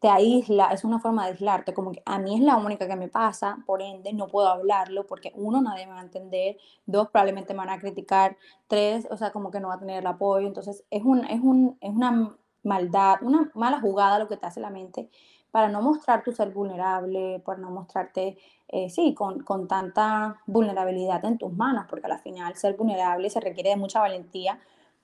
te 0.00 0.08
aísla, 0.08 0.68
es 0.72 0.84
una 0.84 1.00
forma 1.00 1.24
de 1.24 1.32
aislarte, 1.32 1.74
como 1.74 1.92
que 1.92 2.02
a 2.04 2.18
mí 2.18 2.36
es 2.36 2.42
la 2.42 2.56
única 2.56 2.86
que 2.86 2.96
me 2.96 3.08
pasa, 3.08 3.58
por 3.66 3.82
ende 3.82 4.12
no 4.12 4.28
puedo 4.28 4.48
hablarlo 4.48 5.06
porque 5.06 5.32
uno, 5.34 5.60
nadie 5.60 5.86
me 5.86 5.92
va 5.92 6.00
a 6.00 6.04
entender, 6.04 6.56
dos, 6.86 7.08
probablemente 7.08 7.54
me 7.54 7.58
van 7.58 7.70
a 7.70 7.78
criticar, 7.78 8.36
tres, 8.68 9.06
o 9.10 9.16
sea, 9.16 9.32
como 9.32 9.50
que 9.50 9.60
no 9.60 9.68
va 9.68 9.74
a 9.74 9.78
tener 9.78 9.98
el 9.98 10.06
apoyo, 10.06 10.46
entonces 10.46 10.84
es, 10.90 11.02
un, 11.02 11.24
es, 11.24 11.40
un, 11.40 11.76
es 11.80 11.90
una 11.90 12.36
maldad, 12.62 13.22
una 13.22 13.50
mala 13.54 13.80
jugada 13.80 14.18
lo 14.18 14.28
que 14.28 14.36
te 14.36 14.46
hace 14.46 14.60
la 14.60 14.70
mente 14.70 15.08
para 15.50 15.68
no 15.68 15.82
mostrar 15.82 16.22
tu 16.22 16.32
ser 16.32 16.50
vulnerable, 16.50 17.42
para 17.44 17.58
no 17.58 17.70
mostrarte, 17.70 18.38
eh, 18.68 18.88
sí, 18.88 19.14
con, 19.14 19.42
con, 19.42 19.66
tanta 19.66 20.40
vulnerabilidad 20.46 21.24
en 21.24 21.38
tus 21.38 21.52
manos, 21.52 21.86
porque 21.88 22.06
al 22.06 22.20
final 22.20 22.54
ser 22.54 22.76
vulnerable 22.76 23.28
se 23.30 23.40
requiere 23.40 23.70
de 23.70 23.76
mucha 23.76 24.00
valentía, 24.00 24.60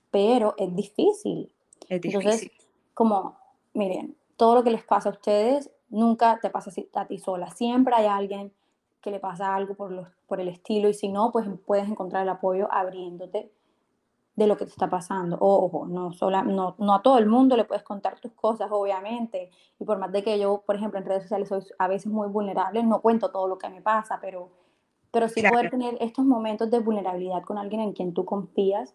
pero 0.09 0.55
es 0.57 0.73
difícil. 0.73 1.51
Es 1.89 2.01
difícil. 2.01 2.21
Entonces, 2.21 2.51
como, 2.93 3.37
miren, 3.73 4.15
todo 4.37 4.55
lo 4.55 4.63
que 4.63 4.71
les 4.71 4.83
pasa 4.83 5.09
a 5.09 5.11
ustedes 5.11 5.71
nunca 5.89 6.39
te 6.41 6.49
pasa 6.49 6.71
a 6.93 7.05
ti 7.05 7.17
sola. 7.17 7.49
Siempre 7.49 7.95
hay 7.95 8.05
alguien 8.05 8.53
que 9.01 9.11
le 9.11 9.19
pasa 9.19 9.55
algo 9.55 9.75
por, 9.75 9.91
los, 9.91 10.07
por 10.27 10.39
el 10.39 10.47
estilo 10.47 10.87
y 10.89 10.93
si 10.93 11.09
no, 11.09 11.31
pues 11.31 11.47
puedes 11.65 11.87
encontrar 11.87 12.23
el 12.23 12.29
apoyo 12.29 12.71
abriéndote 12.71 13.51
de 14.35 14.47
lo 14.47 14.55
que 14.55 14.65
te 14.65 14.71
está 14.71 14.89
pasando. 14.89 15.37
ojo, 15.39 15.87
no, 15.87 16.13
sola, 16.13 16.43
no, 16.43 16.75
no 16.77 16.93
a 16.93 17.01
todo 17.01 17.17
el 17.17 17.25
mundo 17.25 17.57
le 17.57 17.65
puedes 17.65 17.83
contar 17.83 18.19
tus 18.19 18.33
cosas, 18.33 18.69
obviamente. 18.71 19.49
Y 19.79 19.85
por 19.85 19.97
más 19.97 20.11
de 20.11 20.23
que 20.23 20.37
yo, 20.39 20.61
por 20.65 20.75
ejemplo, 20.75 20.99
en 20.99 21.05
redes 21.05 21.23
sociales 21.23 21.49
soy 21.49 21.63
a 21.79 21.87
veces 21.87 22.11
muy 22.11 22.27
vulnerable, 22.27 22.83
no 22.83 23.01
cuento 23.01 23.31
todo 23.31 23.47
lo 23.47 23.57
que 23.57 23.69
me 23.69 23.81
pasa, 23.81 24.19
pero, 24.21 24.51
pero 25.09 25.27
sí 25.27 25.41
poder 25.41 25.71
tener 25.71 25.97
estos 25.99 26.23
momentos 26.23 26.69
de 26.69 26.79
vulnerabilidad 26.79 27.41
con 27.41 27.57
alguien 27.57 27.81
en 27.81 27.93
quien 27.93 28.13
tú 28.13 28.25
confías 28.25 28.93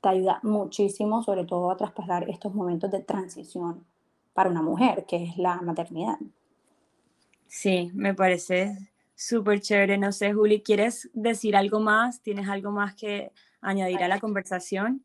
te 0.00 0.10
ayuda 0.10 0.38
muchísimo, 0.42 1.22
sobre 1.22 1.44
todo 1.44 1.70
a 1.70 1.76
traspasar 1.76 2.28
estos 2.28 2.54
momentos 2.54 2.90
de 2.90 3.00
transición 3.00 3.84
para 4.36 4.50
una 4.50 4.62
mujer, 4.62 5.06
que 5.06 5.24
es 5.24 5.38
la 5.38 5.56
maternidad. 5.62 6.18
Sí, 7.46 7.90
me 7.94 8.14
parece 8.14 8.76
súper 9.14 9.60
chévere. 9.60 9.96
No 9.96 10.12
sé, 10.12 10.34
Juli, 10.34 10.62
¿quieres 10.62 11.08
decir 11.14 11.56
algo 11.56 11.80
más? 11.80 12.20
¿Tienes 12.20 12.46
algo 12.48 12.70
más 12.70 12.94
que 12.94 13.32
añadir 13.62 14.02
a 14.02 14.08
la 14.08 14.20
conversación? 14.20 15.02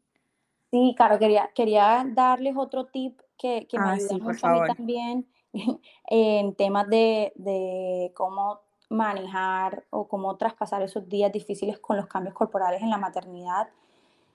Sí, 0.70 0.94
claro, 0.98 1.18
quería, 1.18 1.50
quería 1.56 2.06
darles 2.14 2.56
otro 2.58 2.88
tip 2.88 3.22
que, 3.38 3.68
que 3.68 3.80
me 3.80 3.86
Ah, 3.86 3.98
sí, 3.98 4.18
por 4.20 4.34
mucho 4.34 4.48
a 4.48 4.52
mí 4.52 4.60
también 4.76 5.26
en 6.08 6.54
temas 6.56 6.90
de, 6.90 7.32
de 7.36 8.12
cómo 8.14 8.60
manejar 8.90 9.86
o 9.92 10.10
cómo 10.10 10.36
traspasar 10.36 10.82
esos 10.82 11.08
días 11.08 11.32
difíciles 11.32 11.80
con 11.80 11.96
los 11.96 12.08
cambios 12.08 12.36
corporales 12.36 12.82
en 12.82 12.90
la 12.90 12.98
maternidad, 12.98 13.70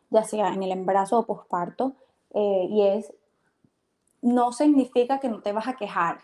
ya 0.09 0.25
sea 0.25 0.55
en 0.55 0.63
el 0.63 0.73
embarazo 0.73 1.19
o 1.19 1.27
posparto, 1.27 1.93
eh, 2.33 2.67
y 2.71 2.83
es, 2.87 3.13
no 4.23 4.53
significa 4.53 5.21
que 5.21 5.29
no 5.29 5.41
te 5.41 5.53
vas 5.53 5.69
a 5.69 5.77
quejar 5.77 6.19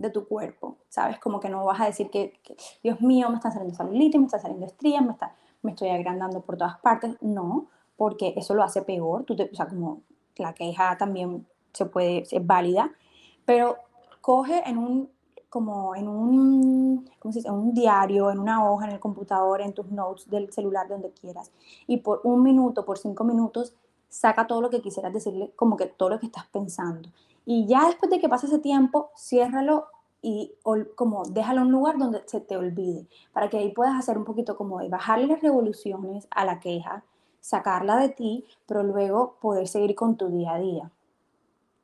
de 0.00 0.10
tu 0.10 0.26
cuerpo, 0.26 0.78
¿sabes? 0.88 1.18
Como 1.18 1.40
que 1.40 1.50
no 1.50 1.64
vas 1.64 1.80
a 1.80 1.86
decir 1.86 2.10
que, 2.10 2.32
Dios 2.82 3.00
mío, 3.02 3.28
me 3.28 3.36
están 3.36 3.52
saliendo 3.52 3.76
celulitis, 3.76 4.18
me 4.18 4.26
están 4.26 4.40
saliendo 4.40 4.66
estrías, 4.66 5.04
me, 5.04 5.12
está, 5.12 5.34
me 5.62 5.72
estoy 5.72 5.90
agrandando 5.90 6.40
por 6.40 6.56
todas 6.56 6.78
partes, 6.78 7.16
no, 7.20 7.66
porque 7.96 8.32
eso 8.36 8.54
lo 8.54 8.62
hace 8.62 8.80
peor, 8.80 9.24
tú 9.24 9.36
te, 9.36 9.50
o 9.52 9.54
sea, 9.54 9.68
como 9.68 10.00
la 10.36 10.54
queja 10.54 10.96
también 10.96 11.46
se 11.74 11.84
puede, 11.84 12.22
es 12.30 12.46
válida, 12.46 12.90
pero 13.44 13.76
coge 14.22 14.62
en 14.66 14.78
un, 14.78 15.10
como 15.50 15.94
en 15.94 16.08
un, 16.08 17.10
¿cómo 17.18 17.32
se 17.32 17.40
dice? 17.40 17.48
En 17.48 17.54
un 17.54 17.74
diario, 17.74 18.30
en 18.30 18.38
una 18.38 18.70
hoja, 18.70 18.86
en 18.86 18.92
el 18.92 19.00
computador, 19.00 19.60
en 19.60 19.74
tus 19.74 19.90
notes 19.90 20.30
del 20.30 20.50
celular, 20.50 20.88
donde 20.88 21.10
quieras, 21.10 21.52
y 21.86 21.98
por 21.98 22.22
un 22.24 22.42
minuto, 22.42 22.86
por 22.86 22.96
cinco 22.96 23.22
minutos, 23.24 23.74
saca 24.08 24.46
todo 24.46 24.62
lo 24.62 24.70
que 24.70 24.80
quisieras 24.80 25.12
decirle, 25.12 25.52
como 25.56 25.76
que 25.76 25.86
todo 25.86 26.08
lo 26.08 26.20
que 26.20 26.26
estás 26.26 26.46
pensando. 26.46 27.10
Y 27.52 27.66
ya 27.66 27.88
después 27.88 28.08
de 28.12 28.20
que 28.20 28.28
pase 28.28 28.46
ese 28.46 28.60
tiempo, 28.60 29.10
ciérralo 29.16 29.88
y 30.22 30.52
como 30.94 31.24
déjalo 31.24 31.62
en 31.62 31.66
un 31.66 31.72
lugar 31.72 31.98
donde 31.98 32.22
se 32.26 32.40
te 32.40 32.56
olvide, 32.56 33.08
para 33.32 33.50
que 33.50 33.58
ahí 33.58 33.72
puedas 33.72 33.98
hacer 33.98 34.16
un 34.16 34.24
poquito 34.24 34.56
como 34.56 34.78
de 34.78 34.88
bajarle 34.88 35.26
las 35.26 35.42
revoluciones 35.42 36.28
a 36.30 36.44
la 36.44 36.60
queja, 36.60 37.02
sacarla 37.40 37.96
de 37.96 38.10
ti, 38.10 38.44
pero 38.68 38.84
luego 38.84 39.34
poder 39.40 39.66
seguir 39.66 39.96
con 39.96 40.16
tu 40.16 40.28
día 40.28 40.52
a 40.52 40.58
día. 40.60 40.90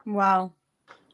Wow. 0.05 0.53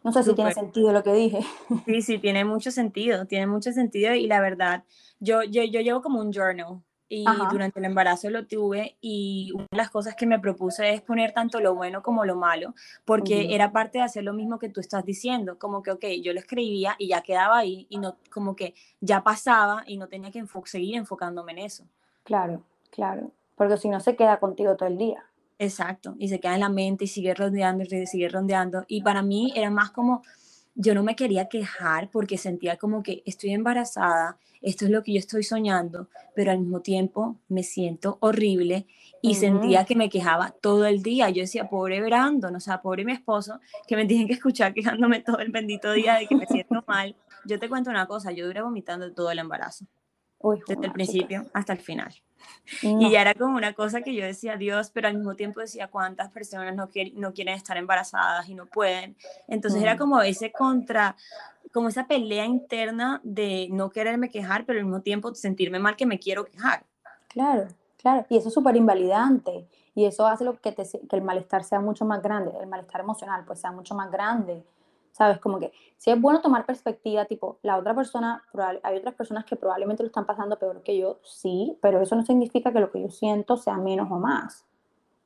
No 0.04 0.12
sé 0.12 0.22
si 0.22 0.34
tiene 0.34 0.52
sentido 0.52 0.92
lo 0.92 1.02
que 1.02 1.14
dije. 1.14 1.40
Sí, 1.86 2.02
sí, 2.02 2.18
tiene 2.18 2.44
mucho 2.44 2.70
sentido, 2.70 3.24
tiene 3.24 3.46
mucho 3.46 3.72
sentido 3.72 4.12
y 4.14 4.26
la 4.26 4.42
verdad, 4.42 4.84
yo, 5.18 5.44
yo, 5.44 5.62
yo 5.62 5.80
llevo 5.80 6.02
como 6.02 6.20
un 6.20 6.30
journal 6.30 6.82
y 7.14 7.26
Ajá. 7.26 7.48
durante 7.50 7.78
el 7.78 7.84
embarazo 7.84 8.30
lo 8.30 8.46
tuve 8.46 8.96
y 9.02 9.52
una 9.54 9.66
de 9.70 9.76
las 9.76 9.90
cosas 9.90 10.14
que 10.16 10.24
me 10.24 10.38
propuse 10.38 10.94
es 10.94 11.02
poner 11.02 11.32
tanto 11.32 11.60
lo 11.60 11.74
bueno 11.74 12.02
como 12.02 12.24
lo 12.24 12.36
malo, 12.36 12.74
porque 13.04 13.34
uh 13.34 13.40
-huh. 13.40 13.54
era 13.54 13.70
parte 13.70 13.98
de 13.98 14.04
hacer 14.04 14.24
lo 14.24 14.32
mismo 14.32 14.58
que 14.58 14.70
tú 14.70 14.80
estás 14.80 15.04
diciendo, 15.04 15.58
como 15.58 15.82
que, 15.82 15.90
ok, 15.90 16.04
yo 16.22 16.32
lo 16.32 16.38
escribía 16.38 16.96
y 16.98 17.08
ya 17.08 17.20
quedaba 17.20 17.58
ahí 17.58 17.86
y 17.90 17.98
no, 17.98 18.16
como 18.32 18.56
que 18.56 18.72
ya 19.00 19.22
pasaba 19.22 19.84
y 19.86 19.98
no 19.98 20.08
tenía 20.08 20.30
que 20.30 20.38
enfo 20.38 20.62
seguir 20.64 20.94
enfocándome 20.96 21.52
en 21.52 21.58
eso. 21.58 21.84
Claro, 22.24 22.62
claro, 22.90 23.30
porque 23.56 23.76
si 23.76 23.90
no 23.90 24.00
se 24.00 24.16
queda 24.16 24.40
contigo 24.40 24.74
todo 24.76 24.88
el 24.88 24.96
día. 24.96 25.22
Exacto, 25.58 26.14
y 26.18 26.28
se 26.28 26.40
queda 26.40 26.54
en 26.54 26.60
la 26.60 26.70
mente 26.70 27.04
y 27.04 27.08
sigue 27.08 27.34
rondeando 27.34 27.84
y 27.84 28.06
sigue 28.06 28.28
rondeando. 28.30 28.84
Y 28.88 29.02
para 29.02 29.20
mí 29.22 29.52
era 29.54 29.68
más 29.68 29.90
como, 29.90 30.22
yo 30.74 30.94
no 30.94 31.02
me 31.02 31.16
quería 31.16 31.48
quejar 31.48 32.10
porque 32.10 32.38
sentía 32.38 32.76
como 32.76 33.02
que 33.02 33.22
estoy 33.26 33.50
embarazada, 33.50 34.38
esto 34.60 34.84
es 34.84 34.90
lo 34.90 35.02
que 35.02 35.12
yo 35.12 35.18
estoy 35.18 35.42
soñando, 35.42 36.08
pero 36.34 36.52
al 36.52 36.60
mismo 36.60 36.80
tiempo 36.80 37.40
me 37.48 37.62
siento 37.62 38.18
horrible 38.20 38.86
y 39.20 39.28
uh 39.28 39.32
-huh. 39.32 39.40
sentía 39.40 39.84
que 39.84 39.96
me 39.96 40.08
quejaba 40.08 40.50
todo 40.60 40.86
el 40.86 41.02
día. 41.02 41.30
Yo 41.30 41.42
decía, 41.42 41.68
pobre 41.68 42.00
Brandon, 42.00 42.54
o 42.54 42.60
sea, 42.60 42.80
pobre 42.80 43.04
mi 43.04 43.12
esposo, 43.12 43.60
que 43.86 43.96
me 43.96 44.06
tienen 44.06 44.26
que 44.26 44.34
escuchar 44.34 44.72
quejándome 44.72 45.20
todo 45.20 45.38
el 45.38 45.50
bendito 45.50 45.92
día 45.92 46.14
de 46.14 46.26
que 46.26 46.36
me 46.36 46.46
siento 46.46 46.82
mal. 46.86 47.16
Yo 47.44 47.58
te 47.58 47.68
cuento 47.68 47.90
una 47.90 48.06
cosa, 48.06 48.32
yo 48.32 48.46
duré 48.46 48.62
vomitando 48.62 49.12
todo 49.12 49.30
el 49.30 49.38
embarazo. 49.40 49.86
Uy, 50.42 50.60
desde 50.66 50.86
el 50.86 50.92
principio 50.92 51.46
hasta 51.52 51.72
el 51.72 51.78
final. 51.78 52.12
No. 52.82 53.00
Y 53.00 53.10
ya 53.10 53.20
era 53.20 53.34
como 53.34 53.56
una 53.56 53.72
cosa 53.72 54.02
que 54.02 54.14
yo 54.14 54.24
decía, 54.24 54.56
Dios, 54.56 54.90
pero 54.90 55.08
al 55.08 55.14
mismo 55.14 55.34
tiempo 55.34 55.60
decía, 55.60 55.88
¿cuántas 55.88 56.30
personas 56.30 56.74
no, 56.74 56.88
quieren, 56.88 57.18
no 57.20 57.32
quieren 57.32 57.54
estar 57.54 57.76
embarazadas 57.76 58.48
y 58.48 58.54
no 58.54 58.66
pueden? 58.66 59.16
Entonces 59.48 59.80
Mm. 59.80 59.84
era 59.84 59.96
como 59.96 60.20
ese 60.22 60.50
contra, 60.52 61.16
como 61.72 61.88
esa 61.88 62.06
pelea 62.06 62.44
interna 62.44 63.20
de 63.22 63.68
no 63.70 63.90
quererme 63.90 64.28
quejar, 64.28 64.64
pero 64.66 64.78
al 64.78 64.84
mismo 64.84 65.00
tiempo 65.02 65.34
sentirme 65.34 65.78
mal 65.78 65.96
que 65.96 66.06
me 66.06 66.18
quiero 66.18 66.44
quejar. 66.44 66.84
Claro, 67.28 67.68
claro. 67.96 68.26
Y 68.28 68.36
eso 68.36 68.48
es 68.48 68.54
súper 68.54 68.76
invalidante. 68.76 69.66
Y 69.94 70.06
eso 70.06 70.26
hace 70.26 70.44
lo 70.44 70.58
que, 70.58 70.72
te, 70.72 70.84
que 70.84 71.16
el 71.16 71.22
malestar 71.22 71.64
sea 71.64 71.80
mucho 71.80 72.04
más 72.04 72.22
grande, 72.22 72.50
el 72.60 72.66
malestar 72.66 73.02
emocional 73.02 73.44
pues 73.46 73.60
sea 73.60 73.72
mucho 73.72 73.94
más 73.94 74.10
grande. 74.10 74.64
¿Sabes? 75.12 75.38
Como 75.38 75.60
que 75.60 75.72
si 75.98 76.10
es 76.10 76.20
bueno 76.20 76.40
tomar 76.40 76.66
perspectiva, 76.66 77.26
tipo, 77.26 77.58
la 77.62 77.76
otra 77.76 77.94
persona, 77.94 78.42
hay 78.82 78.96
otras 78.96 79.14
personas 79.14 79.44
que 79.44 79.56
probablemente 79.56 80.02
lo 80.02 80.08
están 80.08 80.26
pasando 80.26 80.58
peor 80.58 80.82
que 80.82 80.96
yo, 80.96 81.20
sí, 81.22 81.78
pero 81.80 82.00
eso 82.00 82.16
no 82.16 82.24
significa 82.24 82.72
que 82.72 82.80
lo 82.80 82.90
que 82.90 83.02
yo 83.02 83.10
siento 83.10 83.56
sea 83.56 83.76
menos 83.76 84.10
o 84.10 84.18
más. 84.18 84.64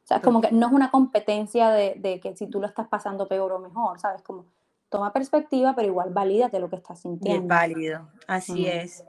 O 0.05 0.07
sea, 0.09 0.19
es 0.19 0.23
como 0.23 0.41
que 0.41 0.53
no 0.53 0.67
es 0.67 0.73
una 0.73 0.91
competencia 0.91 1.71
de, 1.71 1.95
de 1.99 2.21
que 2.21 2.37
si 2.37 2.47
tú 2.47 2.61
lo 2.61 2.67
estás 2.67 2.89
pasando 2.89 3.27
peor 3.27 3.53
o 3.53 3.59
mejor, 3.59 3.99
¿sabes? 3.99 4.23
Como 4.23 4.45
toma 4.89 5.13
perspectiva, 5.13 5.75
pero 5.75 5.89
igual 5.89 6.13
valídate 6.13 6.61
lo 6.61 6.69
que 6.69 6.77
estás 6.77 7.01
sintiendo. 7.01 7.43
Es 7.43 7.49
válido, 7.49 8.09
así 8.27 8.67
es. 8.67 9.05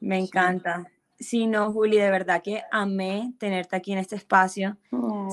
Me 0.00 0.18
encanta. 0.18 0.86
Sí, 1.18 1.46
no, 1.46 1.72
Juli, 1.72 1.98
de 1.98 2.10
verdad 2.10 2.42
que 2.42 2.62
amé 2.70 3.32
tenerte 3.38 3.76
aquí 3.76 3.92
en 3.92 3.98
este 3.98 4.16
espacio. 4.16 4.76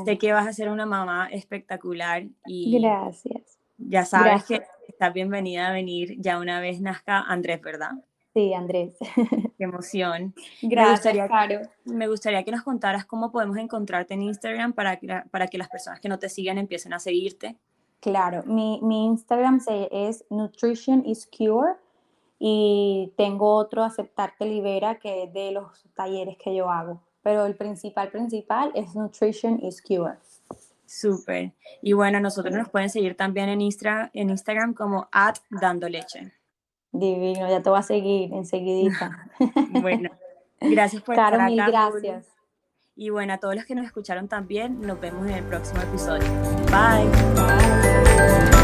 Sé 0.05 0.17
que 0.17 0.31
vas 0.31 0.47
a 0.47 0.53
ser 0.53 0.69
una 0.69 0.85
mamá 0.85 1.27
espectacular 1.31 2.23
y 2.45 2.79
Gracias. 2.79 3.58
Ya 3.79 4.05
sabes 4.05 4.45
Gracias. 4.47 4.59
que 4.61 4.65
estás 4.87 5.13
bienvenida 5.13 5.67
a 5.67 5.71
venir 5.73 6.15
ya 6.19 6.39
una 6.39 6.59
vez 6.59 6.81
nazca 6.81 7.19
Andrés, 7.21 7.61
¿verdad? 7.61 7.91
Sí, 8.33 8.53
Andrés. 8.53 8.95
Qué 9.57 9.63
emoción. 9.63 10.35
Gracias, 10.61 11.15
gustaría- 11.15 11.27
Caro. 11.27 11.61
Me 11.85 12.07
gustaría 12.07 12.43
que 12.43 12.51
nos 12.51 12.61
contaras 12.63 13.05
cómo 13.05 13.31
podemos 13.31 13.57
encontrarte 13.57 14.13
en 14.13 14.21
Instagram 14.21 14.73
para 14.73 14.97
que, 14.97 15.23
para 15.31 15.47
que 15.47 15.57
las 15.57 15.67
personas 15.69 15.99
que 15.99 16.09
no 16.09 16.19
te 16.19 16.29
sigan 16.29 16.57
empiecen 16.57 16.93
a 16.93 16.99
seguirte. 16.99 17.57
Claro, 18.01 18.43
mi, 18.45 18.79
mi 18.83 19.05
Instagram 19.07 19.59
se, 19.59 19.89
es 19.91 20.23
Nutrition 20.29 21.03
is 21.05 21.27
Cure 21.35 21.73
y 22.37 23.11
tengo 23.17 23.53
otro, 23.55 23.83
Aceptar 23.83 24.35
que 24.37 24.45
Libera, 24.45 24.95
que 24.99 25.23
es 25.23 25.33
de 25.33 25.51
los 25.51 25.85
talleres 25.95 26.37
que 26.37 26.55
yo 26.55 26.69
hago. 26.69 27.01
Pero 27.23 27.45
el 27.45 27.55
principal, 27.55 28.09
principal 28.11 28.71
es 28.75 28.95
Nutrition 28.95 29.59
is 29.61 29.81
Cure. 29.81 30.13
Súper. 30.89 31.53
Y 31.83 31.93
bueno, 31.93 32.19
nosotros 32.19 32.55
nos 32.55 32.67
pueden 32.69 32.89
seguir 32.89 33.15
también 33.15 33.47
en, 33.47 33.61
Instra, 33.61 34.09
en 34.15 34.31
Instagram 34.31 34.73
como 34.73 35.07
at 35.11 35.35
dando 35.51 35.87
leche. 35.87 36.33
Divino, 36.91 37.47
ya 37.47 37.61
te 37.61 37.69
voy 37.69 37.77
a 37.77 37.83
seguir 37.83 38.33
enseguidita. 38.33 39.29
Bueno, 39.81 40.09
gracias 40.59 41.03
por 41.03 41.15
Caro, 41.15 41.35
estar 41.35 41.49
mil 41.49 41.59
acá. 41.59 41.91
Juli. 41.91 42.07
gracias. 42.07 42.35
Y 42.95 43.11
bueno, 43.11 43.33
a 43.33 43.37
todos 43.37 43.55
los 43.55 43.65
que 43.65 43.75
nos 43.75 43.85
escucharon 43.85 44.27
también, 44.27 44.81
nos 44.81 44.99
vemos 44.99 45.27
en 45.27 45.35
el 45.35 45.43
próximo 45.43 45.79
episodio. 45.81 46.27
Bye. 46.71 48.58